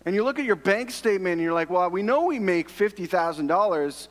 And 0.06 0.14
you 0.14 0.24
look 0.24 0.38
at 0.38 0.46
your 0.46 0.56
bank 0.56 0.92
statement 0.92 1.34
and 1.34 1.42
you're 1.42 1.54
like, 1.54 1.70
well, 1.70 1.90
we 1.90 2.04
know 2.04 2.26
we 2.26 2.40
make 2.40 2.70
$50,000. 2.70 4.08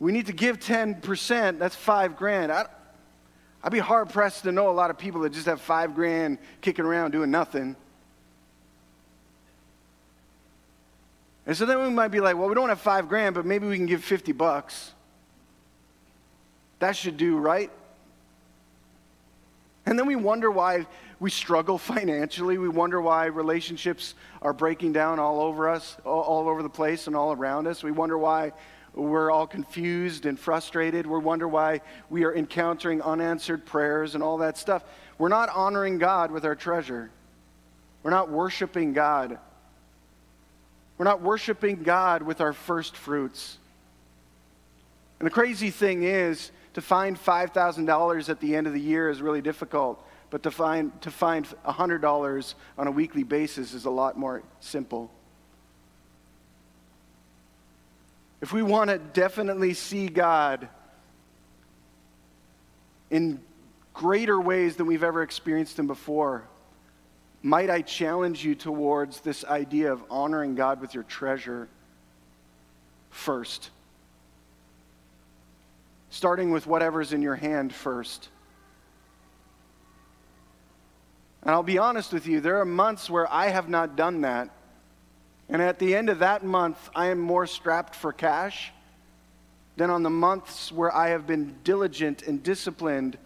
We 0.00 0.12
need 0.12 0.26
to 0.26 0.32
give 0.32 0.58
10%. 0.58 1.58
That's 1.58 1.76
five 1.76 2.16
grand. 2.16 2.50
I, 2.50 2.66
I'd 3.64 3.72
be 3.72 3.78
hard 3.78 4.10
pressed 4.10 4.42
to 4.44 4.52
know 4.52 4.70
a 4.70 4.72
lot 4.72 4.90
of 4.90 4.98
people 4.98 5.20
that 5.22 5.32
just 5.32 5.46
have 5.46 5.60
five 5.60 5.94
grand 5.94 6.38
kicking 6.60 6.84
around 6.84 7.12
doing 7.12 7.30
nothing. 7.30 7.76
And 11.46 11.56
so 11.56 11.66
then 11.66 11.80
we 11.80 11.90
might 11.90 12.08
be 12.08 12.20
like, 12.20 12.36
well, 12.36 12.48
we 12.48 12.54
don't 12.54 12.68
have 12.68 12.80
five 12.80 13.08
grand, 13.08 13.34
but 13.34 13.44
maybe 13.44 13.66
we 13.66 13.76
can 13.76 13.86
give 13.86 14.02
50 14.02 14.32
bucks. 14.32 14.92
That 16.78 16.96
should 16.96 17.16
do, 17.16 17.36
right? 17.36 17.70
And 19.86 19.98
then 19.98 20.06
we 20.06 20.16
wonder 20.16 20.50
why 20.50 20.86
we 21.18 21.30
struggle 21.30 21.78
financially. 21.78 22.58
We 22.58 22.68
wonder 22.68 23.00
why 23.00 23.26
relationships 23.26 24.14
are 24.40 24.52
breaking 24.52 24.92
down 24.92 25.18
all 25.18 25.40
over 25.40 25.68
us, 25.68 25.96
all, 26.04 26.22
all, 26.22 26.48
over 26.48 26.62
the 26.62 26.70
place, 26.70 27.06
and 27.06 27.16
all 27.16 27.32
around 27.32 27.66
us. 27.66 27.82
We 27.82 27.92
wonder 27.92 28.18
why 28.18 28.52
we're 28.94 29.30
all 29.30 29.46
confused 29.46 30.26
and 30.26 30.38
frustrated. 30.38 31.06
We 31.06 31.18
wonder 31.18 31.48
why 31.48 31.80
we 32.10 32.24
are 32.24 32.34
encountering 32.34 33.00
unanswered 33.02 33.64
prayers 33.64 34.14
and 34.14 34.22
all 34.22 34.38
that 34.38 34.58
stuff. 34.58 34.84
We're 35.18 35.28
not 35.28 35.48
honoring 35.48 35.98
God 35.98 36.30
with 36.30 36.44
our 36.44 36.54
treasure, 36.54 37.10
we're 38.02 38.10
not 38.10 38.30
worshiping 38.30 38.92
God 38.92 39.38
we're 41.02 41.04
not 41.04 41.20
worshiping 41.20 41.82
God 41.82 42.22
with 42.22 42.40
our 42.40 42.52
first 42.52 42.96
fruits. 42.96 43.58
And 45.18 45.26
the 45.26 45.32
crazy 45.32 45.70
thing 45.70 46.04
is, 46.04 46.52
to 46.74 46.80
find 46.80 47.18
$5,000 47.18 48.28
at 48.28 48.38
the 48.38 48.54
end 48.54 48.68
of 48.68 48.72
the 48.72 48.80
year 48.80 49.10
is 49.10 49.20
really 49.20 49.42
difficult, 49.42 50.00
but 50.30 50.44
to 50.44 50.52
find, 50.52 50.92
to 51.02 51.10
find 51.10 51.46
$100 51.66 52.54
on 52.78 52.86
a 52.86 52.90
weekly 52.92 53.24
basis 53.24 53.74
is 53.74 53.84
a 53.84 53.90
lot 53.90 54.16
more 54.16 54.44
simple. 54.60 55.10
If 58.42 58.52
we 58.52 58.60
want 58.60 58.90
to 58.90 58.98
definitely 58.98 59.72
see 59.72 60.08
God 60.08 60.68
in 63.08 63.40
greater 63.94 64.40
ways 64.40 64.74
than 64.74 64.86
we've 64.86 65.04
ever 65.04 65.22
experienced 65.22 65.78
Him 65.78 65.86
before, 65.86 66.42
might 67.40 67.70
I 67.70 67.82
challenge 67.82 68.44
you 68.44 68.56
towards 68.56 69.20
this 69.20 69.44
idea 69.44 69.92
of 69.92 70.02
honoring 70.10 70.56
God 70.56 70.80
with 70.80 70.92
your 70.92 71.04
treasure 71.04 71.68
first? 73.10 73.70
Starting 76.10 76.50
with 76.50 76.66
whatever's 76.66 77.12
in 77.12 77.22
your 77.22 77.36
hand 77.36 77.72
first. 77.72 78.28
And 81.42 81.52
I'll 81.52 81.62
be 81.62 81.78
honest 81.78 82.12
with 82.12 82.26
you, 82.26 82.40
there 82.40 82.60
are 82.60 82.64
months 82.64 83.08
where 83.08 83.32
I 83.32 83.50
have 83.50 83.68
not 83.68 83.94
done 83.94 84.22
that. 84.22 84.50
And 85.52 85.60
at 85.60 85.78
the 85.78 85.94
end 85.94 86.08
of 86.08 86.20
that 86.20 86.42
month, 86.42 86.88
I 86.96 87.08
am 87.08 87.18
more 87.18 87.46
strapped 87.46 87.94
for 87.94 88.10
cash 88.10 88.72
than 89.76 89.90
on 89.90 90.02
the 90.02 90.10
months 90.10 90.72
where 90.72 90.94
I 90.94 91.10
have 91.10 91.26
been 91.26 91.54
diligent 91.62 92.22
and 92.22 92.42
disciplined 92.42 93.18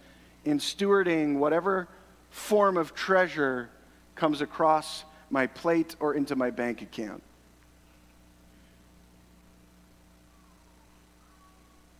in 0.43 0.59
stewarding 0.59 1.37
whatever 1.37 1.87
form 2.29 2.75
of 2.75 2.93
treasure 2.93 3.69
comes 4.15 4.41
across 4.41 5.05
my 5.29 5.47
plate 5.47 5.95
or 6.01 6.15
into 6.15 6.35
my 6.35 6.49
bank 6.49 6.81
account. 6.81 7.23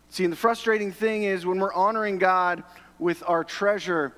See, 0.10 0.26
and 0.26 0.34
the 0.34 0.38
frustrating 0.38 0.92
thing 0.92 1.24
is 1.24 1.46
when 1.46 1.60
we're 1.60 1.74
honoring 1.74 2.18
God 2.18 2.64
with 3.00 3.24
our 3.26 3.46
treasure, 3.46 4.14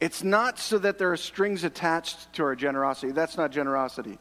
it's 0.00 0.22
not 0.22 0.58
so 0.58 0.78
that 0.78 0.96
there 0.96 1.12
are 1.12 1.18
strings 1.18 1.64
attached 1.64 2.32
to 2.34 2.44
our 2.44 2.56
generosity. 2.56 3.12
That's 3.12 3.36
not 3.36 3.50
generosity. 3.50 4.18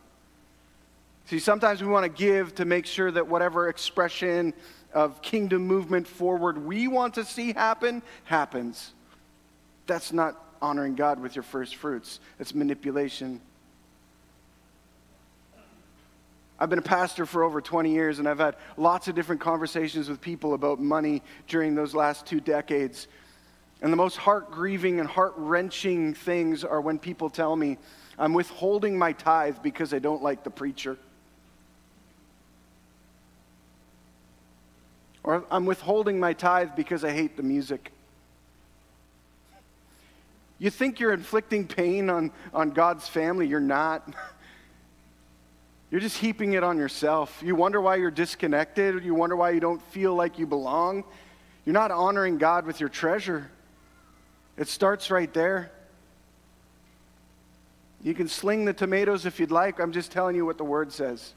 See, 1.25 1.39
sometimes 1.39 1.81
we 1.81 1.87
want 1.87 2.03
to 2.03 2.09
give 2.09 2.55
to 2.55 2.65
make 2.65 2.85
sure 2.85 3.09
that 3.11 3.27
whatever 3.27 3.69
expression 3.69 4.53
of 4.93 5.21
kingdom 5.21 5.65
movement 5.65 6.07
forward 6.07 6.57
we 6.63 6.87
want 6.87 7.15
to 7.15 7.25
see 7.25 7.53
happen 7.53 8.01
happens. 8.25 8.93
That's 9.87 10.13
not 10.13 10.39
honoring 10.61 10.95
God 10.95 11.19
with 11.19 11.35
your 11.35 11.43
first 11.43 11.75
fruits. 11.75 12.19
It's 12.39 12.53
manipulation. 12.53 13.41
I've 16.59 16.69
been 16.69 16.79
a 16.79 16.83
pastor 16.83 17.25
for 17.25 17.43
over 17.43 17.59
20 17.59 17.91
years, 17.91 18.19
and 18.19 18.27
I've 18.27 18.39
had 18.39 18.55
lots 18.77 19.07
of 19.07 19.15
different 19.15 19.41
conversations 19.41 20.07
with 20.07 20.21
people 20.21 20.53
about 20.53 20.79
money 20.79 21.21
during 21.47 21.75
those 21.75 21.93
last 21.93 22.25
two 22.25 22.39
decades. 22.39 23.07
And 23.81 23.91
the 23.91 23.97
most 23.97 24.15
heart 24.15 24.51
grieving 24.51 24.99
and 24.99 25.09
heart 25.09 25.33
wrenching 25.35 26.13
things 26.13 26.63
are 26.63 26.79
when 26.79 26.99
people 26.99 27.29
tell 27.29 27.55
me, 27.55 27.77
I'm 28.17 28.33
withholding 28.33 28.97
my 28.97 29.11
tithe 29.11 29.57
because 29.61 29.93
I 29.93 29.99
don't 29.99 30.23
like 30.23 30.43
the 30.43 30.51
preacher. 30.51 30.97
Or 35.23 35.45
I'm 35.49 35.65
withholding 35.65 36.19
my 36.19 36.33
tithe 36.33 36.71
because 36.75 37.03
I 37.03 37.11
hate 37.11 37.37
the 37.37 37.43
music. 37.43 37.91
You 40.59 40.69
think 40.69 40.99
you're 40.99 41.13
inflicting 41.13 41.67
pain 41.67 42.09
on, 42.09 42.31
on 42.53 42.71
God's 42.71 43.07
family, 43.07 43.47
you're 43.47 43.59
not. 43.59 44.07
You're 45.91 46.01
just 46.01 46.17
heaping 46.17 46.53
it 46.53 46.63
on 46.63 46.79
yourself. 46.79 47.39
You 47.45 47.53
wonder 47.53 47.79
why 47.79 47.97
you're 47.97 48.09
disconnected. 48.09 49.03
You 49.03 49.13
wonder 49.13 49.35
why 49.35 49.51
you 49.51 49.59
don't 49.59 49.79
feel 49.91 50.15
like 50.15 50.39
you 50.39 50.47
belong. 50.47 51.03
You're 51.65 51.73
not 51.73 51.91
honoring 51.91 52.39
God 52.39 52.65
with 52.65 52.79
your 52.79 52.89
treasure. 52.89 53.51
It 54.57 54.67
starts 54.67 55.11
right 55.11 55.31
there. 55.31 55.71
You 58.01 58.15
can 58.15 58.27
sling 58.27 58.65
the 58.65 58.73
tomatoes 58.73 59.27
if 59.27 59.39
you'd 59.39 59.51
like. 59.51 59.79
I'm 59.79 59.91
just 59.91 60.11
telling 60.11 60.35
you 60.35 60.47
what 60.47 60.57
the 60.57 60.63
word 60.63 60.91
says. 60.91 61.35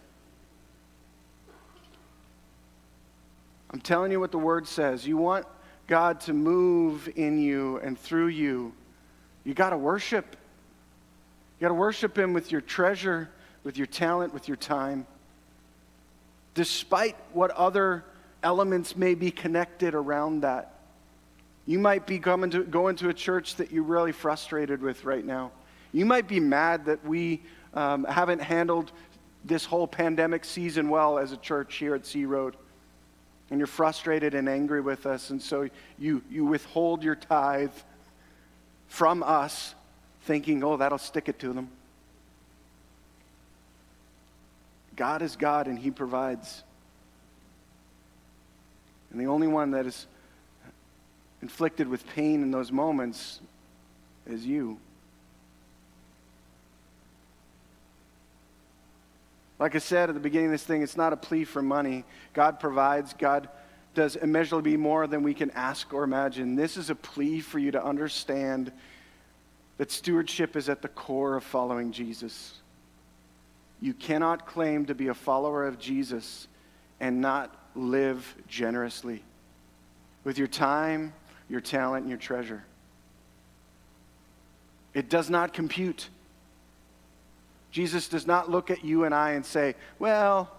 I'm 3.76 3.82
telling 3.82 4.10
you 4.10 4.18
what 4.18 4.32
the 4.32 4.38
word 4.38 4.66
says. 4.66 5.06
You 5.06 5.18
want 5.18 5.44
God 5.86 6.22
to 6.22 6.32
move 6.32 7.10
in 7.14 7.38
you 7.38 7.76
and 7.80 8.00
through 8.00 8.28
you. 8.28 8.72
You 9.44 9.52
got 9.52 9.68
to 9.68 9.76
worship. 9.76 10.34
You 11.58 11.66
got 11.66 11.68
to 11.68 11.74
worship 11.74 12.16
Him 12.16 12.32
with 12.32 12.50
your 12.50 12.62
treasure, 12.62 13.28
with 13.64 13.76
your 13.76 13.86
talent, 13.86 14.32
with 14.32 14.48
your 14.48 14.56
time. 14.56 15.06
Despite 16.54 17.16
what 17.34 17.50
other 17.50 18.02
elements 18.42 18.96
may 18.96 19.14
be 19.14 19.30
connected 19.30 19.94
around 19.94 20.40
that. 20.40 20.76
You 21.66 21.78
might 21.78 22.06
be 22.06 22.18
coming 22.18 22.48
to, 22.52 22.64
going 22.64 22.96
to 22.96 23.10
a 23.10 23.14
church 23.14 23.56
that 23.56 23.72
you're 23.72 23.82
really 23.82 24.12
frustrated 24.12 24.80
with 24.80 25.04
right 25.04 25.22
now. 25.22 25.52
You 25.92 26.06
might 26.06 26.28
be 26.28 26.40
mad 26.40 26.86
that 26.86 27.04
we 27.04 27.42
um, 27.74 28.04
haven't 28.04 28.40
handled 28.40 28.90
this 29.44 29.66
whole 29.66 29.86
pandemic 29.86 30.46
season 30.46 30.88
well 30.88 31.18
as 31.18 31.32
a 31.32 31.36
church 31.36 31.74
here 31.74 31.94
at 31.94 32.06
Sea 32.06 32.24
Road. 32.24 32.56
And 33.50 33.60
you're 33.60 33.66
frustrated 33.68 34.34
and 34.34 34.48
angry 34.48 34.80
with 34.80 35.06
us, 35.06 35.30
and 35.30 35.40
so 35.40 35.68
you, 35.98 36.22
you 36.28 36.44
withhold 36.44 37.04
your 37.04 37.14
tithe 37.14 37.70
from 38.88 39.22
us, 39.22 39.74
thinking, 40.22 40.64
oh, 40.64 40.76
that'll 40.76 40.98
stick 40.98 41.28
it 41.28 41.38
to 41.40 41.52
them. 41.52 41.68
God 44.96 45.22
is 45.22 45.36
God, 45.36 45.68
and 45.68 45.78
He 45.78 45.90
provides. 45.90 46.64
And 49.10 49.20
the 49.20 49.26
only 49.26 49.46
one 49.46 49.70
that 49.72 49.86
is 49.86 50.06
inflicted 51.42 51.86
with 51.86 52.06
pain 52.08 52.42
in 52.42 52.50
those 52.50 52.72
moments 52.72 53.40
is 54.26 54.44
you. 54.44 54.78
Like 59.58 59.74
I 59.74 59.78
said 59.78 60.08
at 60.08 60.14
the 60.14 60.20
beginning 60.20 60.46
of 60.46 60.52
this 60.52 60.64
thing, 60.64 60.82
it's 60.82 60.96
not 60.96 61.12
a 61.12 61.16
plea 61.16 61.44
for 61.44 61.62
money. 61.62 62.04
God 62.34 62.60
provides, 62.60 63.14
God 63.14 63.48
does 63.94 64.16
immeasurably 64.16 64.76
more 64.76 65.06
than 65.06 65.22
we 65.22 65.32
can 65.32 65.50
ask 65.52 65.94
or 65.94 66.04
imagine. 66.04 66.54
This 66.56 66.76
is 66.76 66.90
a 66.90 66.94
plea 66.94 67.40
for 67.40 67.58
you 67.58 67.70
to 67.70 67.82
understand 67.82 68.70
that 69.78 69.90
stewardship 69.90 70.56
is 70.56 70.68
at 70.68 70.82
the 70.82 70.88
core 70.88 71.36
of 71.36 71.44
following 71.44 71.92
Jesus. 71.92 72.58
You 73.80 73.94
cannot 73.94 74.46
claim 74.46 74.86
to 74.86 74.94
be 74.94 75.08
a 75.08 75.14
follower 75.14 75.66
of 75.66 75.78
Jesus 75.78 76.48
and 77.00 77.20
not 77.20 77.54
live 77.74 78.34
generously 78.48 79.22
with 80.24 80.38
your 80.38 80.48
time, 80.48 81.12
your 81.48 81.60
talent, 81.60 82.02
and 82.02 82.10
your 82.10 82.18
treasure. 82.18 82.64
It 84.94 85.08
does 85.08 85.28
not 85.28 85.52
compute. 85.52 86.08
Jesus 87.76 88.08
does 88.08 88.26
not 88.26 88.50
look 88.50 88.70
at 88.70 88.86
you 88.86 89.04
and 89.04 89.14
I 89.14 89.32
and 89.32 89.44
say, 89.44 89.74
Well, 89.98 90.50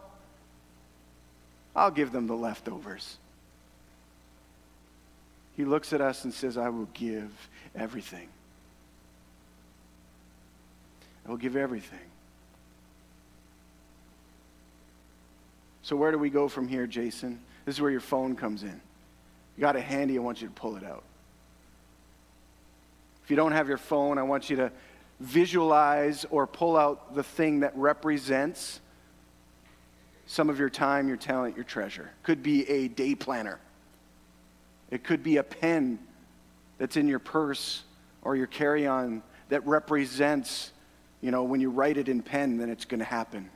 I'll 1.75 1.89
give 1.89 2.11
them 2.11 2.27
the 2.27 2.35
leftovers. 2.35 3.17
He 5.55 5.65
looks 5.65 5.93
at 5.93 5.99
us 5.99 6.25
and 6.25 6.31
says, 6.31 6.59
I 6.59 6.69
will 6.69 6.87
give 6.93 7.31
everything. 7.75 8.27
I 11.25 11.31
will 11.31 11.37
give 11.37 11.55
everything. 11.55 11.97
So, 15.81 15.95
where 15.95 16.11
do 16.11 16.19
we 16.19 16.29
go 16.29 16.47
from 16.47 16.67
here, 16.67 16.85
Jason? 16.85 17.39
This 17.65 17.77
is 17.77 17.81
where 17.81 17.89
your 17.89 17.99
phone 17.99 18.35
comes 18.35 18.61
in. 18.61 18.79
You 19.57 19.61
got 19.61 19.75
it 19.75 19.81
handy, 19.81 20.17
I 20.17 20.21
want 20.21 20.39
you 20.39 20.49
to 20.49 20.53
pull 20.53 20.75
it 20.75 20.83
out. 20.83 21.01
If 23.23 23.31
you 23.31 23.35
don't 23.35 23.53
have 23.53 23.67
your 23.67 23.79
phone, 23.79 24.19
I 24.19 24.21
want 24.21 24.51
you 24.51 24.57
to 24.57 24.71
visualize 25.19 26.25
or 26.29 26.45
pull 26.45 26.77
out 26.77 27.15
the 27.15 27.23
thing 27.23 27.61
that 27.61 27.75
represents 27.75 28.79
some 30.27 30.49
of 30.49 30.59
your 30.59 30.69
time, 30.69 31.07
your 31.07 31.17
talent, 31.17 31.55
your 31.55 31.63
treasure. 31.63 32.11
Could 32.23 32.43
be 32.43 32.69
a 32.69 32.87
day 32.87 33.15
planner. 33.15 33.59
It 34.91 35.03
could 35.03 35.23
be 35.23 35.37
a 35.37 35.43
pen 35.43 35.99
that's 36.77 36.97
in 36.97 37.07
your 37.07 37.19
purse 37.19 37.83
or 38.21 38.35
your 38.35 38.47
carry-on 38.47 39.23
that 39.49 39.65
represents, 39.65 40.71
you 41.21 41.31
know, 41.31 41.43
when 41.43 41.61
you 41.61 41.69
write 41.69 41.97
it 41.97 42.09
in 42.09 42.21
pen, 42.21 42.57
then 42.57 42.69
it's 42.69 42.85
going 42.85 42.99
to 42.99 43.05
happen. 43.05 43.49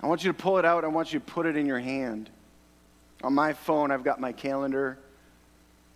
I 0.00 0.06
want 0.06 0.24
you 0.24 0.32
to 0.32 0.38
pull 0.38 0.58
it 0.58 0.64
out. 0.64 0.84
I 0.84 0.88
want 0.88 1.12
you 1.12 1.20
to 1.20 1.24
put 1.24 1.46
it 1.46 1.56
in 1.56 1.66
your 1.66 1.78
hand. 1.78 2.30
On 3.22 3.32
my 3.32 3.52
phone, 3.52 3.90
I've 3.90 4.04
got 4.04 4.20
my 4.20 4.32
calendar. 4.32 4.98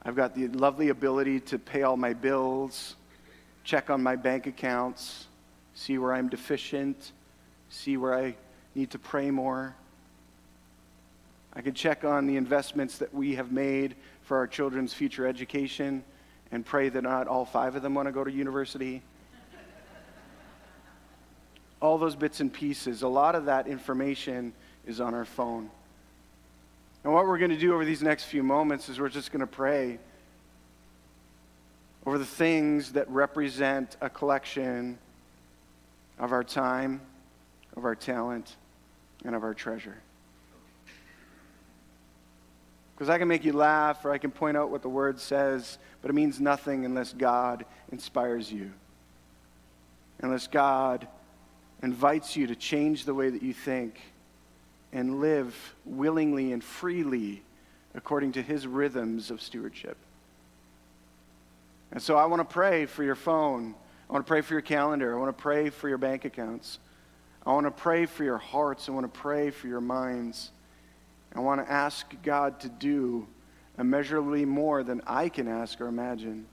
I've 0.02 0.14
got 0.14 0.34
the 0.34 0.46
lovely 0.48 0.90
ability 0.90 1.40
to 1.40 1.58
pay 1.58 1.82
all 1.82 1.96
my 1.96 2.12
bills 2.12 2.94
check 3.66 3.90
on 3.90 4.00
my 4.00 4.14
bank 4.14 4.46
accounts, 4.46 5.26
see 5.74 5.98
where 5.98 6.14
I'm 6.14 6.28
deficient, 6.28 7.10
see 7.68 7.96
where 7.96 8.14
I 8.14 8.36
need 8.76 8.92
to 8.92 8.98
pray 8.98 9.32
more. 9.32 9.74
I 11.52 11.62
can 11.62 11.74
check 11.74 12.04
on 12.04 12.28
the 12.28 12.36
investments 12.36 12.98
that 12.98 13.12
we 13.12 13.34
have 13.34 13.50
made 13.50 13.96
for 14.22 14.36
our 14.36 14.46
children's 14.46 14.94
future 14.94 15.26
education 15.26 16.04
and 16.52 16.64
pray 16.64 16.88
that 16.90 17.02
not 17.02 17.26
all 17.26 17.44
five 17.44 17.74
of 17.74 17.82
them 17.82 17.94
want 17.94 18.06
to 18.06 18.12
go 18.12 18.22
to 18.22 18.30
university. 18.30 19.02
all 21.82 21.98
those 21.98 22.14
bits 22.14 22.38
and 22.38 22.52
pieces, 22.52 23.02
a 23.02 23.08
lot 23.08 23.34
of 23.34 23.46
that 23.46 23.66
information 23.66 24.52
is 24.86 25.00
on 25.00 25.12
our 25.12 25.24
phone. 25.24 25.68
And 27.02 27.12
what 27.12 27.26
we're 27.26 27.38
going 27.38 27.50
to 27.50 27.58
do 27.58 27.74
over 27.74 27.84
these 27.84 28.02
next 28.02 28.24
few 28.24 28.44
moments 28.44 28.88
is 28.88 29.00
we're 29.00 29.08
just 29.08 29.32
going 29.32 29.40
to 29.40 29.46
pray 29.46 29.98
over 32.06 32.18
the 32.18 32.24
things 32.24 32.92
that 32.92 33.10
represent 33.10 33.96
a 34.00 34.08
collection 34.08 34.96
of 36.20 36.32
our 36.32 36.44
time, 36.44 37.00
of 37.76 37.84
our 37.84 37.96
talent, 37.96 38.54
and 39.24 39.34
of 39.34 39.42
our 39.42 39.52
treasure. 39.52 39.96
Because 42.94 43.10
I 43.10 43.18
can 43.18 43.26
make 43.26 43.44
you 43.44 43.52
laugh 43.52 44.04
or 44.04 44.12
I 44.12 44.18
can 44.18 44.30
point 44.30 44.56
out 44.56 44.70
what 44.70 44.82
the 44.82 44.88
word 44.88 45.18
says, 45.18 45.78
but 46.00 46.10
it 46.10 46.14
means 46.14 46.40
nothing 46.40 46.84
unless 46.84 47.12
God 47.12 47.66
inspires 47.90 48.50
you. 48.50 48.70
Unless 50.20 50.46
God 50.46 51.08
invites 51.82 52.36
you 52.36 52.46
to 52.46 52.56
change 52.56 53.04
the 53.04 53.12
way 53.12 53.28
that 53.28 53.42
you 53.42 53.52
think 53.52 54.00
and 54.92 55.20
live 55.20 55.74
willingly 55.84 56.52
and 56.52 56.62
freely 56.62 57.42
according 57.94 58.32
to 58.32 58.42
his 58.42 58.66
rhythms 58.66 59.30
of 59.30 59.42
stewardship. 59.42 59.98
And 61.96 62.02
so 62.02 62.18
I 62.18 62.26
want 62.26 62.46
to 62.46 62.52
pray 62.52 62.84
for 62.84 63.02
your 63.02 63.14
phone. 63.14 63.74
I 64.10 64.12
want 64.12 64.26
to 64.26 64.28
pray 64.28 64.42
for 64.42 64.52
your 64.52 64.60
calendar. 64.60 65.16
I 65.16 65.18
want 65.18 65.34
to 65.34 65.42
pray 65.42 65.70
for 65.70 65.88
your 65.88 65.96
bank 65.96 66.26
accounts. 66.26 66.78
I 67.46 67.54
want 67.54 67.64
to 67.64 67.70
pray 67.70 68.04
for 68.04 68.22
your 68.22 68.36
hearts. 68.36 68.90
I 68.90 68.92
want 68.92 69.10
to 69.10 69.18
pray 69.18 69.48
for 69.48 69.66
your 69.66 69.80
minds. 69.80 70.50
I 71.34 71.40
want 71.40 71.64
to 71.64 71.72
ask 71.72 72.04
God 72.22 72.60
to 72.60 72.68
do 72.68 73.26
immeasurably 73.78 74.44
more 74.44 74.82
than 74.82 75.00
I 75.06 75.30
can 75.30 75.48
ask 75.48 75.80
or 75.80 75.86
imagine. 75.86 76.44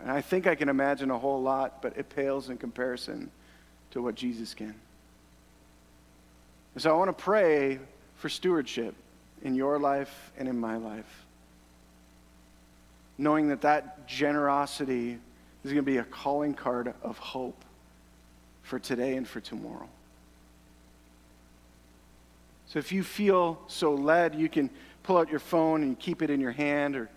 And 0.00 0.10
I 0.10 0.20
think 0.20 0.48
I 0.48 0.56
can 0.56 0.68
imagine 0.68 1.12
a 1.12 1.18
whole 1.18 1.40
lot, 1.40 1.80
but 1.80 1.96
it 1.96 2.10
pales 2.10 2.50
in 2.50 2.58
comparison 2.58 3.30
to 3.92 4.02
what 4.02 4.16
Jesus 4.16 4.52
can. 4.52 4.74
And 6.74 6.82
so 6.82 6.92
I 6.92 6.98
want 6.98 7.16
to 7.16 7.22
pray 7.22 7.78
for 8.16 8.28
stewardship 8.28 8.96
in 9.44 9.54
your 9.54 9.78
life 9.78 10.32
and 10.36 10.48
in 10.48 10.58
my 10.58 10.76
life 10.76 11.21
knowing 13.18 13.48
that 13.48 13.60
that 13.62 14.06
generosity 14.06 15.18
is 15.64 15.72
going 15.72 15.76
to 15.76 15.82
be 15.82 15.98
a 15.98 16.04
calling 16.04 16.54
card 16.54 16.92
of 17.02 17.18
hope 17.18 17.64
for 18.62 18.78
today 18.78 19.16
and 19.16 19.28
for 19.28 19.40
tomorrow. 19.40 19.88
So 22.66 22.78
if 22.78 22.90
you 22.90 23.02
feel 23.02 23.60
so 23.66 23.94
led, 23.94 24.34
you 24.34 24.48
can 24.48 24.70
pull 25.02 25.18
out 25.18 25.30
your 25.30 25.40
phone 25.40 25.82
and 25.82 25.98
keep 25.98 26.22
it 26.22 26.30
in 26.30 26.40
your 26.40 26.52
hand, 26.52 26.96
or 26.96 27.10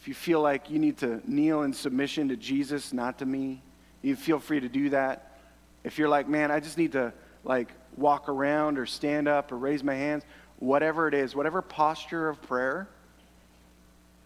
if 0.00 0.08
you 0.08 0.14
feel 0.14 0.40
like 0.40 0.68
you 0.68 0.78
need 0.78 0.98
to 0.98 1.20
kneel 1.30 1.62
in 1.62 1.72
submission 1.72 2.28
to 2.30 2.36
Jesus, 2.36 2.92
not 2.92 3.18
to 3.18 3.26
me, 3.26 3.62
you 4.02 4.16
feel 4.16 4.38
free 4.38 4.60
to 4.60 4.68
do 4.68 4.90
that. 4.90 5.38
If 5.84 5.98
you're 5.98 6.08
like, 6.08 6.28
man, 6.28 6.50
I 6.50 6.60
just 6.60 6.76
need 6.76 6.92
to 6.92 7.12
like 7.44 7.68
walk 7.96 8.28
around 8.28 8.78
or 8.78 8.86
stand 8.86 9.28
up 9.28 9.52
or 9.52 9.56
raise 9.56 9.84
my 9.84 9.94
hands, 9.94 10.24
whatever 10.58 11.06
it 11.08 11.14
is, 11.14 11.36
whatever 11.36 11.62
posture 11.62 12.28
of 12.28 12.42
prayer 12.42 12.88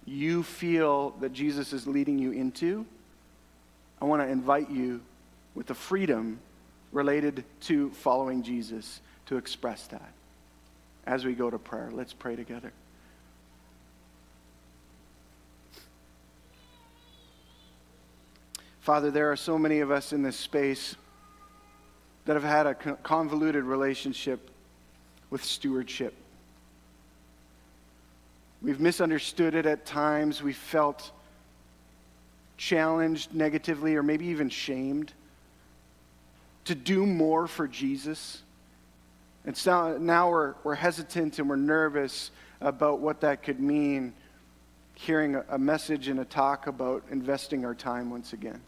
you 0.09 0.43
feel 0.43 1.11
that 1.21 1.33
Jesus 1.33 1.73
is 1.73 1.87
leading 1.87 2.19
you 2.19 2.33
into, 2.33 2.87
I 4.01 4.05
want 4.05 4.23
to 4.23 4.29
invite 4.29 4.71
you 4.71 5.01
with 5.55 5.67
the 5.67 5.75
freedom 5.75 6.39
related 6.93 7.45
to 7.63 7.91
following 7.91 8.43
Jesus 8.43 9.01
to 9.27 9.37
express 9.37 9.87
that. 9.89 10.13
as 11.09 11.25
we 11.25 11.33
go 11.33 11.49
to 11.49 11.59
prayer. 11.59 11.91
Let's 11.91 12.13
pray 12.13 12.37
together. 12.37 12.71
Father, 18.81 19.11
there 19.11 19.33
are 19.33 19.37
so 19.37 19.59
many 19.59 19.81
of 19.81 19.91
us 19.91 20.13
in 20.13 20.23
this 20.23 20.37
space 20.37 20.97
that 22.27 22.35
have 22.35 22.45
had 22.45 22.67
a 22.67 22.75
convoluted 22.75 23.65
relationship 23.65 24.51
with 25.31 25.43
stewardship. 25.43 26.15
We've 28.61 28.81
misunderstood 28.81 29.55
it 29.55 29.67
at 29.67 29.87
times. 29.87 30.43
We've 30.43 30.57
felt 30.57 31.13
challenged 32.57 33.33
negatively 33.33 33.95
or 33.95 34.03
maybe 34.03 34.27
even 34.27 34.49
shamed 34.51 35.13
to 36.65 36.75
do 36.75 37.07
more 37.07 37.47
for 37.47 37.69
Jesus. 37.69 38.43
And 39.47 39.57
so 39.57 39.97
now 39.97 40.29
we're, 40.29 40.55
we're 40.65 40.75
hesitant 40.75 41.39
and 41.39 41.49
we're 41.49 41.57
nervous 41.57 42.31
about 42.61 42.99
what 42.99 43.21
that 43.21 43.43
could 43.43 43.61
mean, 43.61 44.13
hearing 44.95 45.37
a, 45.37 45.45
a 45.51 45.59
message 45.59 46.09
and 46.09 46.19
a 46.21 46.25
talk 46.25 46.67
about 46.67 47.05
investing 47.11 47.65
our 47.65 47.75
time 47.75 48.11
once 48.11 48.33
again. 48.33 48.61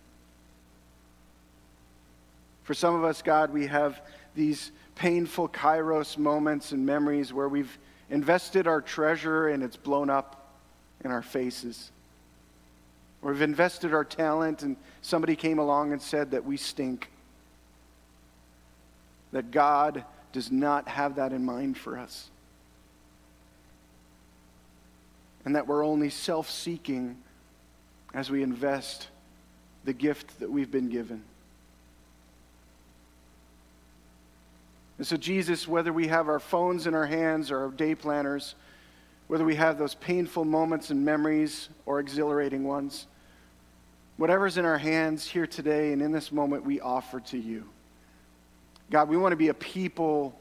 For 2.63 2.73
some 2.73 2.95
of 2.95 3.03
us, 3.03 3.21
God, 3.21 3.53
we 3.53 3.67
have 3.67 4.01
these 4.37 4.71
painful 4.95 5.49
kairos 5.49 6.17
moments 6.17 6.71
and 6.71 6.87
memories 6.87 7.33
where 7.33 7.49
we've 7.49 7.77
invested 8.11 8.67
our 8.67 8.81
treasure 8.81 9.49
and 9.49 9.63
it's 9.63 9.77
blown 9.77 10.11
up 10.11 10.49
in 11.05 11.11
our 11.11 11.23
faces. 11.23 11.91
Or 13.23 13.33
we've 13.33 13.43
invested 13.43 13.95
our 13.95 14.05
talent 14.05 14.63
and 14.63 14.77
somebody 15.03 15.37
came 15.37 15.59
along 15.59 15.93
and 15.93 16.03
said 16.03 16.33
that 16.33 16.45
we 16.45 16.57
stink. 16.57 17.09
That 19.33 19.51
God 19.51 20.05
does 20.33 20.51
not 20.51 20.89
have 20.89 21.17
that 21.17 21.33
in 21.33 21.45
mind 21.45 21.79
for 21.79 21.99
us. 21.99 22.29
And 25.45 25.57
that 25.57 25.67
we're 25.67 25.85
only 25.85 26.11
self 26.11 26.51
seeking 26.51 27.17
as 28.13 28.31
we 28.31 28.43
invest 28.43 29.09
the 29.85 29.93
gift 29.93 30.41
that 30.41 30.51
we've 30.51 30.71
been 30.71 30.89
given. 30.89 31.23
And 35.01 35.07
so, 35.07 35.17
Jesus, 35.17 35.67
whether 35.67 35.95
we 35.95 36.09
have 36.09 36.29
our 36.29 36.39
phones 36.39 36.87
in 36.87 36.95
our 36.95 37.07
hands 37.07 37.51
or 37.51 37.65
our 37.65 37.71
day 37.71 37.95
planners, 37.95 38.55
whether 39.29 39.47
we 39.47 39.55
have 39.55 39.79
those 39.79 39.95
painful 39.95 40.45
moments 40.45 40.91
and 40.91 41.03
memories 41.03 41.71
or 41.87 42.01
exhilarating 42.01 42.65
ones, 42.65 43.07
whatever's 44.19 44.59
in 44.59 44.67
our 44.67 44.77
hands 44.77 45.27
here 45.27 45.47
today 45.47 45.95
and 45.95 46.03
in 46.03 46.13
this 46.13 46.31
moment, 46.31 46.67
we 46.67 46.83
offer 46.83 47.19
to 47.19 47.39
you. 47.39 47.65
God, 48.91 49.09
we 49.09 49.17
want 49.17 49.33
to 49.33 49.37
be 49.37 49.49
a 49.49 49.55
people 49.55 50.39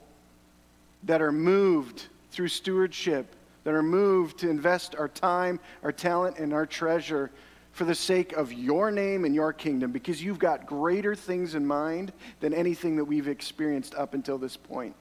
that 1.04 1.22
are 1.22 1.32
moved 1.32 2.08
through 2.30 2.50
stewardship, 2.50 3.34
that 3.64 3.74
are 3.74 3.82
moved 3.82 4.40
to 4.40 4.50
invest 4.50 4.94
our 4.94 5.08
time, 5.08 5.62
our 5.84 5.94
talent, 5.94 6.38
and 6.38 6.52
our 6.52 6.66
treasure 6.66 7.32
for 7.72 7.86
the 7.86 7.96
sake 7.96 8.34
of 8.34 8.52
your 8.52 8.92
name 8.92 9.26
and 9.26 9.34
your 9.34 9.54
kingdom 9.54 9.92
because 9.92 10.22
you've 10.22 10.40
got 10.40 10.66
greater 10.66 11.16
things 11.16 11.56
in 11.56 11.66
mind 11.66 12.12
than 12.40 12.54
anything 12.54 12.96
that 12.98 13.06
we've 13.06 13.28
experienced 13.28 13.96
up 13.96 14.14
until 14.14 14.38
this 14.38 14.58
point. 14.58 14.96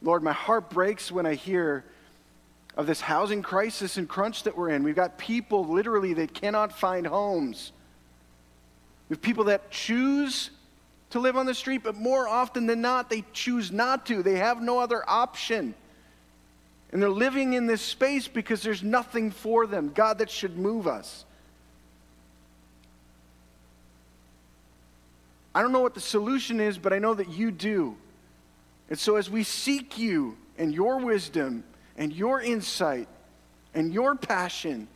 Lord, 0.00 0.22
my 0.22 0.32
heart 0.32 0.70
breaks 0.70 1.10
when 1.10 1.26
I 1.26 1.34
hear 1.34 1.84
of 2.76 2.86
this 2.86 3.00
housing 3.00 3.42
crisis 3.42 3.96
and 3.96 4.08
crunch 4.08 4.44
that 4.44 4.56
we're 4.56 4.70
in. 4.70 4.84
We've 4.84 4.94
got 4.94 5.18
people 5.18 5.66
literally 5.66 6.14
that 6.14 6.32
cannot 6.32 6.78
find 6.78 7.06
homes. 7.06 7.72
We 9.08 9.14
have 9.14 9.22
people 9.22 9.44
that 9.44 9.70
choose 9.70 10.50
to 11.10 11.18
live 11.18 11.36
on 11.36 11.46
the 11.46 11.54
street, 11.54 11.82
but 11.82 11.96
more 11.96 12.28
often 12.28 12.66
than 12.66 12.80
not, 12.80 13.10
they 13.10 13.24
choose 13.32 13.72
not 13.72 14.06
to. 14.06 14.22
They 14.22 14.36
have 14.36 14.62
no 14.62 14.78
other 14.78 15.02
option. 15.08 15.74
And 16.92 17.02
they're 17.02 17.10
living 17.10 17.54
in 17.54 17.66
this 17.66 17.82
space 17.82 18.28
because 18.28 18.62
there's 18.62 18.82
nothing 18.82 19.30
for 19.30 19.66
them. 19.66 19.90
God, 19.94 20.18
that 20.18 20.30
should 20.30 20.56
move 20.56 20.86
us. 20.86 21.24
I 25.54 25.62
don't 25.62 25.72
know 25.72 25.80
what 25.80 25.94
the 25.94 26.00
solution 26.00 26.60
is, 26.60 26.78
but 26.78 26.92
I 26.92 26.98
know 26.98 27.14
that 27.14 27.30
you 27.30 27.50
do. 27.50 27.96
And 28.90 28.98
so 28.98 29.16
as 29.16 29.28
we 29.28 29.42
seek 29.42 29.98
you 29.98 30.36
and 30.56 30.72
your 30.72 30.98
wisdom 30.98 31.64
and 31.96 32.12
your 32.12 32.40
insight 32.40 33.08
and 33.74 33.92
your 33.92 34.14
passion, 34.14 34.88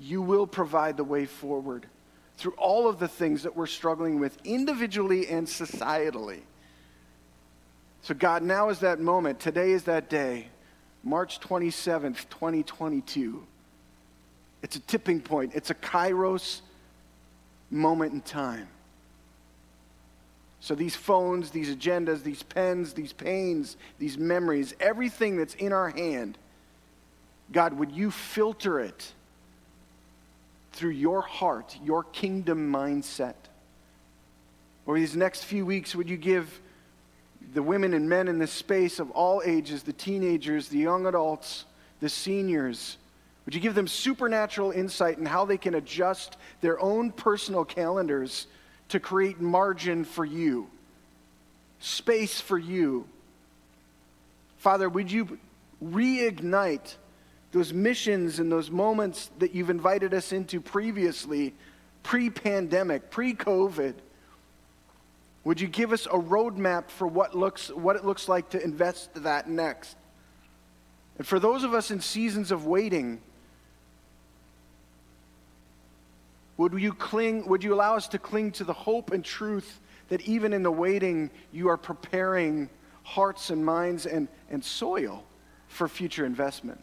you 0.00 0.22
will 0.22 0.46
provide 0.46 0.96
the 0.96 1.04
way 1.04 1.26
forward 1.26 1.86
through 2.36 2.54
all 2.58 2.88
of 2.88 2.98
the 2.98 3.08
things 3.08 3.42
that 3.44 3.56
we're 3.56 3.66
struggling 3.66 4.20
with 4.20 4.36
individually 4.44 5.28
and 5.28 5.46
societally. 5.46 6.40
So, 8.02 8.14
God, 8.14 8.42
now 8.42 8.68
is 8.68 8.80
that 8.80 9.00
moment. 9.00 9.40
Today 9.40 9.72
is 9.72 9.84
that 9.84 10.08
day, 10.08 10.48
March 11.02 11.40
27th, 11.40 12.28
2022. 12.28 13.42
It's 14.62 14.76
a 14.76 14.80
tipping 14.80 15.20
point, 15.20 15.52
it's 15.54 15.70
a 15.70 15.74
kairos 15.74 16.60
moment 17.70 18.12
in 18.12 18.20
time. 18.20 18.68
So, 20.60 20.74
these 20.74 20.96
phones, 20.96 21.50
these 21.50 21.74
agendas, 21.74 22.22
these 22.22 22.42
pens, 22.42 22.92
these 22.92 23.12
pains, 23.12 23.76
these 23.98 24.18
memories, 24.18 24.74
everything 24.80 25.36
that's 25.36 25.54
in 25.54 25.72
our 25.72 25.90
hand, 25.90 26.38
God, 27.52 27.74
would 27.74 27.92
you 27.92 28.10
filter 28.10 28.80
it 28.80 29.12
through 30.72 30.90
your 30.90 31.22
heart, 31.22 31.78
your 31.84 32.02
kingdom 32.02 32.72
mindset? 32.72 33.34
Over 34.86 34.98
these 34.98 35.16
next 35.16 35.44
few 35.44 35.64
weeks, 35.64 35.94
would 35.94 36.08
you 36.08 36.16
give 36.16 36.60
the 37.54 37.62
women 37.62 37.94
and 37.94 38.08
men 38.08 38.28
in 38.28 38.38
this 38.38 38.52
space 38.52 38.98
of 38.98 39.10
all 39.12 39.42
ages, 39.44 39.82
the 39.82 39.92
teenagers, 39.92 40.68
the 40.68 40.78
young 40.78 41.06
adults, 41.06 41.64
the 42.00 42.08
seniors, 42.08 42.98
would 43.46 43.54
you 43.54 43.60
give 43.60 43.76
them 43.76 43.86
supernatural 43.86 44.72
insight 44.72 45.18
in 45.18 45.24
how 45.24 45.44
they 45.44 45.56
can 45.56 45.76
adjust 45.76 46.36
their 46.60 46.80
own 46.80 47.12
personal 47.12 47.64
calendars 47.64 48.48
to 48.88 49.00
create 49.00 49.40
margin 49.40 50.04
for 50.04 50.24
you, 50.24 50.68
space 51.78 52.40
for 52.40 52.58
you? 52.58 53.06
Father, 54.58 54.88
would 54.88 55.10
you 55.10 55.38
reignite 55.82 56.96
those 57.52 57.72
missions 57.72 58.40
and 58.40 58.50
those 58.50 58.68
moments 58.68 59.30
that 59.38 59.54
you've 59.54 59.70
invited 59.70 60.12
us 60.12 60.32
into 60.32 60.60
previously, 60.60 61.54
pre 62.02 62.30
pandemic, 62.30 63.10
pre 63.10 63.32
COVID? 63.32 63.94
Would 65.44 65.60
you 65.60 65.68
give 65.68 65.92
us 65.92 66.06
a 66.06 66.18
roadmap 66.18 66.90
for 66.90 67.06
what, 67.06 67.36
looks, 67.36 67.68
what 67.68 67.94
it 67.94 68.04
looks 68.04 68.28
like 68.28 68.50
to 68.50 68.62
invest 68.62 69.22
that 69.22 69.48
next? 69.48 69.96
And 71.18 71.24
for 71.24 71.38
those 71.38 71.62
of 71.62 71.72
us 71.72 71.92
in 71.92 72.00
seasons 72.00 72.50
of 72.50 72.66
waiting, 72.66 73.20
Would 76.56 76.72
you 76.80 76.92
cling, 76.92 77.46
would 77.46 77.62
you 77.62 77.74
allow 77.74 77.96
us 77.96 78.08
to 78.08 78.18
cling 78.18 78.52
to 78.52 78.64
the 78.64 78.72
hope 78.72 79.12
and 79.12 79.24
truth 79.24 79.80
that 80.08 80.22
even 80.22 80.52
in 80.52 80.62
the 80.62 80.70
waiting, 80.70 81.30
you 81.52 81.68
are 81.68 81.76
preparing 81.76 82.70
hearts 83.02 83.50
and 83.50 83.64
minds 83.64 84.06
and, 84.06 84.28
and 84.50 84.64
soil 84.64 85.24
for 85.68 85.88
future 85.88 86.24
investment? 86.24 86.80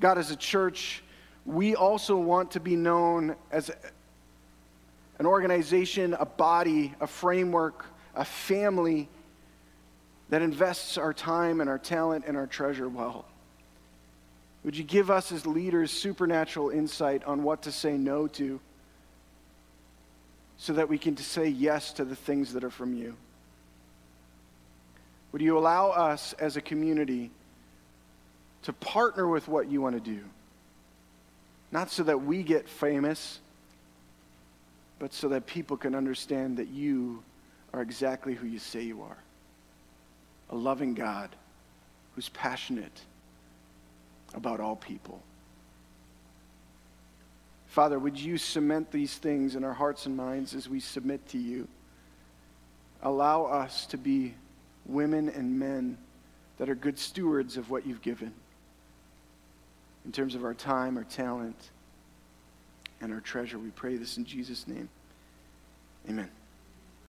God, 0.00 0.18
as 0.18 0.30
a 0.30 0.36
church, 0.36 1.02
we 1.44 1.74
also 1.74 2.16
want 2.16 2.52
to 2.52 2.60
be 2.60 2.76
known 2.76 3.36
as 3.50 3.70
an 5.18 5.26
organization, 5.26 6.14
a 6.14 6.24
body, 6.24 6.94
a 7.00 7.06
framework, 7.06 7.84
a 8.14 8.24
family 8.24 9.08
that 10.30 10.42
invests 10.42 10.96
our 10.96 11.12
time 11.12 11.60
and 11.60 11.68
our 11.68 11.78
talent 11.78 12.24
and 12.26 12.36
our 12.36 12.46
treasure 12.46 12.88
well. 12.88 13.26
Would 14.64 14.76
you 14.76 14.84
give 14.84 15.10
us 15.10 15.30
as 15.30 15.46
leaders 15.46 15.90
supernatural 15.90 16.70
insight 16.70 17.22
on 17.24 17.42
what 17.42 17.62
to 17.62 17.72
say 17.72 17.98
no 17.98 18.26
to 18.28 18.58
so 20.56 20.72
that 20.72 20.88
we 20.88 20.96
can 20.96 21.16
say 21.16 21.48
yes 21.48 21.92
to 21.94 22.04
the 22.04 22.16
things 22.16 22.54
that 22.54 22.64
are 22.64 22.70
from 22.70 22.94
you? 22.94 23.14
Would 25.32 25.42
you 25.42 25.58
allow 25.58 25.90
us 25.90 26.32
as 26.34 26.56
a 26.56 26.60
community 26.60 27.30
to 28.62 28.72
partner 28.72 29.28
with 29.28 29.48
what 29.48 29.68
you 29.68 29.82
want 29.82 29.96
to 29.96 30.00
do? 30.00 30.20
Not 31.70 31.90
so 31.90 32.04
that 32.04 32.22
we 32.22 32.42
get 32.42 32.68
famous, 32.68 33.40
but 34.98 35.12
so 35.12 35.28
that 35.28 35.46
people 35.46 35.76
can 35.76 35.94
understand 35.94 36.56
that 36.56 36.68
you 36.68 37.22
are 37.74 37.82
exactly 37.82 38.34
who 38.34 38.46
you 38.46 38.58
say 38.58 38.82
you 38.82 39.02
are 39.02 39.16
a 40.50 40.54
loving 40.54 40.94
God 40.94 41.30
who's 42.14 42.28
passionate 42.28 43.00
about 44.34 44.60
all 44.60 44.76
people. 44.76 45.20
Father, 47.68 47.98
would 47.98 48.18
you 48.18 48.38
cement 48.38 48.92
these 48.92 49.16
things 49.16 49.56
in 49.56 49.64
our 49.64 49.72
hearts 49.72 50.06
and 50.06 50.16
minds 50.16 50.54
as 50.54 50.68
we 50.68 50.78
submit 50.78 51.26
to 51.30 51.38
you? 51.38 51.66
Allow 53.02 53.46
us 53.46 53.86
to 53.86 53.98
be 53.98 54.34
women 54.86 55.28
and 55.28 55.58
men 55.58 55.98
that 56.58 56.68
are 56.68 56.74
good 56.74 56.98
stewards 56.98 57.56
of 57.56 57.70
what 57.70 57.86
you've 57.86 58.02
given 58.02 58.32
in 60.04 60.12
terms 60.12 60.34
of 60.34 60.44
our 60.44 60.54
time, 60.54 60.96
our 60.96 61.04
talent, 61.04 61.70
and 63.00 63.12
our 63.12 63.20
treasure. 63.20 63.58
We 63.58 63.70
pray 63.70 63.96
this 63.96 64.18
in 64.18 64.24
Jesus' 64.24 64.68
name. 64.68 64.88
Amen. 66.08 66.30